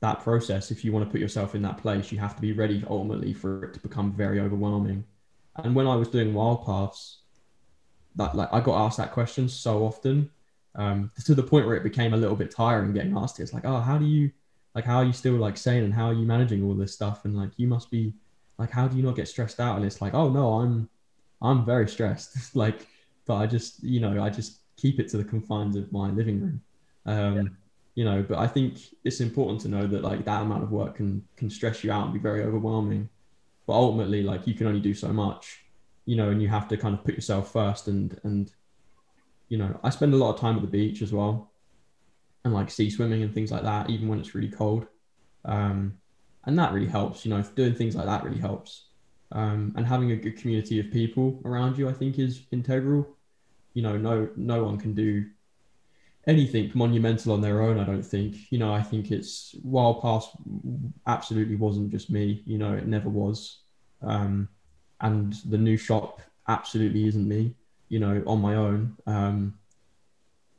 that 0.00 0.20
process. 0.22 0.70
If 0.70 0.84
you 0.84 0.92
want 0.92 1.04
to 1.04 1.10
put 1.10 1.20
yourself 1.20 1.54
in 1.54 1.62
that 1.62 1.78
place, 1.78 2.10
you 2.10 2.18
have 2.18 2.34
to 2.36 2.42
be 2.42 2.52
ready 2.52 2.84
ultimately 2.88 3.34
for 3.34 3.64
it 3.64 3.74
to 3.74 3.80
become 3.80 4.12
very 4.12 4.40
overwhelming. 4.40 5.04
And 5.56 5.74
when 5.74 5.86
I 5.86 5.96
was 5.96 6.08
doing 6.08 6.34
wild 6.34 6.64
paths, 6.64 7.18
that 8.16 8.34
like 8.34 8.48
I 8.52 8.60
got 8.60 8.84
asked 8.86 8.98
that 8.98 9.12
question 9.12 9.48
so 9.48 9.84
often, 9.84 10.30
um, 10.76 11.10
to 11.24 11.34
the 11.34 11.42
point 11.42 11.66
where 11.66 11.76
it 11.76 11.82
became 11.82 12.14
a 12.14 12.16
little 12.16 12.36
bit 12.36 12.50
tiring 12.50 12.92
getting 12.92 13.16
asked 13.16 13.38
it. 13.38 13.44
It's 13.44 13.52
like, 13.52 13.64
oh, 13.64 13.80
how 13.80 13.98
do 13.98 14.06
you 14.06 14.30
like 14.74 14.84
how 14.84 14.96
are 14.96 15.04
you 15.04 15.12
still 15.12 15.34
like 15.34 15.56
sane 15.56 15.84
and 15.84 15.94
how 15.94 16.06
are 16.06 16.14
you 16.14 16.26
managing 16.26 16.64
all 16.64 16.74
this 16.74 16.92
stuff? 16.92 17.24
And 17.24 17.36
like 17.36 17.50
you 17.56 17.68
must 17.68 17.90
be 17.90 18.12
like, 18.58 18.70
how 18.70 18.88
do 18.88 18.96
you 18.96 19.02
not 19.02 19.16
get 19.16 19.28
stressed 19.28 19.60
out? 19.60 19.76
And 19.76 19.84
it's 19.84 20.00
like, 20.00 20.14
oh 20.14 20.28
no, 20.28 20.60
I'm 20.60 20.88
I'm 21.40 21.64
very 21.64 21.88
stressed. 21.88 22.54
like 22.56 22.86
but 23.26 23.36
I 23.36 23.46
just, 23.46 23.82
you 23.82 24.00
know, 24.00 24.22
I 24.22 24.30
just 24.30 24.60
keep 24.76 24.98
it 25.00 25.08
to 25.08 25.16
the 25.16 25.24
confines 25.24 25.76
of 25.76 25.90
my 25.92 26.10
living 26.10 26.40
room. 26.40 26.62
Um, 27.06 27.36
yeah. 27.36 27.42
You 27.96 28.04
know, 28.04 28.22
but 28.28 28.38
I 28.38 28.46
think 28.48 28.78
it's 29.04 29.20
important 29.20 29.60
to 29.62 29.68
know 29.68 29.86
that 29.86 30.02
like 30.02 30.24
that 30.24 30.42
amount 30.42 30.64
of 30.64 30.70
work 30.72 30.96
can 30.96 31.26
can 31.36 31.48
stress 31.50 31.84
you 31.84 31.92
out 31.92 32.04
and 32.04 32.12
be 32.12 32.18
very 32.20 32.42
overwhelming. 32.42 33.08
But 33.66 33.74
ultimately, 33.74 34.22
like 34.22 34.46
you 34.46 34.54
can 34.54 34.66
only 34.66 34.80
do 34.80 34.94
so 34.94 35.12
much. 35.12 35.64
you 36.06 36.16
know, 36.16 36.30
and 36.30 36.42
you 36.42 36.48
have 36.48 36.68
to 36.68 36.76
kind 36.76 36.94
of 36.94 37.04
put 37.04 37.14
yourself 37.14 37.52
first 37.52 37.88
and 37.88 38.18
and 38.24 38.52
you 39.48 39.58
know, 39.58 39.78
I 39.84 39.90
spend 39.90 40.14
a 40.14 40.16
lot 40.16 40.34
of 40.34 40.40
time 40.40 40.56
at 40.56 40.62
the 40.62 40.68
beach 40.68 41.02
as 41.02 41.12
well, 41.12 41.52
and 42.44 42.54
like 42.54 42.70
sea 42.70 42.90
swimming 42.90 43.22
and 43.22 43.32
things 43.34 43.52
like 43.52 43.62
that, 43.62 43.90
even 43.90 44.08
when 44.08 44.18
it's 44.18 44.34
really 44.34 44.48
cold, 44.50 44.86
um, 45.44 45.98
and 46.44 46.58
that 46.58 46.72
really 46.72 46.88
helps. 46.88 47.24
You 47.24 47.30
know, 47.30 47.42
doing 47.42 47.74
things 47.74 47.94
like 47.94 48.06
that 48.06 48.24
really 48.24 48.40
helps, 48.40 48.86
um, 49.34 49.72
and 49.76 49.84
having 49.84 50.12
a 50.12 50.16
good 50.16 50.38
community 50.38 50.78
of 50.78 50.90
people 50.90 51.40
around 51.44 51.76
you, 51.76 51.88
I 51.88 51.92
think, 51.92 52.18
is 52.18 52.42
integral. 52.52 53.06
You 53.74 53.82
know, 53.82 53.98
no 53.98 54.28
no 54.36 54.64
one 54.64 54.78
can 54.78 54.94
do 54.94 55.26
anything 56.26 56.70
monumental 56.74 57.32
on 57.32 57.40
their 57.40 57.60
own. 57.60 57.78
I 57.78 57.84
don't 57.84 58.04
think. 58.04 58.36
You 58.50 58.58
know, 58.58 58.72
I 58.72 58.80
think 58.80 59.10
it's 59.10 59.56
Wild 59.64 60.00
Paths 60.00 60.28
absolutely 61.06 61.56
wasn't 61.56 61.90
just 61.90 62.10
me. 62.10 62.42
You 62.46 62.58
know, 62.58 62.72
it 62.74 62.86
never 62.86 63.08
was. 63.08 63.58
Um, 64.02 64.48
and 65.00 65.34
the 65.46 65.58
new 65.58 65.76
shop 65.76 66.20
absolutely 66.46 67.06
isn't 67.08 67.28
me. 67.28 67.54
You 67.88 67.98
know, 67.98 68.22
on 68.26 68.40
my 68.40 68.54
own. 68.54 68.96
Um, 69.06 69.58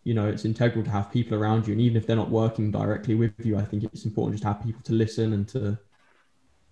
you 0.04 0.14
know, 0.14 0.28
it's 0.28 0.46
integral 0.46 0.84
to 0.84 0.92
have 0.92 1.12
people 1.12 1.36
around 1.36 1.66
you, 1.66 1.72
and 1.72 1.82
even 1.82 1.98
if 1.98 2.06
they're 2.06 2.16
not 2.16 2.30
working 2.30 2.70
directly 2.72 3.16
with 3.16 3.34
you, 3.44 3.58
I 3.58 3.64
think 3.64 3.86
it's 3.86 4.06
important 4.06 4.36
just 4.36 4.44
to 4.44 4.50
have 4.50 4.64
people 4.64 4.82
to 4.84 4.94
listen 4.94 5.32
and 5.32 5.48
to. 5.50 5.78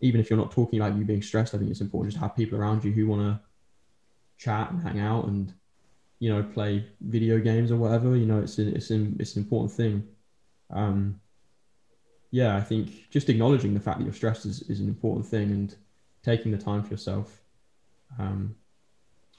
Even 0.04 0.22
if 0.22 0.30
you're 0.30 0.38
not 0.38 0.52
talking 0.52 0.80
about 0.80 0.98
you 0.98 1.06
being 1.06 1.22
stressed, 1.22 1.56
I 1.56 1.58
think 1.58 1.72
it's 1.72 1.82
important 1.82 2.13
just 2.13 2.22
to 2.22 2.28
have 2.28 2.36
people 2.36 2.60
around 2.60 2.84
you 2.84 2.92
who 2.92 3.08
want 3.08 3.22
to 3.22 3.39
chat 4.38 4.72
and 4.72 4.82
hang 4.82 5.00
out 5.00 5.26
and 5.26 5.54
you 6.20 6.34
know 6.34 6.44
play 6.44 6.86
video 7.02 7.39
games 7.39 7.72
or 7.72 7.78
whatever. 7.78 8.16
You 8.16 8.26
know 8.26 8.39
it's 8.39 8.60
a, 8.60 8.68
it's 8.76 8.89
an 8.89 9.16
it's 9.20 9.36
an 9.36 9.44
important 9.44 9.72
thing. 9.72 10.08
Um 10.70 11.20
yeah 12.32 12.58
i 12.58 12.62
think 12.62 13.12
just 13.12 13.30
acknowledging 13.30 13.76
the 13.76 13.80
fact 13.80 14.00
that 14.00 14.06
you're 14.06 14.13
stressed 14.13 14.44
is, 14.48 14.63
is 14.63 14.80
an 14.80 14.88
important 14.88 15.24
thing 15.24 15.52
and 15.52 15.76
taking 16.24 16.52
the 16.52 16.58
time 16.58 16.82
for 16.84 16.89
yourself. 16.89 17.42
Um 18.20 18.56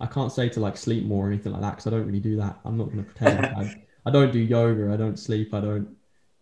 i 0.01 0.07
can't 0.07 0.33
say 0.33 0.49
to 0.49 0.61
like 0.61 0.77
sleep 0.77 1.05
more 1.05 1.27
or 1.27 1.29
anything 1.29 1.53
like 1.53 1.61
that 1.61 1.71
because 1.71 1.87
i 1.87 1.91
don't 1.91 2.07
really 2.07 2.21
do 2.21 2.37
that. 2.37 2.59
I'm 2.65 2.77
not 2.79 2.87
going 2.87 3.05
to 3.05 3.11
pretend. 3.11 3.47
I, 3.57 3.83
I 4.07 4.11
don't 4.11 4.33
do 4.33 4.39
yoga. 4.39 4.93
I 4.93 4.97
don't 4.97 5.19
sleep. 5.19 5.53
I 5.53 5.61
don't 5.61 5.89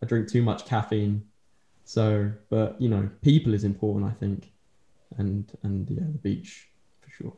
i 0.03 0.07
drink 0.07 0.29
too 0.29 0.43
much 0.43 0.67
caffeine 0.67 1.25
so 1.85 2.31
but 2.51 2.81
you 2.81 2.89
know 2.89 3.09
people 3.23 3.55
is 3.55 3.65
important 3.65 4.05
i 4.11 4.15
think 4.15 4.53
and 5.19 5.53
and 5.63 5.89
yeah 5.91 5.97
the 6.13 6.19
beach 6.19 6.69
for 7.01 7.11
sure 7.11 7.33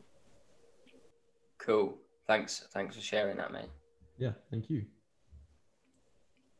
Cool. 1.57 1.97
Thanks. 2.27 2.67
Thanks 2.71 2.95
for 2.95 3.01
sharing 3.01 3.37
that, 3.37 3.51
mate. 3.51 3.69
yeah 4.19 4.33
thank 4.51 4.69
you 4.69 4.85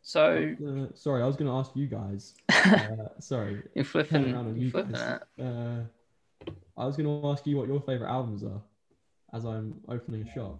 So 0.02 0.56
Uh, 0.68 0.88
sorry, 0.96 1.22
I 1.22 1.28
was 1.28 1.36
going 1.36 1.50
to 1.52 1.58
ask 1.58 1.72
you 1.76 1.88
guys. 1.88 2.34
Uh, 2.66 3.10
sorry, 3.20 3.62
you're 3.76 3.84
turning 3.84 3.86
flipping, 3.86 4.34
around 4.34 4.48
on 4.48 4.60
you're 4.60 4.72
flipping 4.72 4.94
guys. 4.94 5.20
it. 5.38 5.44
Uh, 5.44 5.82
I 6.78 6.86
was 6.88 6.98
going 6.98 7.06
to 7.22 7.28
ask 7.30 7.46
you 7.46 7.58
what 7.58 7.68
your 7.68 7.80
favorite 7.82 8.10
albums 8.10 8.44
are, 8.44 8.60
as 9.34 9.46
I'm 9.46 9.76
opening 9.88 10.28
a 10.28 10.32
shop. 10.34 10.60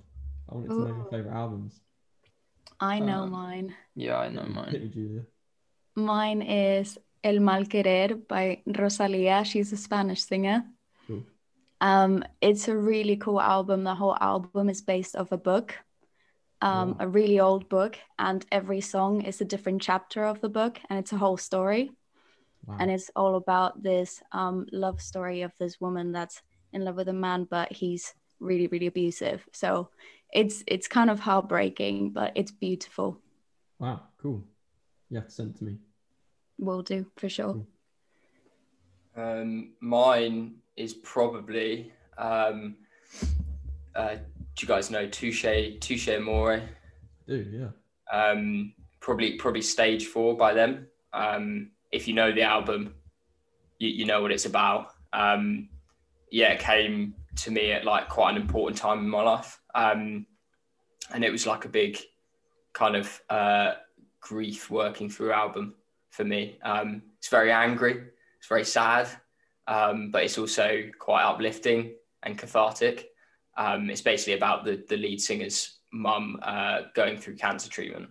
I 0.50 0.54
wanted 0.56 0.70
to 0.70 0.80
know 0.82 0.88
your 0.96 1.08
favorite 1.10 1.34
albums. 1.34 1.80
I 2.80 3.00
know 3.00 3.22
Um, 3.24 3.32
mine. 3.32 3.76
Yeah, 3.96 4.18
I 4.18 4.30
know 4.30 4.42
Hit 4.50 4.52
mine. 4.54 4.74
me, 4.74 4.90
Julia. 4.90 5.22
Mine 5.96 6.42
is 6.44 7.00
El 7.26 7.40
Mal 7.40 7.66
Querer 7.66 8.16
by 8.30 8.62
Rosalia. 8.68 9.44
She's 9.44 9.74
a 9.74 9.78
Spanish 9.78 10.24
singer. 10.24 10.64
Cool. 11.08 11.24
Um, 11.82 12.24
it's 12.40 12.68
a 12.68 12.78
really 12.78 13.18
cool 13.18 13.42
album. 13.42 13.84
The 13.84 13.96
whole 13.96 14.16
album 14.22 14.70
is 14.70 14.82
based 14.82 15.16
off 15.16 15.32
a 15.32 15.38
book, 15.38 15.76
um, 16.62 16.90
Wow. 16.92 16.98
a 17.00 17.08
really 17.08 17.40
old 17.40 17.68
book, 17.68 17.98
and 18.20 18.46
every 18.52 18.82
song 18.82 19.22
is 19.26 19.42
a 19.42 19.46
different 19.46 19.82
chapter 19.82 20.24
of 20.24 20.40
the 20.42 20.50
book, 20.50 20.80
and 20.90 21.00
it's 21.00 21.14
a 21.14 21.18
whole 21.18 21.38
story. 21.38 21.92
Wow. 22.68 22.78
And 22.80 22.92
it's 22.92 23.10
all 23.16 23.36
about 23.36 23.82
this 23.84 24.22
um, 24.32 24.68
love 24.72 25.02
story 25.02 25.42
of 25.42 25.52
this 25.60 25.82
woman 25.82 26.12
that's 26.12 26.42
in 26.74 26.84
love 26.86 26.96
with 26.96 27.10
a 27.10 27.14
man, 27.14 27.48
but 27.50 27.72
he's 27.72 28.14
really, 28.40 28.68
really 28.68 28.88
abusive. 28.88 29.48
So 29.52 29.90
it's 30.34 30.64
it's 30.68 30.88
kind 30.88 31.10
of 31.10 31.20
heartbreaking, 31.20 32.12
but 32.14 32.32
it's 32.36 32.52
beautiful. 32.52 33.18
wow, 33.80 34.00
cool. 34.22 34.44
You 35.10 35.18
have 35.18 35.28
to 35.28 35.32
send 35.34 35.56
it 35.56 35.58
to 35.60 35.64
me. 35.64 35.78
Will 36.58 36.82
do 36.82 37.06
for 37.18 37.30
sure. 37.30 37.66
Um, 39.16 39.74
mine 39.80 40.56
is 40.76 40.94
probably. 40.94 41.92
Um, 42.18 42.78
uh, 43.96 44.16
do 44.56 44.66
you 44.66 44.68
guys 44.68 44.92
know 44.92 45.08
Touche 45.08 45.46
Touché 45.80 46.18
Amoré? 46.18 46.62
Dude, 47.28 47.52
yeah. 47.52 47.70
Um, 48.12 48.74
probably 49.00 49.34
probably 49.34 49.62
Stage 49.62 50.08
Four 50.08 50.38
by 50.38 50.54
them. 50.54 50.88
Um, 51.14 51.72
if 51.92 52.08
you 52.08 52.14
know 52.14 52.32
the 52.32 52.44
album, 52.44 52.94
you, 53.80 53.90
you 53.90 54.06
know 54.06 54.22
what 54.22 54.32
it's 54.32 54.46
about. 54.46 54.90
Um, 55.14 55.70
yeah, 56.32 56.52
it 56.54 56.60
came 56.60 57.16
to 57.38 57.52
me 57.52 57.72
at 57.72 57.86
like 57.86 58.10
quite 58.10 58.36
an 58.36 58.42
important 58.42 58.78
time 58.78 59.00
in 59.00 59.10
my 59.10 59.22
life, 59.22 59.60
um, 59.74 60.26
and 61.14 61.24
it 61.24 61.32
was 61.32 61.46
like 61.46 61.66
a 61.66 61.70
big 61.70 62.00
kind 62.74 62.96
of 62.96 63.22
uh, 63.30 63.74
grief 64.20 64.70
working 64.70 65.10
through 65.10 65.32
album 65.32 65.74
for 66.16 66.24
me. 66.24 66.58
Um, 66.64 67.02
it's 67.18 67.28
very 67.28 67.52
angry, 67.52 68.04
it's 68.38 68.48
very 68.48 68.64
sad, 68.64 69.08
um, 69.68 70.12
but 70.12 70.24
it's 70.24 70.38
also 70.38 70.84
quite 70.98 71.24
uplifting 71.24 71.94
and 72.24 72.38
cathartic. 72.38 73.10
Um, 73.58 73.90
it's 73.90 74.02
basically 74.02 74.34
about 74.34 74.66
the 74.66 74.84
the 74.88 74.98
lead 74.98 75.22
singer's 75.22 75.80
mum 75.92 76.40
uh, 76.42 76.82
going 76.94 77.18
through 77.18 77.36
cancer 77.36 77.70
treatment. 77.70 78.10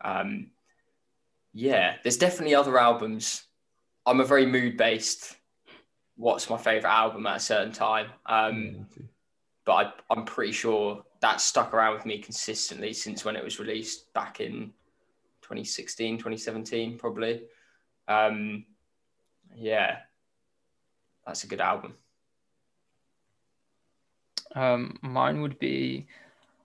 Um, 0.00 0.50
yeah, 1.52 1.96
there's 2.02 2.16
definitely 2.16 2.54
other 2.54 2.78
albums. 2.78 3.44
I'm 4.06 4.20
a 4.20 4.24
very 4.24 4.46
mood 4.46 4.76
based. 4.76 5.36
What's 6.16 6.50
my 6.50 6.58
favorite 6.58 6.90
album 6.90 7.26
at 7.26 7.36
a 7.36 7.40
certain 7.40 7.72
time? 7.72 8.08
Um, 8.26 8.86
but 9.64 9.72
I, 9.72 9.92
I'm 10.10 10.24
pretty 10.24 10.52
sure 10.52 11.04
that 11.20 11.40
stuck 11.40 11.72
around 11.72 11.94
with 11.94 12.06
me 12.06 12.18
consistently 12.18 12.92
since 12.92 13.24
when 13.24 13.36
it 13.36 13.44
was 13.44 13.60
released 13.60 14.12
back 14.12 14.40
in 14.40 14.72
2016, 15.52 16.16
2017, 16.16 16.98
probably. 16.98 17.42
Um, 18.08 18.64
yeah, 19.54 19.98
that's 21.26 21.44
a 21.44 21.46
good 21.46 21.60
album. 21.60 21.94
Um, 24.54 24.98
mine 25.02 25.42
would 25.42 25.58
be 25.58 26.06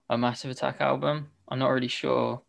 a 0.10 0.18
Massive 0.18 0.52
Attack 0.52 0.80
album. 0.80 1.28
I'm 1.50 1.60
not 1.60 1.72
really 1.72 1.90
sure 1.90 2.42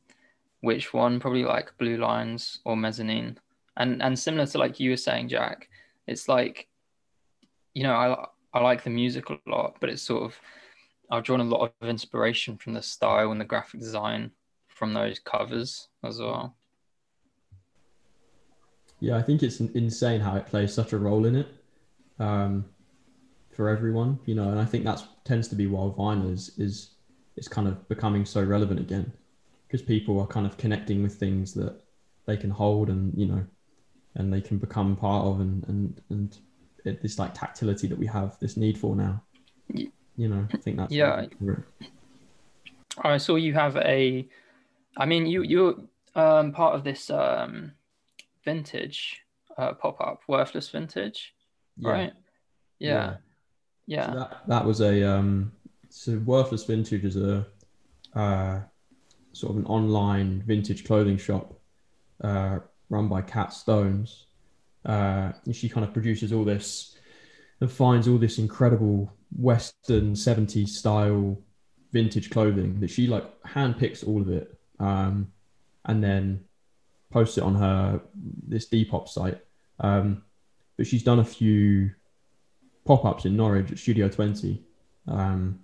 which 0.61 0.95
one. 0.95 1.19
Probably 1.19 1.45
like 1.45 1.77
Blue 1.77 1.97
Lines 1.97 2.61
or 2.65 2.77
Mezzanine. 2.77 3.39
And 3.77 4.01
and 4.01 4.17
similar 4.17 4.47
to 4.47 4.59
like 4.59 4.79
you 4.79 4.91
were 4.91 4.97
saying, 4.97 5.29
Jack, 5.29 5.69
it's 6.07 6.29
like, 6.29 6.69
you 7.75 7.83
know, 7.83 7.95
I 7.95 8.27
I 8.57 8.61
like 8.61 8.85
the 8.85 8.91
music 8.91 9.29
a 9.31 9.39
lot, 9.47 9.79
but 9.81 9.91
it's 9.91 10.03
sort 10.03 10.23
of 10.23 10.41
I've 11.11 11.25
drawn 11.25 11.41
a 11.41 11.45
lot 11.45 11.73
of 11.81 11.89
inspiration 11.89 12.57
from 12.57 12.75
the 12.75 12.83
style 12.83 13.33
and 13.33 13.41
the 13.41 13.45
graphic 13.45 13.81
design 13.81 14.31
from 14.79 14.95
those 14.95 15.19
covers 15.19 15.89
as 16.05 16.21
well. 16.21 16.55
Yeah, 19.01 19.17
I 19.17 19.23
think 19.23 19.43
it's 19.43 19.61
insane 19.61 20.21
how 20.21 20.37
it 20.37 20.47
plays 20.47 20.73
such 20.73 20.93
a 20.93 20.99
role 20.99 21.27
in 21.27 21.37
it 21.37 21.49
um, 22.19 22.65
for 23.55 23.69
everyone, 23.69 24.19
you 24.25 24.35
know, 24.35 24.49
and 24.51 24.61
I 24.61 24.65
think 24.65 24.85
that 24.85 25.03
tends 25.25 25.49
to 25.49 25.55
be 25.57 25.67
why 25.67 25.83
vinyl 25.83 26.33
is 26.33 26.53
is 26.59 26.91
is 27.37 27.49
kind 27.49 27.69
of 27.69 27.89
becoming 27.89 28.25
so 28.25 28.43
relevant 28.43 28.81
again 28.81 29.13
because 29.67 29.83
people 29.83 30.19
are 30.21 30.27
kind 30.27 30.47
of 30.47 30.57
connecting 30.57 31.03
with 31.03 31.15
things 31.15 31.55
that 31.55 31.81
they 32.27 32.37
can 32.37 32.51
hold 32.51 32.89
and 32.89 33.17
you 33.17 33.27
know 33.27 33.45
and 34.17 34.33
they 34.33 34.41
can 34.41 34.59
become 34.59 34.97
part 34.97 35.27
of 35.27 35.41
and 35.41 35.65
and 35.69 36.01
and 36.11 36.39
it, 36.85 37.03
this 37.03 37.19
like 37.19 37.35
tactility 37.35 37.87
that 37.87 37.99
we 37.99 38.07
have 38.07 38.39
this 38.41 38.57
need 38.57 38.79
for 38.79 38.97
now. 38.97 39.23
You 40.17 40.29
know, 40.29 40.49
I 40.53 40.57
think 40.57 40.77
that's 40.77 40.93
Yeah. 40.93 41.27
I 43.05 43.17
saw 43.19 43.37
you 43.37 43.55
have 43.55 43.77
a. 43.77 44.29
I 44.99 45.07
mean, 45.07 45.27
you 45.27 45.43
you're 45.43 45.77
um, 46.15 46.53
part 46.53 46.75
of 46.75 46.85
this 46.85 47.09
um, 47.09 47.73
vintage 48.45 49.23
uh, 49.57 49.73
pop 49.75 50.01
up, 50.01 50.23
worthless 50.27 50.69
vintage, 50.69 51.35
yeah. 51.77 51.91
right? 51.91 52.13
Yeah, 52.81 53.17
yeah. 53.87 54.07
So 54.07 54.19
that 54.19 54.41
that 54.49 54.65
was 54.65 54.81
a 54.81 55.09
um 55.09 55.53
so 55.89 56.19
worthless 56.19 56.65
vintage 56.65 57.05
is 57.05 57.17
a 57.17 57.47
uh 58.15 58.61
sort 59.33 59.53
of 59.53 59.57
an 59.59 59.67
online 59.67 60.43
vintage 60.47 60.85
clothing 60.85 61.17
shop 61.17 61.55
uh 62.23 62.59
run 62.91 63.09
by 63.09 63.23
Kat 63.23 63.53
Stones. 63.53 64.27
Uh 64.85 65.33
and 65.45 65.55
she 65.55 65.69
kind 65.69 65.87
of 65.87 65.93
produces 65.93 66.33
all 66.33 66.45
this 66.45 66.97
and 67.61 67.71
finds 67.71 68.07
all 68.09 68.19
this 68.19 68.39
incredible 68.39 69.13
western 69.37 70.13
70s 70.13 70.69
style 70.69 71.39
vintage 71.93 72.31
clothing 72.31 72.81
that 72.81 72.89
she 72.89 73.07
like 73.07 73.25
handpicks 73.43 74.07
all 74.07 74.21
of 74.21 74.29
it 74.29 74.58
um 74.81 75.33
and 75.85 76.03
then 76.03 76.45
posts 77.11 77.39
it 77.39 77.45
on 77.45 77.55
her 77.55 78.01
this 78.47 78.69
Depop 78.69 79.09
site. 79.09 79.41
Um 79.81 80.23
but 80.79 80.87
she's 80.87 81.03
done 81.03 81.19
a 81.19 81.25
few 81.25 81.91
pop-ups 82.89 83.27
in 83.27 83.37
Norwich 83.37 83.71
at 83.71 83.79
Studio 83.79 84.09
20. 84.09 84.63
Um, 85.07 85.59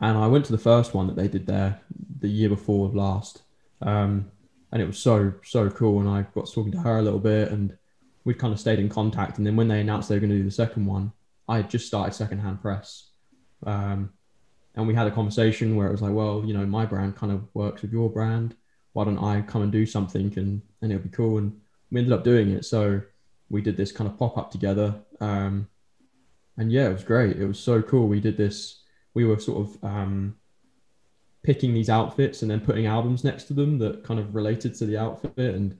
and 0.00 0.18
I 0.18 0.26
went 0.26 0.46
to 0.46 0.52
the 0.52 0.58
first 0.58 0.92
one 0.94 1.06
that 1.06 1.14
they 1.14 1.28
did 1.28 1.46
there 1.46 1.80
the 2.18 2.28
year 2.28 2.48
before 2.48 2.88
last. 2.88 3.42
Um, 3.80 4.32
and 4.72 4.82
it 4.82 4.86
was 4.86 4.98
so, 4.98 5.34
so 5.44 5.70
cool. 5.70 6.00
And 6.00 6.08
I 6.08 6.22
got 6.34 6.50
talking 6.50 6.72
to 6.72 6.80
her 6.80 6.98
a 6.98 7.02
little 7.02 7.20
bit 7.20 7.52
and 7.52 7.76
we 8.24 8.34
kind 8.34 8.52
of 8.52 8.58
stayed 8.58 8.80
in 8.80 8.88
contact. 8.88 9.38
And 9.38 9.46
then 9.46 9.54
when 9.54 9.68
they 9.68 9.80
announced 9.80 10.08
they 10.08 10.16
were 10.16 10.20
going 10.20 10.30
to 10.30 10.38
do 10.38 10.44
the 10.44 10.50
second 10.50 10.86
one, 10.86 11.12
I 11.46 11.58
had 11.58 11.70
just 11.70 11.86
started 11.86 12.14
secondhand 12.14 12.62
press. 12.62 13.10
Um, 13.66 14.13
and 14.74 14.86
we 14.86 14.94
had 14.94 15.06
a 15.06 15.10
conversation 15.10 15.76
where 15.76 15.88
it 15.88 15.92
was 15.92 16.02
like, 16.02 16.12
well, 16.12 16.42
you 16.44 16.54
know, 16.54 16.66
my 16.66 16.84
brand 16.84 17.16
kind 17.16 17.32
of 17.32 17.42
works 17.54 17.82
with 17.82 17.92
your 17.92 18.10
brand. 18.10 18.56
Why 18.92 19.04
don't 19.04 19.18
I 19.18 19.42
come 19.42 19.62
and 19.62 19.72
do 19.72 19.86
something 19.86 20.32
and 20.36 20.62
and 20.82 20.92
it'll 20.92 21.04
be 21.04 21.08
cool? 21.10 21.38
And 21.38 21.60
we 21.90 22.00
ended 22.00 22.12
up 22.12 22.24
doing 22.24 22.50
it. 22.50 22.64
So 22.64 23.02
we 23.48 23.60
did 23.60 23.76
this 23.76 23.92
kind 23.92 24.10
of 24.10 24.18
pop 24.18 24.36
up 24.36 24.50
together. 24.50 24.94
Um, 25.20 25.68
and 26.56 26.70
yeah, 26.70 26.88
it 26.88 26.92
was 26.92 27.04
great. 27.04 27.36
It 27.36 27.46
was 27.46 27.58
so 27.58 27.82
cool. 27.82 28.08
We 28.08 28.20
did 28.20 28.36
this. 28.36 28.82
We 29.14 29.24
were 29.24 29.38
sort 29.38 29.68
of 29.68 29.84
um, 29.84 30.36
picking 31.42 31.74
these 31.74 31.90
outfits 31.90 32.42
and 32.42 32.50
then 32.50 32.60
putting 32.60 32.86
albums 32.86 33.22
next 33.22 33.44
to 33.44 33.54
them 33.54 33.78
that 33.78 34.02
kind 34.02 34.18
of 34.18 34.34
related 34.34 34.74
to 34.76 34.86
the 34.86 34.96
outfit 34.96 35.54
and 35.54 35.76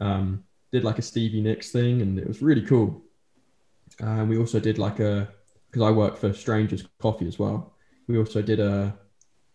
um, 0.00 0.44
did 0.72 0.84
like 0.84 0.98
a 0.98 1.02
Stevie 1.02 1.40
Nicks 1.40 1.70
thing, 1.70 2.02
and 2.02 2.18
it 2.18 2.26
was 2.26 2.42
really 2.42 2.62
cool. 2.62 3.02
And 4.00 4.22
uh, 4.22 4.24
we 4.24 4.36
also 4.38 4.58
did 4.58 4.78
like 4.78 5.00
a 5.00 5.28
because 5.70 5.82
I 5.82 5.90
work 5.90 6.16
for 6.16 6.32
Strangers 6.32 6.84
Coffee 7.00 7.28
as 7.28 7.38
well. 7.38 7.73
We 8.06 8.18
also 8.18 8.42
did 8.42 8.60
a 8.60 8.96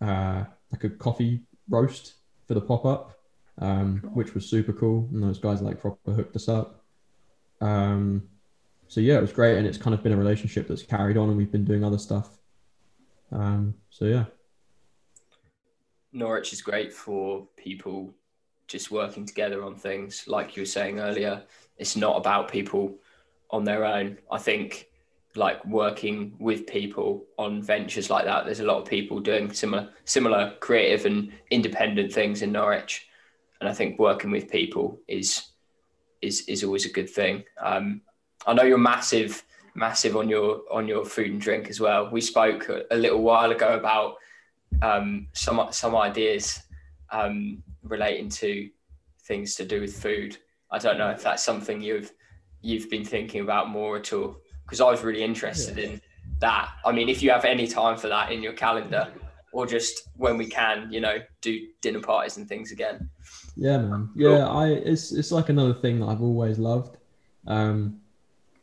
uh, 0.02 0.44
like 0.72 0.84
a 0.84 0.90
coffee 0.90 1.42
roast 1.70 2.16
for 2.48 2.54
the 2.54 2.62
pop 2.62 2.86
up, 2.86 3.20
um, 3.60 4.02
which 4.14 4.34
was 4.34 4.50
super 4.50 4.74
cool. 4.74 5.08
And 5.12 5.24
those 5.24 5.40
guys 5.40 5.62
like 5.62 5.80
proper 5.80 6.12
hooked 6.12 6.36
us 6.36 6.48
up. 6.48 6.84
Um, 7.62 8.24
so 8.88 9.02
yeah, 9.02 9.18
it 9.18 9.22
was 9.22 9.34
great, 9.34 9.58
and 9.58 9.68
it's 9.68 9.78
kind 9.78 9.94
of 9.94 10.02
been 10.02 10.14
a 10.14 10.18
relationship 10.18 10.68
that's 10.68 10.84
carried 10.84 11.18
on, 11.18 11.30
and 11.30 11.38
we've 11.38 11.52
been 11.52 11.66
doing 11.66 11.84
other 11.84 12.00
stuff. 12.00 12.40
Um, 13.32 13.76
so 13.90 14.06
yeah. 14.06 14.26
Norwich 16.12 16.54
is 16.54 16.62
great 16.62 16.92
for 16.92 17.48
people 17.56 18.14
just 18.68 18.90
working 18.90 19.26
together 19.26 19.64
on 19.64 19.76
things. 19.76 20.26
Like 20.28 20.56
you 20.56 20.64
were 20.64 20.68
saying 20.68 21.00
earlier, 21.00 21.44
it's 21.78 21.96
not 21.96 22.18
about 22.18 22.52
people 22.52 22.98
on 23.52 23.64
their 23.64 23.86
own. 23.86 24.18
I 24.32 24.40
think 24.40 24.89
like 25.36 25.64
working 25.66 26.36
with 26.40 26.66
people 26.66 27.26
on 27.38 27.62
ventures 27.62 28.10
like 28.10 28.26
that. 28.26 28.46
There's 28.46 28.62
a 28.62 28.66
lot 28.66 28.82
of 28.82 28.88
people 28.88 29.20
doing 29.20 29.52
similar 29.52 29.90
similar 30.06 30.56
creative 30.60 31.06
and 31.06 31.32
independent 31.52 32.12
things 32.12 32.42
in 32.42 32.52
Norwich, 32.52 33.08
and 33.60 33.70
I 33.70 33.74
think 33.74 34.00
working 34.00 34.32
with 34.32 34.50
people 34.50 35.00
is 35.08 35.50
is 36.22 36.42
is 36.42 36.64
always 36.64 36.86
a 36.86 36.92
good 36.92 37.10
thing. 37.10 37.44
Um, 37.62 38.02
I 38.48 38.54
know 38.54 38.64
you're 38.64 38.78
massive 38.78 39.44
massive 39.76 40.18
on 40.18 40.30
your 40.30 40.62
on 40.72 40.88
your 40.88 41.06
food 41.06 41.32
and 41.32 41.42
drink 41.42 41.70
as 41.70 41.80
well. 41.80 42.10
We 42.12 42.22
spoke 42.22 42.70
a, 42.92 42.96
little 42.96 43.22
while 43.22 43.52
ago 43.52 43.76
about 43.76 44.16
um, 44.82 45.28
some 45.34 45.68
some 45.72 45.96
ideas 45.96 46.62
um, 47.12 47.64
relating 47.84 48.30
to 48.30 48.70
things 49.24 49.56
to 49.56 49.66
do 49.66 49.82
with 49.82 49.96
food. 49.96 50.38
I 50.72 50.78
don't 50.78 50.98
know 50.98 51.10
if 51.10 51.24
that's 51.24 51.44
something 51.44 51.82
you've 51.82 52.12
you've 52.62 52.90
been 52.90 53.06
thinking 53.06 53.42
about 53.42 53.70
more 53.70 53.98
at 53.98 54.12
all 54.12 54.38
because 54.70 54.82
I 54.82 54.92
was 54.92 55.02
really 55.02 55.24
interested 55.24 55.78
yeah. 55.78 55.86
in 55.86 56.02
that. 56.40 56.70
I 56.86 56.92
mean, 56.92 57.10
if 57.10 57.24
you 57.24 57.32
have 57.32 57.44
any 57.44 57.66
time 57.66 57.98
for 57.98 58.08
that 58.08 58.32
in 58.32 58.44
your 58.44 58.54
calendar, 58.54 59.08
or 59.52 59.66
just 59.66 60.10
when 60.16 60.38
we 60.38 60.46
can, 60.46 60.92
you 60.92 61.02
know, 61.02 61.18
do 61.42 61.68
dinner 61.82 62.00
parties 62.00 62.38
and 62.38 62.48
things 62.48 62.72
again. 62.72 63.10
Yeah, 63.56 63.80
man. 63.80 64.10
Yeah, 64.16 64.48
I 64.48 64.68
it's 64.68 65.12
it's 65.12 65.32
like 65.32 65.50
another 65.50 65.74
thing 65.74 66.00
that 66.00 66.06
I've 66.06 66.22
always 66.22 66.60
loved. 66.60 66.98
Um, 67.48 68.00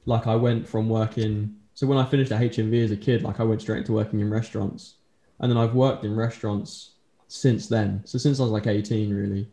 like 0.04 0.26
I 0.26 0.36
went 0.36 0.68
from 0.68 0.88
working. 0.88 1.56
So 1.74 1.86
when 1.86 1.98
I 1.98 2.04
finished 2.04 2.30
at 2.32 2.40
HMV 2.40 2.84
as 2.84 2.90
a 2.92 2.96
kid, 2.96 3.22
like 3.22 3.40
I 3.40 3.42
went 3.42 3.60
straight 3.60 3.78
into 3.78 3.92
working 3.92 4.20
in 4.20 4.30
restaurants, 4.30 4.94
and 5.40 5.50
then 5.50 5.58
I've 5.58 5.74
worked 5.74 6.04
in 6.04 6.14
restaurants 6.14 6.92
since 7.28 7.66
then. 7.66 8.02
So 8.04 8.16
since 8.16 8.38
I 8.38 8.44
was 8.44 8.52
like 8.52 8.66
18, 8.66 9.12
really, 9.12 9.48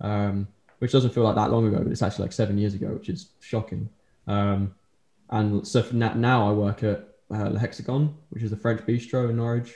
um, 0.00 0.48
which 0.78 0.92
doesn't 0.92 1.10
feel 1.10 1.24
like 1.24 1.36
that 1.36 1.50
long 1.50 1.66
ago, 1.66 1.78
but 1.82 1.92
it's 1.92 2.02
actually 2.02 2.22
like 2.22 2.32
seven 2.32 2.56
years 2.58 2.74
ago, 2.74 2.88
which 2.88 3.10
is 3.10 3.28
shocking. 3.40 3.88
Um, 4.26 4.74
and 5.30 5.66
so 5.66 5.84
now 5.92 6.48
I 6.48 6.52
work 6.52 6.82
at 6.82 7.08
uh, 7.30 7.48
Le 7.50 7.58
Hexagon, 7.58 8.16
which 8.30 8.42
is 8.42 8.52
a 8.52 8.56
French 8.56 8.80
bistro 8.82 9.28
in 9.30 9.36
Norwich. 9.36 9.74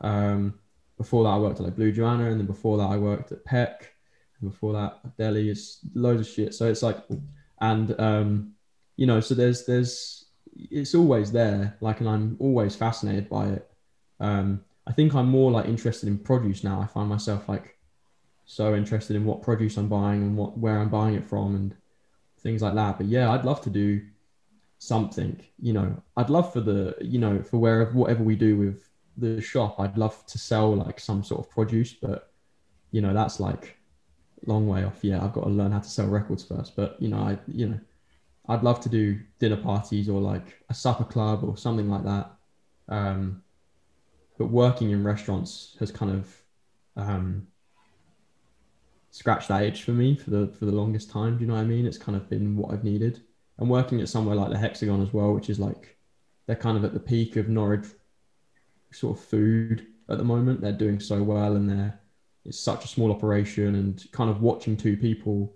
Um, 0.00 0.54
before 0.96 1.24
that, 1.24 1.30
I 1.30 1.38
worked 1.38 1.58
at 1.58 1.64
like 1.64 1.76
Blue 1.76 1.92
Joanna, 1.92 2.30
and 2.30 2.40
then 2.40 2.46
before 2.46 2.78
that, 2.78 2.90
I 2.90 2.96
worked 2.96 3.32
at 3.32 3.44
Peck, 3.44 3.94
and 4.40 4.50
before 4.50 4.72
that, 4.74 5.16
Delhi. 5.16 5.48
is 5.48 5.80
loads 5.94 6.20
of 6.20 6.32
shit. 6.32 6.54
So 6.54 6.68
it's 6.68 6.82
like, 6.82 6.98
and 7.60 7.98
um, 8.00 8.52
you 8.96 9.06
know, 9.06 9.20
so 9.20 9.34
there's 9.34 9.66
there's 9.66 10.26
it's 10.56 10.94
always 10.94 11.32
there. 11.32 11.76
Like, 11.80 12.00
and 12.00 12.08
I'm 12.08 12.36
always 12.38 12.76
fascinated 12.76 13.28
by 13.28 13.48
it. 13.48 13.70
Um, 14.20 14.64
I 14.86 14.92
think 14.92 15.14
I'm 15.14 15.28
more 15.28 15.50
like 15.50 15.66
interested 15.66 16.08
in 16.08 16.18
produce 16.18 16.62
now. 16.62 16.80
I 16.80 16.86
find 16.86 17.08
myself 17.08 17.48
like 17.48 17.78
so 18.46 18.74
interested 18.74 19.16
in 19.16 19.24
what 19.24 19.42
produce 19.42 19.76
I'm 19.76 19.88
buying 19.88 20.22
and 20.22 20.36
what 20.36 20.56
where 20.56 20.78
I'm 20.78 20.90
buying 20.90 21.14
it 21.14 21.24
from 21.24 21.54
and 21.54 21.74
things 22.40 22.62
like 22.62 22.74
that. 22.74 22.98
But 22.98 23.06
yeah, 23.06 23.32
I'd 23.32 23.44
love 23.44 23.60
to 23.62 23.70
do 23.70 24.02
something 24.86 25.40
you 25.60 25.72
know. 25.72 26.02
I'd 26.16 26.30
love 26.30 26.52
for 26.52 26.60
the 26.60 26.94
you 27.00 27.18
know 27.18 27.42
for 27.42 27.58
wherever 27.58 27.92
whatever 27.92 28.22
we 28.22 28.36
do 28.36 28.56
with 28.56 28.88
the 29.16 29.40
shop 29.40 29.78
i'd 29.78 29.96
love 29.96 30.24
to 30.26 30.38
sell 30.38 30.74
like 30.74 30.98
some 30.98 31.22
sort 31.22 31.40
of 31.40 31.50
produce 31.50 31.92
but 31.92 32.32
you 32.90 33.00
know 33.00 33.14
that's 33.14 33.38
like 33.40 33.76
long 34.46 34.68
way 34.68 34.84
off. 34.84 34.98
Yeah 35.02 35.24
i've 35.24 35.32
got 35.32 35.44
to 35.44 35.50
learn 35.50 35.72
how 35.72 35.78
to 35.78 35.88
sell 35.88 36.06
records 36.06 36.44
first 36.44 36.76
but 36.76 37.00
you 37.00 37.08
know 37.08 37.18
i 37.18 37.38
you 37.46 37.68
know 37.68 37.80
i'd 38.48 38.62
love 38.62 38.80
to 38.80 38.88
do 38.88 39.18
dinner 39.38 39.56
parties 39.56 40.08
or 40.08 40.20
like 40.20 40.62
a 40.68 40.74
supper 40.74 41.04
club 41.04 41.44
or 41.44 41.56
something 41.56 41.88
like 41.88 42.04
that. 42.04 42.30
Um 42.88 43.42
but 44.36 44.46
working 44.46 44.90
in 44.90 45.04
restaurants 45.04 45.76
has 45.78 45.90
kind 45.90 46.12
of 46.12 46.42
um 46.96 47.46
scratched 49.10 49.48
that 49.48 49.62
itch 49.62 49.84
for 49.84 49.92
me 49.92 50.16
for 50.16 50.30
the 50.30 50.48
for 50.48 50.66
the 50.66 50.72
longest 50.72 51.08
time 51.08 51.36
do 51.36 51.42
you 51.42 51.46
know 51.46 51.54
what 51.54 51.60
i 51.60 51.64
mean? 51.64 51.86
It's 51.86 51.98
kind 51.98 52.16
of 52.16 52.28
been 52.28 52.56
what 52.56 52.72
i've 52.72 52.84
needed 52.84 53.22
and 53.58 53.70
working 53.70 54.00
at 54.00 54.08
somewhere 54.08 54.36
like 54.36 54.50
the 54.50 54.58
Hexagon 54.58 55.02
as 55.02 55.12
well, 55.12 55.32
which 55.32 55.50
is 55.50 55.58
like 55.58 55.96
they're 56.46 56.56
kind 56.56 56.76
of 56.76 56.84
at 56.84 56.94
the 56.94 57.00
peak 57.00 57.36
of 57.36 57.48
Norwich 57.48 57.86
sort 58.92 59.18
of 59.18 59.24
food 59.24 59.86
at 60.08 60.18
the 60.18 60.24
moment. 60.24 60.60
They're 60.60 60.72
doing 60.72 61.00
so 61.00 61.22
well, 61.22 61.56
and 61.56 61.68
they're 61.68 62.00
it's 62.44 62.60
such 62.60 62.84
a 62.84 62.88
small 62.88 63.10
operation, 63.10 63.74
and 63.74 64.04
kind 64.12 64.30
of 64.30 64.42
watching 64.42 64.76
two 64.76 64.96
people 64.96 65.54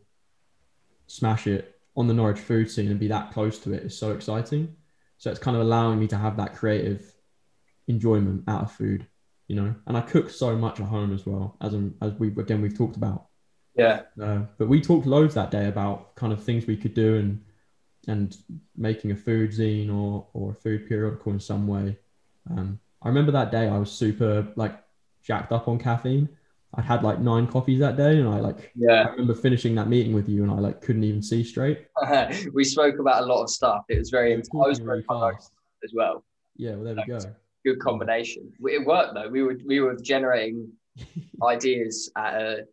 smash 1.06 1.46
it 1.46 1.78
on 1.96 2.06
the 2.06 2.14
Norwich 2.14 2.38
food 2.38 2.70
scene 2.70 2.90
and 2.90 3.00
be 3.00 3.08
that 3.08 3.32
close 3.32 3.58
to 3.60 3.72
it 3.72 3.82
is 3.82 3.96
so 3.96 4.12
exciting. 4.12 4.74
So 5.18 5.30
it's 5.30 5.40
kind 5.40 5.56
of 5.56 5.62
allowing 5.62 5.98
me 5.98 6.06
to 6.08 6.16
have 6.16 6.36
that 6.36 6.54
creative 6.54 7.12
enjoyment 7.88 8.44
out 8.46 8.62
of 8.62 8.72
food, 8.72 9.06
you 9.48 9.56
know. 9.56 9.74
And 9.86 9.96
I 9.96 10.00
cook 10.02 10.30
so 10.30 10.56
much 10.56 10.78
at 10.78 10.86
home 10.86 11.12
as 11.12 11.26
well, 11.26 11.56
as 11.60 11.74
I'm, 11.74 11.96
as 12.00 12.12
we 12.14 12.28
again 12.28 12.62
we've 12.62 12.76
talked 12.76 12.96
about. 12.96 13.26
Yeah. 13.74 14.02
Uh, 14.20 14.42
but 14.58 14.68
we 14.68 14.80
talked 14.80 15.06
loads 15.06 15.34
that 15.34 15.50
day 15.50 15.66
about 15.66 16.14
kind 16.14 16.32
of 16.32 16.42
things 16.42 16.66
we 16.66 16.76
could 16.76 16.94
do 16.94 17.16
and 17.16 17.44
and 18.08 18.36
making 18.76 19.12
a 19.12 19.16
food 19.16 19.50
zine 19.50 19.94
or 19.94 20.26
or 20.32 20.52
a 20.52 20.54
food 20.54 20.88
periodical 20.88 21.32
in 21.32 21.40
some 21.40 21.68
way. 21.68 21.96
Um, 22.50 22.80
I 23.02 23.08
remember 23.08 23.30
that 23.32 23.52
day 23.52 23.68
I 23.68 23.78
was 23.78 23.92
super 23.92 24.48
like 24.56 24.82
jacked 25.22 25.52
up 25.52 25.68
on 25.68 25.78
caffeine. 25.78 26.28
I'd 26.74 26.84
had 26.84 27.02
like 27.02 27.20
nine 27.20 27.46
coffees 27.46 27.78
that 27.80 27.96
day, 27.96 28.18
and 28.18 28.28
I 28.28 28.40
like 28.40 28.72
yeah. 28.74 29.04
I 29.04 29.10
remember 29.10 29.34
finishing 29.34 29.74
that 29.76 29.88
meeting 29.88 30.12
with 30.12 30.28
you, 30.28 30.42
and 30.42 30.50
I 30.50 30.56
like 30.56 30.82
couldn't 30.82 31.04
even 31.04 31.22
see 31.22 31.44
straight. 31.44 31.86
we 32.52 32.64
spoke 32.64 32.98
about 32.98 33.22
a 33.22 33.26
lot 33.26 33.42
of 33.42 33.50
stuff. 33.50 33.84
It 33.88 33.98
was 33.98 34.10
very. 34.10 34.34
I 34.34 34.38
was 34.52 34.78
very 34.78 35.02
fast 35.02 35.52
as 35.84 35.92
well. 35.94 36.24
Yeah, 36.56 36.74
well 36.74 36.84
there 36.84 36.96
we 36.96 37.12
go. 37.12 37.20
Good 37.64 37.80
combination. 37.80 38.52
It 38.60 38.84
worked 38.84 39.14
though. 39.14 39.28
We 39.28 39.42
were 39.42 39.56
we 39.64 39.80
were 39.80 39.96
generating 39.96 40.70
ideas 41.42 42.10
at 42.16 42.34
a 42.34 42.64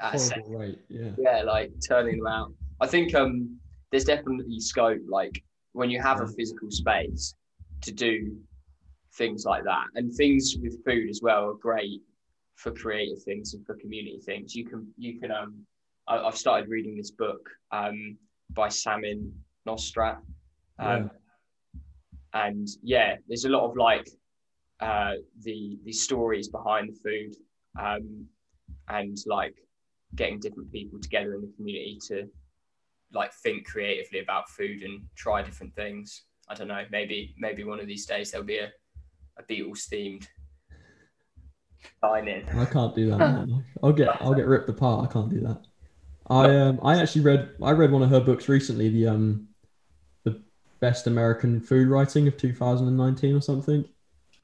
at 0.00 0.36
a 0.36 0.42
rate. 0.46 0.80
Yeah. 0.88 1.10
Yeah, 1.18 1.42
like 1.42 1.72
turning 1.86 2.18
them 2.18 2.26
out. 2.26 2.52
I 2.80 2.86
think 2.86 3.14
um 3.14 3.58
there's 3.92 4.04
definitely 4.04 4.58
scope, 4.58 5.02
like 5.08 5.44
when 5.72 5.90
you 5.90 6.00
have 6.00 6.20
a 6.20 6.26
physical 6.26 6.70
space 6.70 7.34
to 7.82 7.92
do 7.92 8.36
things 9.14 9.44
like 9.44 9.64
that. 9.64 9.84
And 9.94 10.12
things 10.12 10.56
with 10.60 10.82
food 10.84 11.10
as 11.10 11.20
well 11.22 11.50
are 11.50 11.54
great 11.54 12.00
for 12.56 12.72
creative 12.72 13.22
things 13.22 13.54
and 13.54 13.64
for 13.66 13.76
community 13.76 14.18
things. 14.24 14.54
You 14.54 14.64
can, 14.66 14.88
you 14.96 15.20
can, 15.20 15.30
um, 15.30 15.66
I, 16.08 16.24
have 16.24 16.36
started 16.36 16.68
reading 16.68 16.96
this 16.96 17.10
book 17.10 17.48
um, 17.70 18.16
by 18.50 18.68
Samin 18.68 19.30
Nosrat 19.68 20.18
Um, 20.78 21.02
yeah. 21.02 21.08
And 22.34 22.68
yeah, 22.82 23.16
there's 23.28 23.44
a 23.44 23.50
lot 23.50 23.68
of 23.68 23.76
like 23.76 24.08
uh, 24.80 25.16
the 25.42 25.78
the 25.84 25.92
stories 25.92 26.48
behind 26.48 26.88
the 26.88 26.98
food 27.04 27.36
um, 27.78 28.26
and 28.88 29.16
like 29.26 29.54
getting 30.14 30.40
different 30.40 30.72
people 30.72 30.98
together 30.98 31.34
in 31.34 31.42
the 31.42 31.52
community 31.56 31.98
to 32.08 32.26
like 33.12 33.32
think 33.32 33.66
creatively 33.66 34.20
about 34.20 34.48
food 34.48 34.82
and 34.82 35.02
try 35.14 35.42
different 35.42 35.74
things. 35.74 36.24
I 36.48 36.54
don't 36.54 36.68
know. 36.68 36.84
Maybe 36.90 37.34
maybe 37.38 37.64
one 37.64 37.80
of 37.80 37.86
these 37.86 38.06
days 38.06 38.30
there'll 38.30 38.46
be 38.46 38.58
a, 38.58 38.70
a 39.38 39.42
Beatles 39.42 39.88
themed 39.88 40.26
dine 42.02 42.28
in. 42.28 42.48
I 42.58 42.64
can't 42.64 42.94
do 42.94 43.10
that. 43.10 43.18
Man. 43.18 43.64
I'll 43.82 43.92
get 43.92 44.08
I'll 44.20 44.34
get 44.34 44.46
ripped 44.46 44.68
apart. 44.68 45.08
I 45.08 45.12
can't 45.12 45.30
do 45.30 45.40
that. 45.40 45.60
I 46.28 46.56
um 46.56 46.80
I 46.82 47.00
actually 47.00 47.22
read 47.22 47.50
I 47.62 47.72
read 47.72 47.90
one 47.90 48.02
of 48.02 48.10
her 48.10 48.20
books 48.20 48.48
recently. 48.48 48.88
The 48.88 49.08
um 49.08 49.48
the 50.24 50.40
best 50.80 51.06
American 51.06 51.60
food 51.60 51.88
writing 51.88 52.28
of 52.28 52.36
2019 52.36 53.36
or 53.36 53.40
something. 53.40 53.84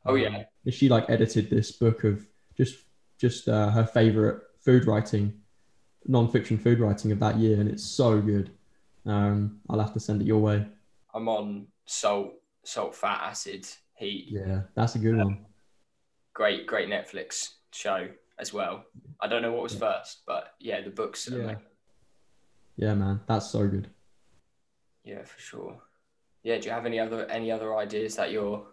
Oh 0.07 0.15
yeah. 0.15 0.39
Um, 0.39 0.45
she 0.71 0.89
like 0.89 1.09
edited 1.09 1.51
this 1.51 1.73
book 1.73 2.05
of 2.05 2.27
just 2.57 2.77
just 3.19 3.49
uh, 3.49 3.71
her 3.71 3.85
favorite 3.85 4.43
food 4.61 4.87
writing, 4.87 5.33
non-fiction 6.07 6.59
food 6.59 6.79
writing 6.79 7.13
of 7.13 7.19
that 7.21 7.37
year, 7.37 7.61
and 7.61 7.69
it's 7.69 7.85
so 7.85 8.21
good. 8.21 8.51
Um, 9.09 9.61
I'll 9.71 9.81
have 9.81 9.95
to 9.95 10.01
send 10.01 10.21
it 10.23 10.27
your 10.27 10.41
way. 10.41 10.67
I'm 11.15 11.29
on 11.29 11.67
salt, 11.87 12.35
salt, 12.65 12.95
fat, 12.95 13.21
acid, 13.23 13.67
heat. 13.95 14.27
Yeah, 14.31 14.63
that's 14.75 14.95
a 14.95 14.99
good 14.99 15.17
one. 15.17 15.47
great, 16.35 16.67
great 16.67 16.89
Netflix 16.89 17.55
show 17.73 18.09
as 18.39 18.53
well. 18.53 18.85
I 19.21 19.27
don't 19.27 19.43
know 19.43 19.53
what 19.53 19.63
was 19.63 19.75
first, 19.75 20.23
but 20.27 20.55
yeah, 20.61 20.81
the 20.83 20.91
books. 20.91 21.29
Yeah. 21.31 21.55
Yeah, 22.77 22.95
man, 22.95 23.21
that's 23.27 23.51
so 23.51 23.67
good. 23.67 23.89
Yeah, 25.03 25.25
for 25.25 25.41
sure. 25.41 25.81
Yeah, 26.45 26.59
do 26.59 26.67
you 26.69 26.71
have 26.71 26.87
any 26.87 27.01
other 27.01 27.27
any 27.27 27.51
other 27.51 27.77
ideas 27.77 28.15
that 28.17 28.31
you're 28.31 28.65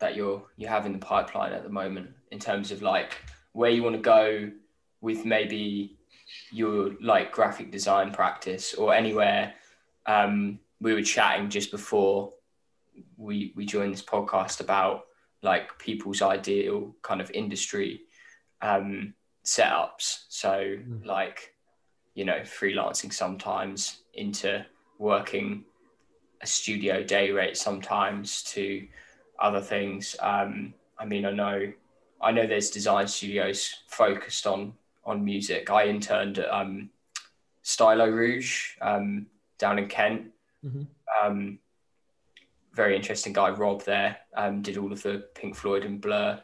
that 0.00 0.16
you're 0.16 0.42
you 0.56 0.66
have 0.66 0.86
in 0.86 0.92
the 0.92 0.98
pipeline 0.98 1.52
at 1.52 1.62
the 1.62 1.68
moment 1.68 2.10
in 2.32 2.40
terms 2.40 2.72
of 2.72 2.82
like 2.82 3.16
where 3.52 3.70
you 3.70 3.82
want 3.82 3.94
to 3.94 4.02
go 4.02 4.50
with 5.00 5.24
maybe 5.24 5.98
your 6.50 6.92
like 7.00 7.32
graphic 7.32 7.70
design 7.70 8.12
practice 8.12 8.74
or 8.74 8.94
anywhere 8.94 9.54
um, 10.06 10.58
we 10.80 10.94
were 10.94 11.02
chatting 11.02 11.48
just 11.48 11.70
before 11.70 12.32
we 13.16 13.52
we 13.56 13.64
joined 13.64 13.92
this 13.92 14.02
podcast 14.02 14.60
about 14.60 15.04
like 15.42 15.78
people's 15.78 16.22
ideal 16.22 16.94
kind 17.02 17.20
of 17.20 17.30
industry 17.32 18.02
um, 18.60 19.14
setups 19.44 20.24
so 20.28 20.50
mm. 20.50 21.04
like 21.04 21.54
you 22.14 22.24
know 22.24 22.40
freelancing 22.40 23.12
sometimes 23.12 24.02
into 24.14 24.64
working 24.98 25.64
a 26.42 26.46
studio 26.46 27.02
day 27.02 27.30
rate 27.30 27.56
sometimes 27.56 28.42
to 28.42 28.86
other 29.38 29.60
things. 29.60 30.16
Um, 30.20 30.74
I 30.98 31.04
mean, 31.04 31.24
I 31.24 31.30
know, 31.32 31.72
I 32.20 32.32
know 32.32 32.46
there's 32.46 32.70
design 32.70 33.08
studios 33.08 33.74
focused 33.88 34.46
on 34.46 34.74
on 35.04 35.24
music. 35.24 35.70
I 35.70 35.86
interned 35.86 36.38
at 36.38 36.52
um, 36.52 36.90
Stylorouge 37.64 38.76
um, 38.80 39.26
down 39.58 39.78
in 39.78 39.88
Kent. 39.88 40.30
Mm-hmm. 40.64 40.82
Um, 41.24 41.58
very 42.72 42.96
interesting 42.96 43.32
guy, 43.32 43.50
Rob. 43.50 43.84
There 43.84 44.16
um, 44.36 44.62
did 44.62 44.78
all 44.78 44.92
of 44.92 45.02
the 45.02 45.24
Pink 45.34 45.54
Floyd 45.54 45.84
and 45.84 46.00
Blur 46.00 46.40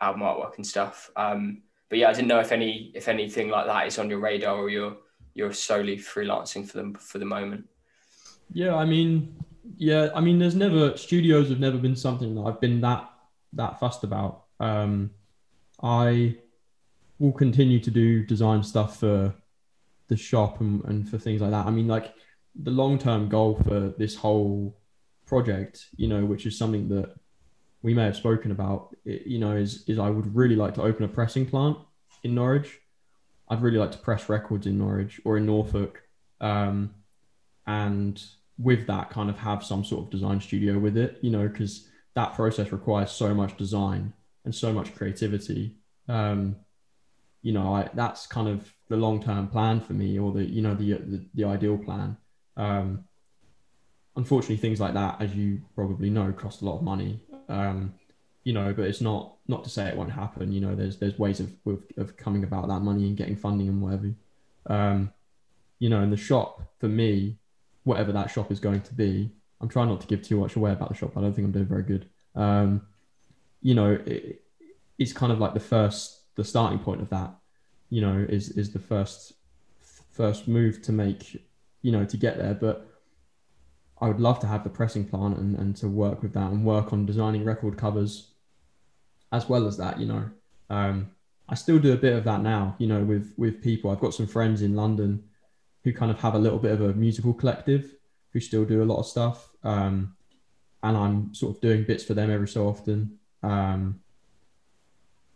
album 0.00 0.22
artwork 0.22 0.56
and 0.56 0.66
stuff. 0.66 1.10
Um, 1.16 1.62
but 1.88 1.98
yeah, 1.98 2.08
I 2.08 2.12
didn't 2.12 2.28
know 2.28 2.40
if 2.40 2.52
any 2.52 2.92
if 2.94 3.08
anything 3.08 3.48
like 3.48 3.66
that 3.66 3.86
is 3.86 3.98
on 3.98 4.08
your 4.08 4.20
radar 4.20 4.56
or 4.56 4.70
you're 4.70 4.96
you're 5.34 5.52
solely 5.52 5.96
freelancing 5.96 6.66
for 6.66 6.76
them 6.78 6.94
for 6.94 7.18
the 7.18 7.24
moment. 7.24 7.68
Yeah, 8.52 8.74
I 8.74 8.84
mean, 8.84 9.36
yeah, 9.76 10.08
I 10.14 10.20
mean, 10.20 10.38
there's 10.38 10.54
never 10.54 10.96
studios 10.96 11.48
have 11.50 11.60
never 11.60 11.78
been 11.78 11.96
something 11.96 12.34
that 12.34 12.42
I've 12.42 12.60
been 12.60 12.80
that 12.80 13.10
that 13.52 13.78
fussed 13.78 14.04
about. 14.04 14.44
Um, 14.58 15.10
I 15.82 16.36
will 17.20 17.32
continue 17.32 17.78
to 17.78 17.90
do 17.90 18.24
design 18.24 18.62
stuff 18.64 18.98
for 18.98 19.32
the 20.08 20.16
shop 20.16 20.60
and, 20.60 20.82
and 20.86 21.08
for 21.08 21.18
things 21.18 21.40
like 21.40 21.52
that. 21.52 21.66
I 21.66 21.70
mean, 21.70 21.86
like 21.86 22.12
the 22.60 22.72
long 22.72 22.98
term 22.98 23.28
goal 23.28 23.60
for 23.62 23.94
this 23.96 24.16
whole 24.16 24.76
project, 25.26 25.86
you 25.96 26.08
know, 26.08 26.24
which 26.24 26.46
is 26.46 26.58
something 26.58 26.88
that 26.88 27.14
we 27.82 27.94
may 27.94 28.04
have 28.04 28.16
spoken 28.16 28.50
about, 28.50 28.96
you 29.04 29.38
know, 29.38 29.54
is 29.54 29.84
is 29.86 29.98
I 29.98 30.10
would 30.10 30.34
really 30.34 30.56
like 30.56 30.74
to 30.74 30.82
open 30.82 31.04
a 31.04 31.08
pressing 31.08 31.46
plant 31.46 31.76
in 32.24 32.34
Norwich. 32.34 32.80
I'd 33.48 33.62
really 33.62 33.78
like 33.78 33.92
to 33.92 33.98
press 33.98 34.28
records 34.28 34.66
in 34.66 34.78
Norwich 34.78 35.20
or 35.24 35.36
in 35.36 35.46
Norfolk, 35.46 36.02
um, 36.40 36.94
and 37.66 38.20
with 38.58 38.86
that 38.86 39.10
kind 39.10 39.30
of 39.30 39.38
have 39.38 39.64
some 39.64 39.84
sort 39.84 40.04
of 40.04 40.10
design 40.10 40.40
studio 40.40 40.78
with 40.78 40.96
it, 40.96 41.18
you 41.22 41.30
know, 41.30 41.48
because 41.48 41.88
that 42.14 42.34
process 42.34 42.72
requires 42.72 43.10
so 43.10 43.34
much 43.34 43.56
design 43.56 44.12
and 44.44 44.54
so 44.54 44.72
much 44.72 44.94
creativity. 44.94 45.76
Um, 46.08 46.56
you 47.42 47.52
know, 47.52 47.74
I, 47.74 47.88
that's 47.94 48.26
kind 48.26 48.48
of 48.48 48.72
the 48.88 48.96
long 48.96 49.22
term 49.22 49.48
plan 49.48 49.80
for 49.80 49.92
me, 49.92 50.18
or 50.18 50.32
the 50.32 50.44
you 50.44 50.62
know 50.62 50.74
the 50.74 50.92
the, 50.94 51.24
the 51.34 51.44
ideal 51.44 51.78
plan. 51.78 52.16
Um, 52.56 53.04
unfortunately, 54.16 54.56
things 54.56 54.80
like 54.80 54.94
that, 54.94 55.20
as 55.20 55.34
you 55.34 55.62
probably 55.74 56.10
know, 56.10 56.32
cost 56.32 56.62
a 56.62 56.64
lot 56.64 56.76
of 56.76 56.82
money. 56.82 57.20
Um, 57.48 57.94
you 58.44 58.52
know, 58.52 58.72
but 58.72 58.84
it's 58.84 59.00
not 59.00 59.34
not 59.48 59.64
to 59.64 59.70
say 59.70 59.88
it 59.88 59.96
won't 59.96 60.12
happen. 60.12 60.52
You 60.52 60.60
know, 60.60 60.74
there's 60.74 60.98
there's 60.98 61.18
ways 61.18 61.40
of 61.40 61.52
of, 61.66 61.82
of 61.96 62.16
coming 62.16 62.44
about 62.44 62.68
that 62.68 62.80
money 62.80 63.06
and 63.06 63.16
getting 63.16 63.36
funding 63.36 63.68
and 63.68 63.80
whatever. 63.80 64.12
Um, 64.66 65.12
you 65.78 65.88
know, 65.88 66.02
in 66.02 66.10
the 66.10 66.16
shop 66.16 66.62
for 66.78 66.88
me, 66.88 67.38
whatever 67.84 68.12
that 68.12 68.30
shop 68.30 68.52
is 68.52 68.60
going 68.60 68.82
to 68.82 68.94
be. 68.94 69.30
I'm 69.60 69.68
trying 69.68 69.88
not 69.88 70.00
to 70.00 70.06
give 70.06 70.22
too 70.22 70.40
much 70.40 70.56
away 70.56 70.72
about 70.72 70.88
the 70.88 70.94
shop. 70.94 71.16
I 71.16 71.20
don't 71.20 71.34
think 71.34 71.46
I'm 71.46 71.52
doing 71.52 71.66
very 71.66 71.82
good. 71.82 72.08
Um, 72.34 72.82
you 73.60 73.74
know, 73.74 73.98
it, 74.06 74.42
it's 74.98 75.12
kind 75.12 75.32
of 75.32 75.38
like 75.38 75.54
the 75.54 75.60
first, 75.60 76.19
the 76.40 76.44
starting 76.44 76.78
point 76.78 77.02
of 77.02 77.10
that. 77.10 77.34
You 77.90 78.00
know, 78.00 78.26
is 78.28 78.50
is 78.50 78.72
the 78.72 78.78
first 78.78 79.34
first 80.10 80.48
move 80.48 80.80
to 80.82 80.92
make, 80.92 81.44
you 81.82 81.92
know, 81.92 82.04
to 82.04 82.16
get 82.16 82.38
there. 82.38 82.54
But 82.54 82.86
I 84.00 84.08
would 84.08 84.20
love 84.20 84.38
to 84.40 84.46
have 84.46 84.64
the 84.64 84.70
pressing 84.70 85.04
plant 85.04 85.36
and, 85.38 85.56
and 85.56 85.76
to 85.76 85.88
work 85.88 86.22
with 86.22 86.32
that 86.34 86.50
and 86.50 86.64
work 86.64 86.92
on 86.92 87.04
designing 87.04 87.44
record 87.44 87.76
covers 87.76 88.32
as 89.32 89.48
well 89.48 89.66
as 89.66 89.76
that, 89.76 90.00
you 90.00 90.06
know. 90.06 90.30
Um, 90.70 91.10
I 91.48 91.56
still 91.56 91.78
do 91.78 91.92
a 91.92 91.96
bit 91.96 92.14
of 92.14 92.24
that 92.24 92.42
now, 92.42 92.76
you 92.78 92.86
know, 92.86 93.02
with 93.02 93.34
with 93.36 93.62
people. 93.62 93.90
I've 93.90 94.00
got 94.00 94.14
some 94.14 94.26
friends 94.26 94.62
in 94.62 94.74
London 94.74 95.24
who 95.84 95.92
kind 95.92 96.10
of 96.10 96.20
have 96.20 96.34
a 96.34 96.38
little 96.38 96.58
bit 96.58 96.72
of 96.72 96.80
a 96.80 96.94
musical 96.94 97.34
collective 97.34 97.94
who 98.32 98.40
still 98.40 98.64
do 98.64 98.82
a 98.82 98.88
lot 98.90 99.00
of 99.00 99.06
stuff. 99.06 99.50
Um, 99.64 100.14
and 100.82 100.96
I'm 100.96 101.34
sort 101.34 101.56
of 101.56 101.60
doing 101.60 101.84
bits 101.84 102.04
for 102.04 102.14
them 102.14 102.30
every 102.30 102.48
so 102.48 102.68
often. 102.68 103.18
Um, 103.42 104.00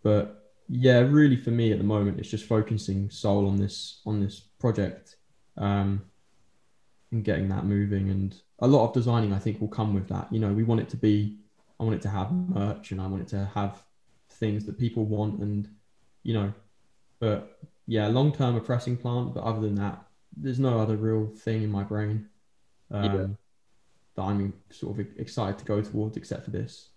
but 0.03 0.44
yeah, 0.69 1.01
really 1.01 1.37
for 1.37 1.51
me 1.51 1.73
at 1.73 1.79
the 1.79 1.85
moment, 1.85 2.19
it's 2.19 2.31
just 2.31 2.47
focusing 2.47 3.11
soul 3.11 3.47
on 3.47 3.57
this 3.57 4.01
on 4.07 4.21
this 4.21 4.41
project 4.59 5.17
um, 5.57 6.03
and 7.13 7.25
getting 7.25 7.49
that 7.49 7.65
moving. 7.65 8.11
And 8.11 8.35
a 8.61 8.67
lot 8.67 8.87
of 8.87 8.95
designing, 8.95 9.33
I 9.33 9.39
think, 9.39 9.61
will 9.61 9.69
come 9.69 9.95
with 9.95 10.09
that. 10.09 10.33
You 10.33 10.41
know, 10.41 10.53
we 10.53 10.65
want 10.65 10.81
it 10.81 10.89
to 10.91 10.97
be, 10.97 11.39
I 11.79 11.85
want 11.85 11.97
it 11.97 12.03
to 12.03 12.09
have 12.09 12.33
merch, 12.33 12.93
and 12.93 13.01
I 13.01 13.07
want 13.07 13.23
it 13.23 13.29
to 13.29 13.51
have 13.55 13.83
things 14.31 14.65
that 14.65 14.79
people 14.79 15.05
want, 15.05 15.41
and 15.41 15.69
you 16.23 16.35
know, 16.35 16.53
but 17.21 17.59
yeah, 17.87 18.07
long 18.07 18.33
term 18.33 18.57
a 18.57 18.61
pressing 18.61 18.97
plant. 18.97 19.35
But 19.35 19.45
other 19.45 19.61
than 19.61 19.75
that, 19.77 20.03
there's 20.37 20.59
no 20.59 20.81
other 20.81 20.97
real 20.97 21.27
thing 21.27 21.63
in 21.63 21.71
my 21.71 21.83
brain 21.83 22.29
um, 22.91 23.05
yeah. 23.05 23.27
that 24.17 24.23
I'm 24.23 24.55
sort 24.71 24.99
of 24.99 25.07
excited 25.19 25.59
to 25.59 25.65
go 25.65 25.83
towards 25.83 26.17
except 26.17 26.45
for 26.45 26.51
this. 26.51 26.89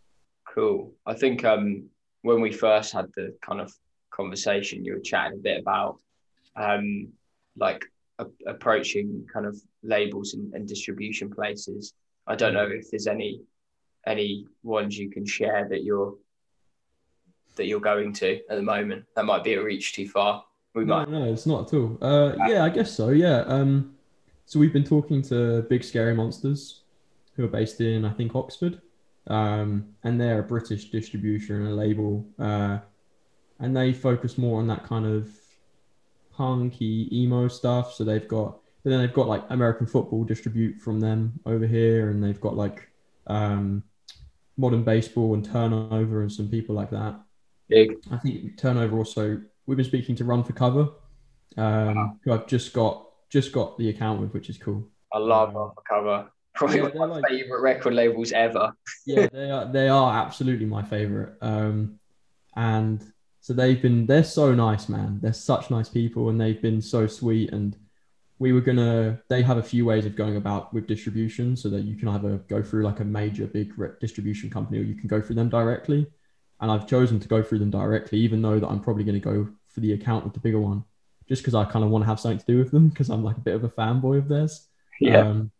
Cool. 0.53 0.93
I 1.05 1.13
think 1.13 1.43
um, 1.43 1.89
when 2.21 2.41
we 2.41 2.51
first 2.51 2.93
had 2.93 3.07
the 3.15 3.35
kind 3.41 3.61
of 3.61 3.73
conversation, 4.11 4.83
you 4.83 4.93
were 4.93 4.99
chatting 4.99 5.37
a 5.37 5.41
bit 5.41 5.59
about 5.59 5.99
um, 6.55 7.09
like 7.57 7.85
a- 8.19 8.27
approaching 8.47 9.25
kind 9.31 9.45
of 9.45 9.59
labels 9.83 10.33
and, 10.33 10.53
and 10.53 10.67
distribution 10.67 11.29
places. 11.29 11.93
I 12.25 12.35
don't 12.35 12.53
know 12.53 12.67
if 12.67 12.91
there's 12.91 13.07
any 13.07 13.41
any 14.05 14.47
ones 14.63 14.97
you 14.97 15.09
can 15.09 15.25
share 15.25 15.67
that 15.69 15.83
you're 15.83 16.15
that 17.55 17.65
you're 17.65 17.79
going 17.79 18.13
to 18.13 18.39
at 18.49 18.55
the 18.55 18.61
moment. 18.61 19.05
That 19.15 19.25
might 19.25 19.43
be 19.43 19.53
a 19.53 19.63
reach 19.63 19.93
too 19.93 20.07
far. 20.07 20.43
We 20.73 20.85
no, 20.85 20.97
might. 20.97 21.09
No, 21.09 21.23
it's 21.33 21.45
not 21.45 21.67
at 21.67 21.77
all. 21.77 21.97
Uh, 22.01 22.33
yeah, 22.47 22.63
I 22.63 22.69
guess 22.69 22.91
so. 22.91 23.09
Yeah. 23.09 23.39
Um, 23.41 23.95
so 24.45 24.59
we've 24.59 24.73
been 24.73 24.83
talking 24.83 25.21
to 25.23 25.63
Big 25.63 25.83
Scary 25.83 26.13
Monsters, 26.13 26.81
who 27.35 27.45
are 27.45 27.49
based 27.49 27.81
in 27.81 28.05
I 28.05 28.11
think 28.11 28.35
Oxford, 28.35 28.81
um, 29.27 29.89
and 30.03 30.19
they're 30.19 30.39
a 30.39 30.43
British 30.43 30.89
distributor 30.89 31.57
and 31.57 31.67
a 31.67 31.71
label, 31.71 32.25
uh, 32.39 32.79
and 33.59 33.75
they 33.75 33.93
focus 33.93 34.37
more 34.37 34.59
on 34.59 34.67
that 34.67 34.83
kind 34.83 35.05
of 35.05 35.29
punky 36.31 37.09
emo 37.11 37.47
stuff. 37.47 37.93
So 37.93 38.03
they've 38.03 38.27
got, 38.27 38.59
but 38.83 38.91
then 38.91 38.99
they've 38.99 39.13
got 39.13 39.27
like 39.27 39.43
American 39.49 39.87
football 39.87 40.23
distribute 40.23 40.81
from 40.81 40.99
them 40.99 41.39
over 41.45 41.67
here, 41.67 42.09
and 42.09 42.23
they've 42.23 42.39
got 42.39 42.55
like 42.55 42.89
um, 43.27 43.83
modern 44.57 44.83
baseball 44.83 45.33
and 45.33 45.45
turnover 45.45 46.21
and 46.21 46.31
some 46.31 46.49
people 46.49 46.75
like 46.75 46.89
that. 46.91 47.19
Big. 47.69 47.97
I 48.11 48.17
think 48.17 48.57
turnover 48.57 48.97
also 48.97 49.41
we've 49.65 49.77
been 49.77 49.85
speaking 49.85 50.15
to 50.15 50.23
Run 50.23 50.43
for 50.43 50.53
Cover, 50.53 50.89
um, 51.57 51.95
wow. 51.95 52.17
who 52.23 52.33
I've 52.33 52.47
just 52.47 52.73
got 52.73 53.03
just 53.29 53.51
got 53.51 53.77
the 53.77 53.89
account 53.89 54.21
with, 54.21 54.33
which 54.33 54.49
is 54.49 54.57
cool. 54.57 54.87
I 55.13 55.19
love 55.19 55.53
Run 55.53 55.71
for 55.75 55.83
Cover. 55.87 56.29
Probably 56.57 56.77
yeah, 56.77 56.83
one 56.83 56.91
of 56.91 57.09
my 57.09 57.15
like, 57.21 57.29
favorite 57.29 57.61
record 57.61 57.93
labels 57.93 58.31
ever. 58.31 58.73
yeah, 59.05 59.27
they 59.31 59.49
are. 59.49 59.71
They 59.71 59.89
are 59.89 60.25
absolutely 60.25 60.65
my 60.65 60.83
favorite. 60.83 61.35
Um, 61.41 61.99
and 62.55 63.03
so 63.41 63.53
they've 63.53 63.81
been. 63.81 64.05
They're 64.05 64.23
so 64.23 64.53
nice, 64.53 64.89
man. 64.89 65.19
They're 65.21 65.33
such 65.33 65.69
nice 65.69 65.89
people, 65.89 66.29
and 66.29 66.39
they've 66.39 66.61
been 66.61 66.81
so 66.81 67.07
sweet. 67.07 67.51
And 67.51 67.77
we 68.39 68.53
were 68.53 68.61
gonna. 68.61 69.21
They 69.29 69.41
have 69.43 69.57
a 69.57 69.63
few 69.63 69.85
ways 69.85 70.05
of 70.05 70.15
going 70.15 70.35
about 70.35 70.73
with 70.73 70.87
distribution, 70.87 71.55
so 71.55 71.69
that 71.69 71.81
you 71.81 71.95
can 71.95 72.07
either 72.09 72.37
go 72.49 72.61
through 72.61 72.83
like 72.83 72.99
a 72.99 73.05
major 73.05 73.47
big 73.47 73.73
distribution 73.99 74.49
company, 74.49 74.79
or 74.79 74.83
you 74.83 74.95
can 74.95 75.07
go 75.07 75.21
through 75.21 75.35
them 75.35 75.49
directly 75.49 76.07
and 76.59 76.71
I've 76.71 76.87
chosen 76.87 77.19
to 77.19 77.27
go 77.27 77.43
through 77.43 77.59
them 77.59 77.69
directly, 77.69 78.19
even 78.19 78.41
though 78.41 78.59
that 78.59 78.67
I'm 78.67 78.79
probably 78.79 79.03
going 79.03 79.19
to 79.19 79.19
go 79.19 79.47
for 79.69 79.79
the 79.79 79.93
account 79.93 80.23
with 80.23 80.33
the 80.33 80.39
bigger 80.39 80.59
one, 80.59 80.83
just 81.27 81.41
because 81.41 81.53
I 81.53 81.65
kind 81.65 81.85
of 81.85 81.91
want 81.91 82.03
to 82.03 82.07
have 82.07 82.19
something 82.19 82.39
to 82.39 82.45
do 82.45 82.57
with 82.57 82.71
them 82.71 82.89
because 82.89 83.09
I'm 83.09 83.23
like 83.23 83.37
a 83.37 83.41
bit 83.41 83.55
of 83.55 83.63
a 83.63 83.69
fanboy 83.69 84.17
of 84.17 84.27
theirs. 84.27 84.67
Yeah. 84.99 85.19
Um, 85.19 85.51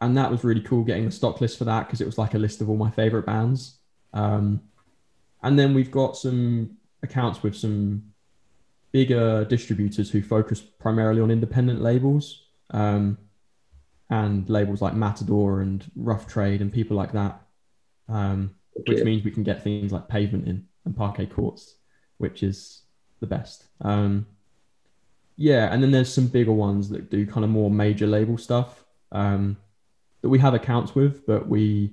and 0.00 0.16
that 0.16 0.30
was 0.30 0.44
really 0.44 0.62
cool 0.62 0.82
getting 0.82 1.04
the 1.04 1.10
stock 1.10 1.40
list 1.40 1.58
for 1.58 1.64
that 1.64 1.86
because 1.86 2.00
it 2.00 2.06
was 2.06 2.18
like 2.18 2.34
a 2.34 2.38
list 2.38 2.60
of 2.60 2.70
all 2.70 2.76
my 2.76 2.90
favorite 2.90 3.26
bands. 3.26 3.78
Um, 4.12 4.62
and 5.42 5.58
then 5.58 5.74
we've 5.74 5.90
got 5.90 6.16
some 6.16 6.76
accounts 7.02 7.42
with 7.42 7.54
some 7.54 8.04
bigger 8.92 9.44
distributors 9.44 10.10
who 10.10 10.22
focus 10.22 10.60
primarily 10.60 11.20
on 11.20 11.30
independent 11.30 11.80
labels 11.80 12.44
um, 12.70 13.18
and 14.08 14.48
labels 14.48 14.82
like 14.82 14.94
Matador 14.94 15.60
and 15.60 15.90
Rough 15.94 16.26
Trade 16.26 16.60
and 16.60 16.72
people 16.72 16.96
like 16.96 17.12
that. 17.12 17.40
Um, 18.08 18.54
which 18.86 19.04
means 19.04 19.24
we 19.24 19.30
can 19.30 19.42
get 19.42 19.62
things 19.62 19.92
like 19.92 20.08
pavement 20.08 20.48
in 20.48 20.66
and 20.84 20.96
parquet 20.96 21.26
courts, 21.26 21.76
which 22.18 22.42
is 22.42 22.82
the 23.20 23.26
best. 23.26 23.66
Um, 23.82 24.26
yeah, 25.36 25.72
and 25.72 25.82
then 25.82 25.90
there's 25.90 26.12
some 26.12 26.26
bigger 26.26 26.52
ones 26.52 26.88
that 26.88 27.10
do 27.10 27.26
kind 27.26 27.44
of 27.44 27.50
more 27.50 27.70
major 27.70 28.06
label 28.06 28.38
stuff 28.38 28.84
um, 29.12 29.56
that 30.22 30.28
we 30.28 30.38
have 30.38 30.54
accounts 30.54 30.94
with, 30.94 31.26
but 31.26 31.48
we 31.48 31.92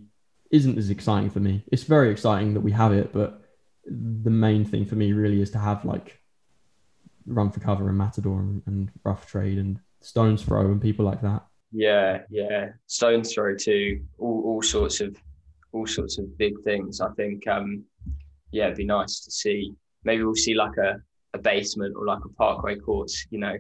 isn't 0.51 0.77
as 0.77 0.89
exciting 0.89 1.29
for 1.29 1.39
me. 1.39 1.63
It's 1.71 1.83
very 1.83 2.11
exciting 2.11 2.53
that 2.53 2.61
we 2.61 2.71
have 2.71 2.93
it, 2.93 3.11
but 3.13 3.41
the 3.85 4.29
main 4.29 4.65
thing 4.65 4.85
for 4.85 4.95
me 4.95 5.13
really 5.13 5.41
is 5.41 5.51
to 5.51 5.59
have 5.59 5.85
like 5.85 6.19
Run 7.25 7.51
for 7.51 7.59
Cover 7.59 7.89
and 7.89 7.97
Matador 7.97 8.39
and, 8.39 8.61
and 8.65 8.91
Rough 9.03 9.27
Trade 9.27 9.57
and 9.57 9.79
Stones 10.01 10.43
Throw 10.43 10.71
and 10.71 10.81
people 10.81 11.05
like 11.05 11.21
that. 11.21 11.45
Yeah, 11.71 12.21
yeah. 12.29 12.69
Stones 12.87 13.33
throw 13.33 13.55
too. 13.55 14.01
All 14.17 14.41
all 14.45 14.61
sorts 14.61 15.01
of 15.01 15.15
all 15.73 15.85
sorts 15.85 16.17
of 16.17 16.37
big 16.37 16.53
things. 16.63 17.01
I 17.01 17.09
think 17.11 17.47
um 17.47 17.83
yeah, 18.51 18.65
it'd 18.65 18.77
be 18.77 18.85
nice 18.85 19.19
to 19.21 19.31
see. 19.31 19.73
Maybe 20.03 20.23
we'll 20.23 20.35
see 20.35 20.53
like 20.53 20.77
a, 20.77 21.01
a 21.33 21.37
Pavement 21.37 21.95
or 21.97 22.05
like 22.05 22.23
a 22.23 22.29
Parquet 22.29 22.77
Courts, 22.77 23.25
you 23.29 23.39
know, 23.39 23.57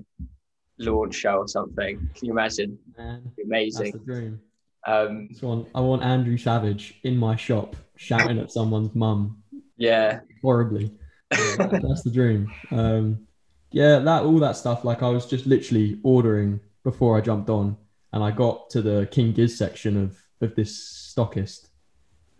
launch 0.77 1.15
show 1.15 1.39
or 1.39 1.47
something. 1.47 1.97
Can 2.15 2.25
you 2.25 2.31
imagine? 2.31 2.77
Man, 2.97 3.31
It'd 3.37 3.49
be 3.49 3.69
that's 3.69 3.79
amazing. 3.79 4.39
Um 4.87 5.29
I 5.75 5.79
want 5.81 6.03
Andrew 6.03 6.37
Savage 6.37 6.99
in 7.03 7.17
my 7.17 7.35
shop 7.35 7.75
shouting 7.97 8.39
at 8.39 8.51
someone's 8.51 8.95
mum 8.95 9.43
yeah, 9.77 10.21
horribly. 10.41 10.91
That's 11.29 12.03
the 12.03 12.11
dream. 12.11 12.51
Um, 12.71 13.27
yeah, 13.71 13.99
that 13.99 14.23
all 14.23 14.39
that 14.39 14.57
stuff. 14.57 14.83
Like 14.83 15.03
I 15.03 15.09
was 15.09 15.25
just 15.25 15.45
literally 15.45 15.99
ordering 16.03 16.59
before 16.83 17.17
I 17.17 17.21
jumped 17.21 17.49
on, 17.49 17.77
and 18.11 18.23
I 18.23 18.31
got 18.31 18.69
to 18.71 18.81
the 18.81 19.07
King 19.11 19.33
Gizz 19.33 19.51
section 19.51 20.01
of 20.01 20.17
of 20.41 20.55
this 20.55 21.13
stockist, 21.15 21.67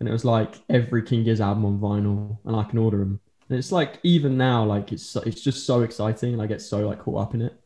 and 0.00 0.08
it 0.08 0.12
was 0.12 0.24
like 0.24 0.56
every 0.68 1.02
King 1.02 1.24
Gizz 1.24 1.40
album 1.40 1.64
on 1.64 1.78
vinyl, 1.78 2.38
and 2.44 2.56
I 2.56 2.64
can 2.64 2.78
order 2.78 2.98
them. 2.98 3.20
And 3.48 3.58
it's 3.58 3.72
like 3.72 4.00
even 4.02 4.36
now, 4.36 4.64
like 4.64 4.92
it's 4.92 5.14
it's 5.16 5.40
just 5.40 5.64
so 5.66 5.82
exciting, 5.82 6.32
and 6.32 6.42
I 6.42 6.46
get 6.46 6.60
so 6.60 6.86
like 6.86 7.00
caught 7.00 7.22
up 7.22 7.34
in 7.34 7.42
it. 7.42 7.60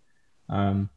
Um, 0.48 0.90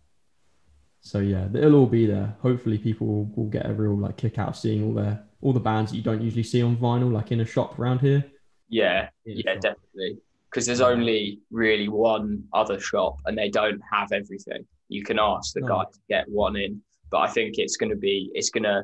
so 1.06 1.20
yeah, 1.20 1.48
it'll 1.54 1.76
all 1.76 1.86
be 1.86 2.08
there. 2.08 2.36
Hopefully, 2.42 2.80
people 2.80 3.06
will, 3.06 3.26
will 3.36 3.50
get 3.50 3.66
a 3.70 3.74
real 3.74 3.96
like 3.96 4.18
kick 4.18 4.40
out 4.40 4.50
of 4.50 4.56
seeing 4.58 4.84
all 4.84 4.94
their 4.94 5.24
all 5.42 5.54
the 5.54 5.60
bands 5.60 5.92
that 5.92 5.98
you 5.98 6.04
don't 6.04 6.22
usually 6.24 6.42
see 6.44 6.64
on 6.64 6.76
vinyl, 6.78 7.12
like 7.12 7.32
in 7.32 7.42
a 7.42 7.46
shop 7.46 7.78
around 7.78 8.00
here. 8.02 8.26
yeah, 8.70 9.10
In 9.28 9.38
yeah, 9.38 9.54
definitely. 9.56 10.18
Because 10.50 10.66
there's 10.66 10.82
only 10.82 11.40
really 11.52 11.90
one 11.90 12.44
other 12.54 12.80
shop 12.80 13.18
and 13.26 13.38
they 13.38 13.50
don't 13.50 13.80
have 13.92 14.12
everything. 14.12 14.66
You 14.90 15.04
can 15.04 15.20
ask 15.20 15.54
the 15.54 15.62
No. 15.62 15.68
guy 15.68 15.84
to 15.84 16.00
get 16.10 16.26
one 16.30 16.56
in, 16.56 16.82
but 17.12 17.20
I 17.20 17.28
think 17.28 17.60
it's 17.60 17.78
going 17.78 17.92
to 17.92 17.96
be 17.96 18.32
it's 18.34 18.50
going 18.50 18.64
to 18.64 18.84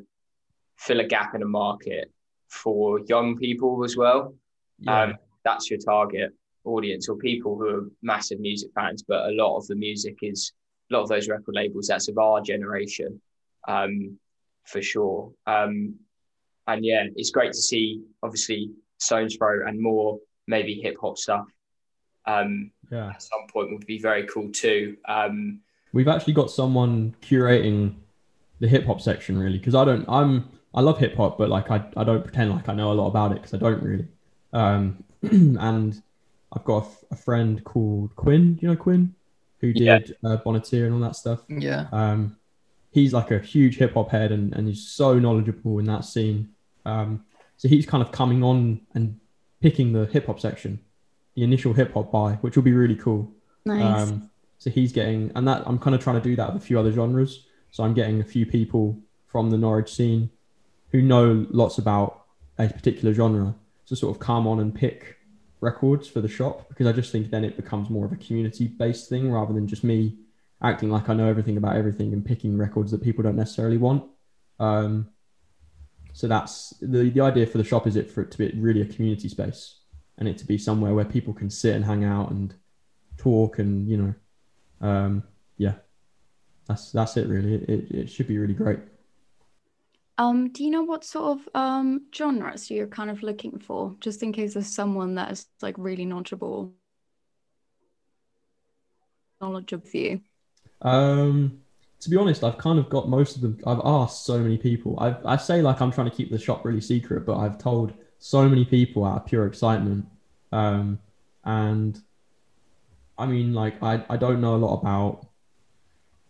fill 0.78 1.00
a 1.00 1.06
gap 1.06 1.34
in 1.34 1.42
the 1.42 1.48
market 1.48 2.12
for 2.50 3.00
young 3.08 3.38
people 3.38 3.84
as 3.84 3.98
well. 3.98 4.36
Yeah. 4.80 5.02
Um, 5.04 5.16
that's 5.44 5.72
your 5.72 5.80
target 5.80 6.32
audience 6.66 7.10
or 7.10 7.16
people 7.18 7.58
who 7.58 7.68
are 7.68 7.90
massive 8.04 8.40
music 8.40 8.70
fans, 8.76 9.04
but 9.08 9.26
a 9.30 9.34
lot 9.34 9.58
of 9.58 9.66
the 9.66 9.76
music 9.76 10.18
is 10.22 10.52
lot 10.92 11.04
of 11.04 11.10
those 11.10 11.28
record 11.28 11.56
labels 11.56 11.88
that's 11.88 12.08
of 12.08 12.18
our 12.18 12.42
generation, 12.42 13.22
um, 13.68 14.18
for 14.66 14.82
sure. 14.82 15.32
Um, 15.48 15.96
and 16.68 16.86
yeah, 16.86 17.06
it's 17.16 17.32
great 17.32 17.54
to 17.54 17.62
see 17.62 18.02
obviously 18.24 18.72
Stones 19.00 19.36
Throw 19.36 19.68
and 19.68 19.82
more 19.82 20.20
maybe 20.48 20.76
hip 20.76 20.96
hop 21.02 21.18
stuff. 21.18 21.46
Um, 22.28 22.72
yeah. 22.92 23.10
at 23.10 23.22
some 23.22 23.48
point 23.52 23.72
would 23.72 23.88
be 23.88 24.00
very 24.00 24.28
cool 24.28 24.52
too. 24.52 24.98
Um, 25.08 25.62
We've 25.94 26.08
actually 26.08 26.34
got 26.34 26.52
someone 26.52 27.16
curating 27.22 27.96
the 28.60 28.68
hip 28.68 28.86
hop 28.86 29.02
section 29.02 29.38
really 29.38 29.58
because 29.58 29.76
I 29.76 29.84
don't 29.84 30.06
I'm 30.08 30.48
I 30.74 30.82
love 30.82 31.00
hip 31.00 31.18
hop 31.18 31.38
but 31.38 31.50
like 31.50 31.72
I, 31.72 31.84
I 31.98 32.04
don't 32.04 32.24
pretend 32.24 32.52
like 32.52 32.70
I 32.70 32.74
know 32.74 32.92
a 32.92 32.94
lot 32.94 33.08
about 33.08 33.32
it 33.32 33.42
because 33.42 33.56
I 33.56 33.58
don't 33.58 33.82
really 33.82 34.08
um 34.54 35.04
and 35.24 36.02
I've 36.54 36.64
got 36.64 36.84
a, 36.84 36.86
f- 36.86 37.04
a 37.12 37.16
friend 37.16 37.64
called 37.64 38.16
Quinn 38.16 38.54
do 38.54 38.62
you 38.62 38.68
know 38.68 38.76
Quinn 38.76 39.16
who 39.62 39.72
Yeah. 39.76 40.00
did 40.00 40.18
uh, 40.24 40.38
Bonneteer 40.38 40.86
and 40.86 40.94
all 40.96 41.00
that 41.02 41.16
stuff 41.16 41.40
Yeah. 41.48 41.88
um 41.92 42.36
he's 42.92 43.14
like 43.14 43.32
a 43.32 43.40
huge 43.40 43.78
hip 43.78 43.94
hop 43.94 44.10
head 44.12 44.32
and, 44.34 44.54
and 44.54 44.68
he's 44.68 44.86
so 44.88 45.18
knowledgeable 45.18 45.80
in 45.80 45.86
that 45.86 46.04
scene 46.04 46.50
um 46.86 47.24
so 47.58 47.68
he's 47.70 47.86
kind 47.86 48.04
of 48.04 48.12
coming 48.12 48.44
on 48.44 48.82
and 48.96 49.18
picking 49.62 49.94
the 49.94 50.06
hip 50.08 50.26
hop 50.26 50.40
section 50.40 50.80
the 51.36 51.44
initial 51.44 51.74
hip 51.74 51.94
hop 51.94 52.12
buy 52.12 52.34
which 52.42 52.56
will 52.56 52.64
be 52.64 52.74
really 52.74 52.96
cool 52.96 53.32
Nice. 53.66 54.10
um, 54.10 54.28
so 54.58 54.70
he's 54.70 54.92
getting, 54.92 55.32
and 55.36 55.48
that 55.48 55.64
I'm 55.68 55.80
kind 55.80 55.96
of 55.96 56.04
trying 56.04 56.18
to 56.18 56.22
do 56.22 56.36
that 56.36 56.54
with 56.54 56.62
a 56.62 56.66
few 56.66 56.78
other 56.80 56.92
genres. 56.92 57.48
So 57.72 57.84
I'm 57.84 57.96
getting 57.96 58.22
a 58.22 58.24
few 58.24 58.46
people 58.46 58.96
from 59.26 59.50
the 59.50 59.58
Norwich 59.58 59.92
scene 59.92 60.30
who 60.92 61.02
know 61.02 61.48
lots 61.50 61.80
about 61.80 62.26
a 62.60 62.68
particular 62.68 63.12
genre 63.12 63.56
to 63.88 63.96
sort 63.96 64.16
of 64.16 64.20
come 64.20 64.46
on 64.46 64.60
and 64.60 64.74
pick 64.74 65.18
records 65.62 66.08
for 66.08 66.22
the 66.22 66.28
shop 66.28 66.68
because 66.70 66.88
I 66.88 66.92
just 66.92 67.12
think 67.12 67.30
then 67.30 67.46
it 67.46 67.56
becomes 67.56 67.90
more 67.90 68.06
of 68.06 68.12
a 68.12 68.18
community 68.18 68.68
based 68.68 69.10
thing 69.10 69.32
rather 69.32 69.54
than 69.54 69.68
just 69.68 69.84
me 69.84 70.18
acting 70.62 70.90
like 70.90 71.08
I 71.08 71.14
know 71.14 71.28
everything 71.28 71.58
about 71.58 71.76
everything 71.76 72.14
and 72.14 72.26
picking 72.26 72.58
records 72.58 72.92
that 72.92 73.02
people 73.02 73.24
don't 73.24 73.36
necessarily 73.36 73.78
want. 73.78 74.04
Um, 74.60 75.10
so 76.14 76.28
that's 76.28 76.74
the 76.82 77.10
the 77.10 77.22
idea 77.22 77.46
for 77.46 77.58
the 77.58 77.64
shop 77.64 77.88
is 77.88 77.96
it 77.96 78.12
for 78.12 78.22
it 78.22 78.32
to 78.32 78.38
be 78.38 78.52
really 78.60 78.82
a 78.82 78.86
community 78.86 79.30
space 79.30 79.80
and 80.18 80.28
it 80.28 80.38
to 80.40 80.46
be 80.46 80.58
somewhere 80.58 80.94
where 80.94 81.06
people 81.06 81.34
can 81.34 81.50
sit 81.50 81.76
and 81.76 81.86
hang 81.86 82.04
out 82.04 82.32
and 82.32 82.54
talk 83.18 83.60
and 83.60 83.88
you 83.88 83.98
know 83.98 84.88
um 84.88 85.24
yeah. 85.58 85.76
That's 86.68 86.92
that's 86.92 87.18
it 87.18 87.28
really. 87.28 87.56
It, 87.56 87.70
it, 87.70 87.92
it 87.92 88.10
should 88.10 88.28
be 88.28 88.38
really 88.38 88.54
great 88.54 88.80
Um, 90.22 90.50
do 90.52 90.64
you 90.64 90.70
know 90.70 90.84
what 90.84 91.04
sort 91.04 91.40
of 91.40 91.50
um 91.56 92.06
genres 92.14 92.70
you're 92.70 92.86
kind 92.86 93.10
of 93.10 93.24
looking 93.24 93.58
for, 93.58 93.96
just 94.02 94.22
in 94.22 94.32
case 94.32 94.54
there's 94.54 94.68
someone 94.68 95.16
that 95.16 95.32
is 95.32 95.48
like 95.64 95.74
really 95.80 96.06
knowledgeable, 96.06 96.76
knowledge 99.42 99.74
of 99.74 99.94
you? 99.94 100.22
um 100.82 101.60
to 102.00 102.10
be 102.10 102.18
honest 102.18 102.44
i've 102.44 102.58
kind 102.58 102.80
of 102.80 102.90
got 102.90 103.08
most 103.08 103.36
of 103.36 103.42
them 103.42 103.58
i've 103.68 103.82
asked 103.86 104.26
so 104.26 104.40
many 104.40 104.58
people. 104.58 104.98
I 105.00 105.16
i 105.34 105.38
say 105.38 105.62
like 105.62 105.82
i'm 105.82 105.92
trying 105.92 106.10
to 106.10 106.16
keep 106.16 106.32
the 106.32 106.40
shop 106.40 106.66
really 106.66 106.82
secret 106.82 107.26
but 107.26 107.38
i've 107.38 107.58
told 107.58 107.94
so 108.20 108.48
many 108.48 108.66
people 108.66 109.06
out 109.06 109.18
of 109.22 109.26
pure 109.26 109.46
excitement. 109.48 110.06
Um 110.52 111.00
and 111.44 112.00
i 113.18 113.26
mean 113.26 113.54
like 113.54 113.82
i 113.82 114.04
i 114.10 114.18
don't 114.18 114.42
know 114.42 114.56
a 114.56 114.58
lot 114.66 114.80
about 114.80 115.28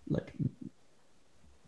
like 0.10 0.34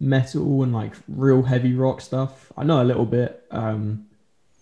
metal 0.03 0.63
and 0.63 0.73
like 0.73 0.93
real 1.07 1.41
heavy 1.43 1.73
rock 1.73 2.01
stuff. 2.01 2.51
I 2.57 2.63
know 2.63 2.81
a 2.81 2.83
little 2.83 3.05
bit 3.05 3.45
um 3.51 4.07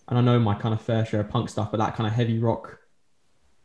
and 0.08 0.18
i 0.18 0.20
know 0.20 0.38
my 0.38 0.54
kind 0.54 0.74
of 0.74 0.80
fair 0.80 1.04
share 1.06 1.20
of 1.20 1.30
punk 1.30 1.48
stuff 1.48 1.70
but 1.70 1.78
that 1.78 1.96
kind 1.96 2.06
of 2.06 2.12
heavy 2.12 2.38
rock 2.38 2.78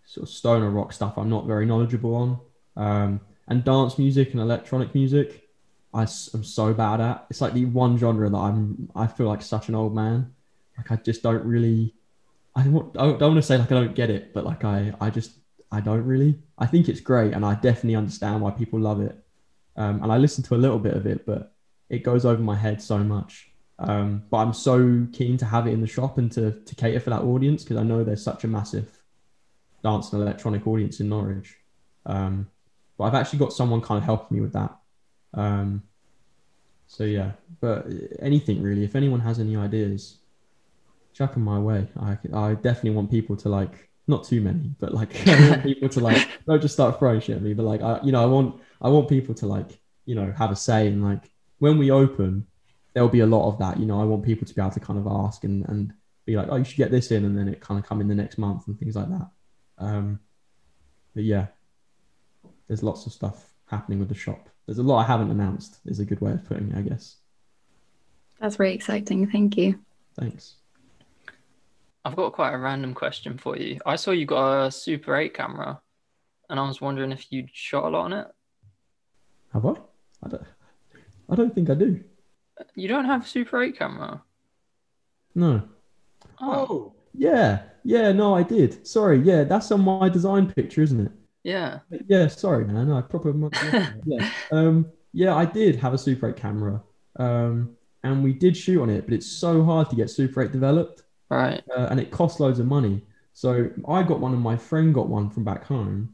sort 0.05 0.23
of 0.23 0.33
stoner 0.33 0.69
rock 0.69 0.93
stuff 0.93 1.17
i'm 1.17 1.29
not 1.29 1.45
very 1.45 1.65
knowledgeable 1.65 2.15
on. 2.15 2.39
Um 2.75 3.21
and 3.47 3.63
dance 3.63 3.97
music 3.97 4.31
and 4.31 4.41
electronic 4.41 4.93
music 4.93 5.43
I, 5.93 6.01
am 6.01 6.43
so 6.43 6.73
bad 6.73 6.99
at. 6.99 7.25
It's 7.29 7.41
like 7.41 7.53
the 7.53 7.65
one 7.65 7.97
genre 7.97 8.29
that 8.29 8.37
i'm 8.37 8.89
i 8.95 9.07
feel 9.07 9.27
like 9.27 9.41
such 9.41 9.67
an 9.69 9.75
old 9.75 9.93
man. 9.93 10.33
Like 10.77 10.91
i 10.91 10.95
just 10.95 11.23
don't 11.23 11.43
really 11.43 11.93
i 12.55 12.63
don't, 12.63 12.95
I 12.97 13.05
don't 13.05 13.21
want 13.21 13.35
to 13.35 13.41
say 13.41 13.57
like 13.57 13.71
i 13.71 13.75
don't 13.75 13.95
get 13.95 14.09
it 14.09 14.33
but 14.33 14.45
like 14.45 14.63
i 14.63 14.93
i 15.01 15.09
just 15.09 15.31
i 15.71 15.81
don't 15.81 16.05
really. 16.05 16.39
I 16.57 16.65
think 16.65 16.87
it's 16.87 17.01
great 17.01 17.33
and 17.33 17.45
i 17.45 17.55
definitely 17.55 17.95
understand 17.95 18.41
why 18.41 18.51
people 18.51 18.79
love 18.79 19.01
it. 19.01 19.17
Um, 19.75 20.01
and 20.01 20.11
i 20.11 20.17
listen 20.17 20.43
to 20.45 20.55
a 20.55 20.63
little 20.63 20.79
bit 20.79 20.93
of 20.93 21.05
it 21.05 21.25
but 21.25 21.56
it 21.89 22.03
goes 22.03 22.25
over 22.25 22.41
my 22.41 22.55
head 22.55 22.81
so 22.81 22.97
much 22.99 23.51
um, 23.79 24.23
but 24.29 24.37
i'm 24.37 24.53
so 24.53 25.05
keen 25.13 25.37
to 25.37 25.45
have 25.45 25.67
it 25.67 25.71
in 25.71 25.81
the 25.81 25.87
shop 25.87 26.17
and 26.17 26.31
to, 26.31 26.51
to 26.51 26.75
cater 26.75 26.99
for 26.99 27.09
that 27.09 27.21
audience 27.21 27.63
because 27.63 27.77
i 27.77 27.83
know 27.83 28.03
there's 28.03 28.23
such 28.23 28.43
a 28.43 28.47
massive 28.47 29.03
dance 29.83 30.11
and 30.11 30.21
electronic 30.21 30.65
audience 30.65 30.99
in 30.99 31.09
norwich 31.09 31.55
um, 32.07 32.47
but 32.97 33.03
I've 33.03 33.15
actually 33.15 33.39
got 33.39 33.53
someone 33.53 33.81
kind 33.81 33.99
of 33.99 34.03
helping 34.03 34.37
me 34.37 34.41
with 34.41 34.53
that. 34.53 34.75
Um, 35.33 35.83
so 36.87 37.03
yeah, 37.03 37.31
but 37.59 37.85
anything 38.19 38.61
really. 38.61 38.83
If 38.83 38.95
anyone 38.95 39.19
has 39.19 39.39
any 39.39 39.55
ideas, 39.55 40.17
chuck 41.13 41.33
them 41.33 41.43
my 41.43 41.59
way. 41.59 41.87
I 41.99 42.17
I 42.33 42.53
definitely 42.55 42.91
want 42.91 43.11
people 43.11 43.35
to 43.37 43.49
like 43.49 43.89
not 44.07 44.23
too 44.23 44.41
many, 44.41 44.71
but 44.79 44.93
like 44.93 45.27
I 45.27 45.49
want 45.49 45.63
people 45.63 45.89
to 45.89 45.99
like 45.99 46.27
don't 46.47 46.61
just 46.61 46.73
start 46.73 46.97
throwing 46.97 47.19
shit 47.19 47.35
at 47.35 47.41
me, 47.41 47.53
but 47.53 47.63
like 47.63 47.81
I 47.81 47.99
you 48.01 48.11
know 48.11 48.23
I 48.23 48.25
want 48.25 48.59
I 48.81 48.89
want 48.89 49.09
people 49.09 49.35
to 49.35 49.45
like 49.45 49.79
you 50.05 50.15
know 50.15 50.33
have 50.37 50.51
a 50.51 50.55
say 50.55 50.87
and 50.87 51.03
like 51.03 51.29
when 51.59 51.77
we 51.77 51.91
open, 51.91 52.47
there'll 52.93 53.09
be 53.09 53.21
a 53.21 53.25
lot 53.25 53.47
of 53.47 53.59
that. 53.59 53.79
You 53.79 53.85
know 53.85 54.01
I 54.01 54.05
want 54.05 54.25
people 54.25 54.47
to 54.47 54.53
be 54.53 54.61
able 54.61 54.71
to 54.71 54.79
kind 54.79 54.99
of 54.99 55.07
ask 55.07 55.43
and 55.43 55.65
and 55.67 55.93
be 56.25 56.35
like 56.35 56.47
oh 56.49 56.57
you 56.57 56.65
should 56.65 56.77
get 56.77 56.91
this 56.91 57.11
in 57.11 57.23
and 57.23 57.37
then 57.37 57.47
it 57.47 57.61
kind 57.61 57.79
of 57.79 57.85
come 57.85 58.01
in 58.01 58.07
the 58.07 58.15
next 58.15 58.37
month 58.37 58.67
and 58.67 58.77
things 58.77 58.95
like 58.95 59.09
that. 59.09 59.27
Um, 59.77 60.19
but 61.13 61.23
yeah, 61.23 61.47
there's 62.67 62.83
lots 62.83 63.05
of 63.05 63.13
stuff 63.13 63.51
happening 63.65 63.99
with 63.99 64.09
the 64.09 64.15
shop. 64.15 64.49
There's 64.65 64.79
a 64.79 64.83
lot 64.83 64.99
I 64.99 65.07
haven't 65.07 65.31
announced. 65.31 65.79
Is 65.85 65.99
a 65.99 66.05
good 66.05 66.21
way 66.21 66.31
of 66.31 66.43
putting 66.45 66.71
it, 66.71 66.77
I 66.77 66.81
guess. 66.81 67.15
That's 68.39 68.57
very 68.57 68.73
exciting. 68.73 69.27
Thank 69.27 69.57
you. 69.57 69.79
Thanks. 70.19 70.55
I've 72.03 72.15
got 72.15 72.33
quite 72.33 72.53
a 72.53 72.57
random 72.57 72.93
question 72.93 73.37
for 73.37 73.57
you. 73.57 73.79
I 73.85 73.95
saw 73.95 74.11
you 74.11 74.25
got 74.25 74.65
a 74.65 74.71
Super 74.71 75.15
8 75.15 75.33
camera, 75.33 75.81
and 76.49 76.59
I 76.59 76.67
was 76.67 76.79
wondering 76.79 77.11
if 77.11 77.31
you'd 77.31 77.49
shot 77.51 77.85
a 77.85 77.89
lot 77.89 78.05
on 78.05 78.13
it. 78.13 78.27
Have 79.53 79.65
I? 79.65 79.73
I 80.23 80.29
don't. 80.29 80.43
I 81.29 81.35
don't 81.35 81.53
think 81.53 81.69
I 81.69 81.75
do. 81.75 82.03
You 82.75 82.87
don't 82.87 83.05
have 83.05 83.23
a 83.23 83.27
Super 83.27 83.61
8 83.61 83.77
camera? 83.77 84.23
No. 85.35 85.63
Oh, 86.41 86.93
Yeah, 87.13 87.63
yeah, 87.83 88.11
no, 88.11 88.35
I 88.35 88.43
did. 88.43 88.85
Sorry, 88.87 89.19
yeah, 89.19 89.43
that's 89.43 89.71
on 89.71 89.81
my 89.81 90.09
design 90.09 90.51
picture, 90.51 90.81
isn't 90.81 90.99
it? 91.07 91.11
Yeah. 91.43 91.79
Yeah, 92.07 92.27
sorry, 92.27 92.65
man. 92.65 92.91
I 92.91 93.01
proper 93.01 93.31
yeah. 94.05 94.29
Um, 94.51 94.87
yeah, 95.13 95.35
I 95.35 95.45
did 95.45 95.75
have 95.77 95.93
a 95.93 95.97
Super 95.97 96.29
8 96.29 96.35
camera. 96.35 96.81
Um, 97.17 97.75
and 98.03 98.23
we 98.23 98.33
did 98.33 98.55
shoot 98.55 98.81
on 98.81 98.89
it, 98.89 99.05
but 99.05 99.13
it's 99.13 99.27
so 99.27 99.63
hard 99.63 99.89
to 99.89 99.95
get 99.95 100.09
Super 100.09 100.43
8 100.43 100.51
developed, 100.51 101.03
Right. 101.29 101.63
uh, 101.75 101.87
and 101.89 101.99
it 101.99 102.11
costs 102.11 102.39
loads 102.39 102.59
of 102.59 102.65
money. 102.67 103.01
So 103.33 103.69
I 103.87 104.01
got 104.03 104.19
one, 104.19 104.33
and 104.33 104.41
my 104.41 104.57
friend 104.57 104.93
got 104.93 105.09
one 105.09 105.29
from 105.29 105.43
back 105.43 105.63
home, 105.65 106.13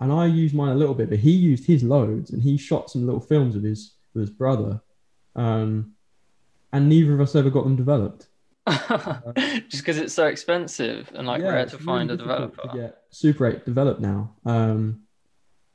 and 0.00 0.12
I 0.12 0.26
used 0.26 0.54
mine 0.54 0.70
a 0.72 0.74
little 0.78 0.94
bit, 0.94 1.10
but 1.10 1.18
he 1.18 1.32
used 1.32 1.66
his 1.66 1.82
loads, 1.82 2.30
and 2.30 2.42
he 2.42 2.56
shot 2.56 2.90
some 2.90 3.04
little 3.04 3.20
films 3.20 3.54
of 3.56 3.62
his 3.62 3.94
with 4.18 4.28
his 4.28 4.36
brother, 4.36 4.80
um, 5.36 5.92
and 6.72 6.88
neither 6.88 7.14
of 7.14 7.20
us 7.20 7.34
ever 7.36 7.50
got 7.50 7.64
them 7.64 7.76
developed. 7.76 8.28
Just 8.66 9.78
because 9.82 9.96
it's 9.96 10.12
so 10.12 10.26
expensive 10.26 11.10
and 11.14 11.26
like 11.26 11.40
Yeah, 11.40 11.50
rare 11.52 11.66
to 11.66 11.76
really 11.76 11.86
find 11.86 12.10
a 12.10 12.16
developer. 12.16 12.68
Get 12.74 13.02
Super 13.10 13.46
8 13.46 13.64
developed 13.64 14.00
now. 14.00 14.34
Um, 14.44 15.02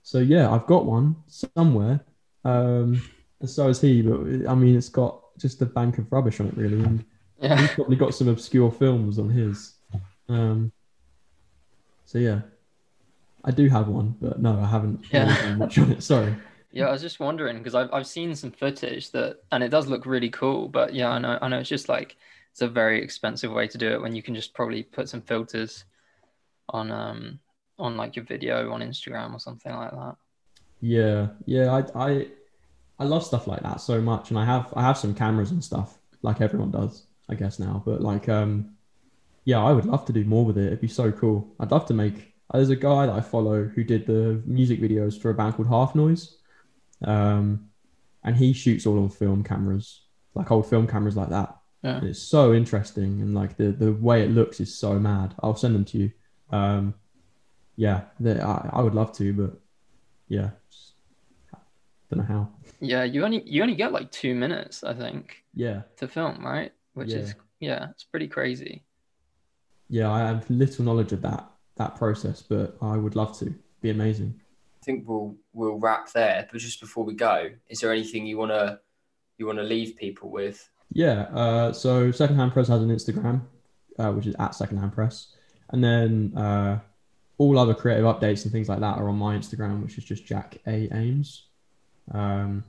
so 0.03 0.19
yeah, 0.19 0.51
I've 0.51 0.67
got 0.67 0.85
one 0.85 1.15
somewhere. 1.27 2.01
Um, 2.45 3.01
and 3.39 3.49
so 3.49 3.67
has 3.67 3.81
he, 3.81 4.01
but 4.03 4.47
I 4.47 4.53
mean, 4.53 4.75
it's 4.75 4.89
got 4.89 5.21
just 5.39 5.61
a 5.61 5.65
bank 5.65 5.97
of 5.97 6.11
rubbish 6.11 6.39
on 6.39 6.47
it, 6.47 6.57
really. 6.57 6.83
And 6.83 7.03
Yeah. 7.41 7.57
he's 7.59 7.71
probably 7.71 7.95
got 7.95 8.13
some 8.13 8.27
obscure 8.27 8.71
films 8.71 9.17
on 9.17 9.29
his. 9.29 9.73
Um, 10.29 10.71
so 12.05 12.19
yeah, 12.19 12.41
I 13.43 13.51
do 13.51 13.67
have 13.69 13.87
one, 13.87 14.15
but 14.21 14.39
no, 14.39 14.59
I 14.59 14.67
haven't 14.67 15.05
Yeah. 15.11 15.33
done 15.35 15.57
much 15.57 15.79
on 15.79 15.91
it. 15.93 16.03
Sorry. 16.03 16.35
Yeah, 16.73 16.87
I 16.87 16.91
was 16.91 17.01
just 17.01 17.19
wondering 17.19 17.57
because 17.59 17.75
I've 17.75 17.93
I've 17.93 18.07
seen 18.07 18.35
some 18.35 18.51
footage 18.51 19.11
that 19.11 19.37
and 19.51 19.63
it 19.63 19.69
does 19.69 19.87
look 19.87 20.05
really 20.05 20.29
cool, 20.29 20.67
but 20.67 20.93
yeah, 20.93 21.09
I 21.09 21.19
know 21.19 21.37
I 21.41 21.47
know 21.47 21.59
it's 21.59 21.69
just 21.69 21.87
like 21.87 22.17
it's 22.51 22.61
a 22.61 22.67
very 22.67 23.01
expensive 23.01 23.51
way 23.51 23.67
to 23.67 23.77
do 23.77 23.89
it 23.89 24.01
when 24.01 24.15
you 24.15 24.23
can 24.23 24.35
just 24.35 24.53
probably 24.53 24.83
put 24.83 25.07
some 25.09 25.21
filters 25.21 25.85
on 26.69 26.91
um 26.91 27.39
on 27.79 27.97
like 27.97 28.15
your 28.15 28.25
video 28.25 28.71
on 28.71 28.81
Instagram 28.81 29.33
or 29.33 29.39
something 29.39 29.73
like 29.73 29.91
that. 29.91 30.15
Yeah, 30.81 31.27
yeah, 31.45 31.81
I, 31.95 32.07
I, 32.07 32.27
I 32.99 33.05
love 33.05 33.23
stuff 33.23 33.47
like 33.47 33.61
that 33.61 33.79
so 33.79 34.01
much, 34.01 34.29
and 34.29 34.37
I 34.37 34.45
have, 34.45 34.73
I 34.75 34.81
have 34.81 34.97
some 34.97 35.15
cameras 35.15 35.51
and 35.51 35.63
stuff, 35.63 35.97
like 36.21 36.41
everyone 36.41 36.71
does, 36.71 37.05
I 37.29 37.35
guess 37.35 37.57
now. 37.57 37.81
But 37.85 38.01
like, 38.01 38.27
um, 38.27 38.75
yeah, 39.45 39.63
I 39.63 39.71
would 39.71 39.85
love 39.85 40.05
to 40.05 40.13
do 40.13 40.25
more 40.25 40.45
with 40.45 40.57
it. 40.57 40.67
It'd 40.67 40.81
be 40.81 40.89
so 40.89 41.11
cool. 41.11 41.47
I'd 41.59 41.71
love 41.71 41.85
to 41.87 41.93
make. 41.93 42.33
There's 42.51 42.69
a 42.69 42.75
guy 42.75 43.05
that 43.05 43.15
I 43.15 43.21
follow 43.21 43.63
who 43.63 43.83
did 43.83 44.05
the 44.05 44.41
music 44.45 44.79
videos 44.79 45.19
for 45.19 45.29
a 45.29 45.33
band 45.33 45.55
called 45.55 45.69
HalfNoise, 45.69 46.35
um, 47.03 47.69
and 48.23 48.35
he 48.35 48.53
shoots 48.53 48.85
all 48.85 48.99
on 48.99 49.09
film 49.09 49.43
cameras, 49.43 50.01
like 50.35 50.51
old 50.51 50.67
film 50.69 50.87
cameras 50.87 51.15
like 51.15 51.29
that. 51.29 51.57
Yeah. 51.83 51.97
And 51.97 52.07
it's 52.07 52.21
so 52.21 52.53
interesting, 52.53 53.21
and 53.21 53.33
like 53.35 53.57
the 53.57 53.71
the 53.71 53.91
way 53.93 54.23
it 54.23 54.31
looks 54.31 54.59
is 54.59 54.73
so 54.77 54.97
mad. 54.99 55.35
I'll 55.43 55.55
send 55.55 55.75
them 55.75 55.85
to 55.85 55.97
you. 55.97 56.11
Um, 56.49 56.93
yeah, 57.75 58.03
the, 58.19 58.41
I, 58.41 58.69
I 58.73 58.81
would 58.81 58.93
love 58.95 59.11
to, 59.17 59.33
but 59.33 59.59
yeah, 60.27 60.51
just 60.71 60.93
don't 62.09 62.19
know 62.19 62.25
how. 62.25 62.49
Yeah, 62.79 63.03
you 63.03 63.25
only 63.25 63.43
you 63.45 63.61
only 63.63 63.75
get 63.75 63.91
like 63.91 64.11
two 64.11 64.35
minutes, 64.35 64.83
I 64.83 64.93
think, 64.93 65.43
Yeah, 65.53 65.81
to 65.97 66.07
film, 66.07 66.45
right? 66.45 66.71
Which 66.93 67.09
Yeah. 67.11 67.17
is 67.17 67.35
yeah, 67.59 67.87
it's 67.91 68.03
pretty 68.03 68.27
crazy. 68.27 68.83
yeah, 69.89 70.09
I 70.11 70.19
have 70.19 70.49
little 70.49 70.85
knowledge 70.85 71.11
of 71.11 71.21
that 71.23 71.49
that 71.75 71.95
process, 71.95 72.41
but 72.41 72.77
I 72.81 72.95
would 72.97 73.15
love 73.15 73.37
to. 73.39 73.53
Be 73.81 73.89
amazing. 73.89 74.39
I 74.83 74.85
think 74.85 75.07
we'll 75.07 75.33
we'll 75.53 75.79
wrap 75.79 76.11
there. 76.11 76.45
But 76.51 76.59
just 76.59 76.81
before 76.81 77.05
we 77.05 77.13
go, 77.13 77.49
is 77.69 77.79
there 77.79 77.93
anything 77.93 78.25
you 78.25 78.37
wanna 78.37 78.81
you 79.37 79.45
wanna 79.47 79.63
leave 79.63 79.95
people 79.95 80.29
with? 80.29 80.69
Yeah. 80.91 81.21
Uh, 81.33 81.71
so 81.71 82.11
Secondhand 82.11 82.51
Press 82.51 82.67
has 82.67 82.81
an 82.81 82.89
Instagram, 82.89 83.43
uh, 83.97 84.11
which 84.11 84.27
is 84.27 84.35
at 84.39 84.55
Secondhand 84.55 84.91
Press, 84.91 85.27
and 85.69 85.81
then 85.81 86.33
uh, 86.35 86.79
all 87.37 87.57
other 87.57 87.73
creative 87.73 88.03
updates 88.03 88.43
and 88.43 88.51
things 88.51 88.67
like 88.67 88.81
that 88.81 88.97
are 88.97 89.07
on 89.07 89.15
my 89.15 89.37
Instagram, 89.37 89.81
which 89.81 89.97
is 89.97 90.03
just 90.03 90.25
Jack 90.25 90.57
A 90.67 90.93
Ames. 90.93 91.43
Um, 92.11 92.65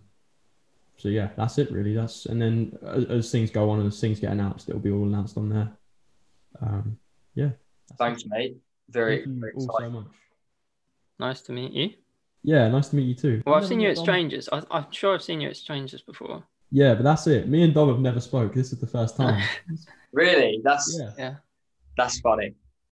so 0.97 1.09
yeah, 1.09 1.31
that's 1.37 1.59
it 1.59 1.73
really. 1.73 1.97
That's 1.97 2.27
and 2.27 2.41
then 2.41 2.79
as, 2.87 3.07
as 3.07 3.33
things 3.33 3.51
go 3.51 3.71
on 3.71 3.81
and 3.81 3.89
as 3.89 4.01
things 4.01 4.21
get 4.21 4.31
announced, 4.31 4.69
it'll 4.69 4.81
be 4.81 4.93
all 4.93 5.03
announced 5.03 5.37
on 5.37 5.49
there. 5.49 5.73
Um, 6.63 6.97
yeah. 7.35 7.51
that's 7.89 7.91
it. 7.91 7.97
Thanks, 7.99 8.25
mate. 8.29 8.57
Very, 8.89 9.17
Thank 9.17 9.27
you 9.27 9.41
very 9.41 9.53
all 9.55 9.79
so 9.81 9.91
much. 9.91 10.07
Nice 11.19 11.41
to 11.43 11.53
meet 11.53 11.73
you. 11.73 11.91
Yeah, 12.45 12.69
nice 12.69 12.91
to 12.91 12.97
meet 12.97 13.05
you 13.05 13.15
too. 13.15 13.43
Well, 13.47 13.55
I've 13.55 13.63
Never 13.63 13.69
seen 13.71 13.81
you 13.81 13.89
at 13.89 13.97
Dom. 13.97 14.05
Strangers. 14.05 14.49
I, 14.53 14.63
I'm 14.71 14.87
sure 14.91 15.15
I've 15.15 15.23
seen 15.23 15.41
you 15.41 15.49
at 15.49 15.57
Strangers 15.57 16.03
before. 16.03 16.45
Yeah, 16.71 16.95
but 16.95 17.03
that's 17.03 17.27
it. 17.27 17.49
Me 17.49 17.63
and 17.63 17.73
Dom 17.73 17.89
have 17.89 18.01
never 18.01 18.21
spoke. 18.21 18.55
This 18.55 18.73
is 18.73 18.79
the 18.79 18.87
first 18.87 19.17
time. 19.17 19.43
Really? 20.13 20.61
That's 20.63 20.97
yeah. 20.97 21.11
Yeah. 21.19 21.35
that's 21.97 22.21
funny. 22.21 22.55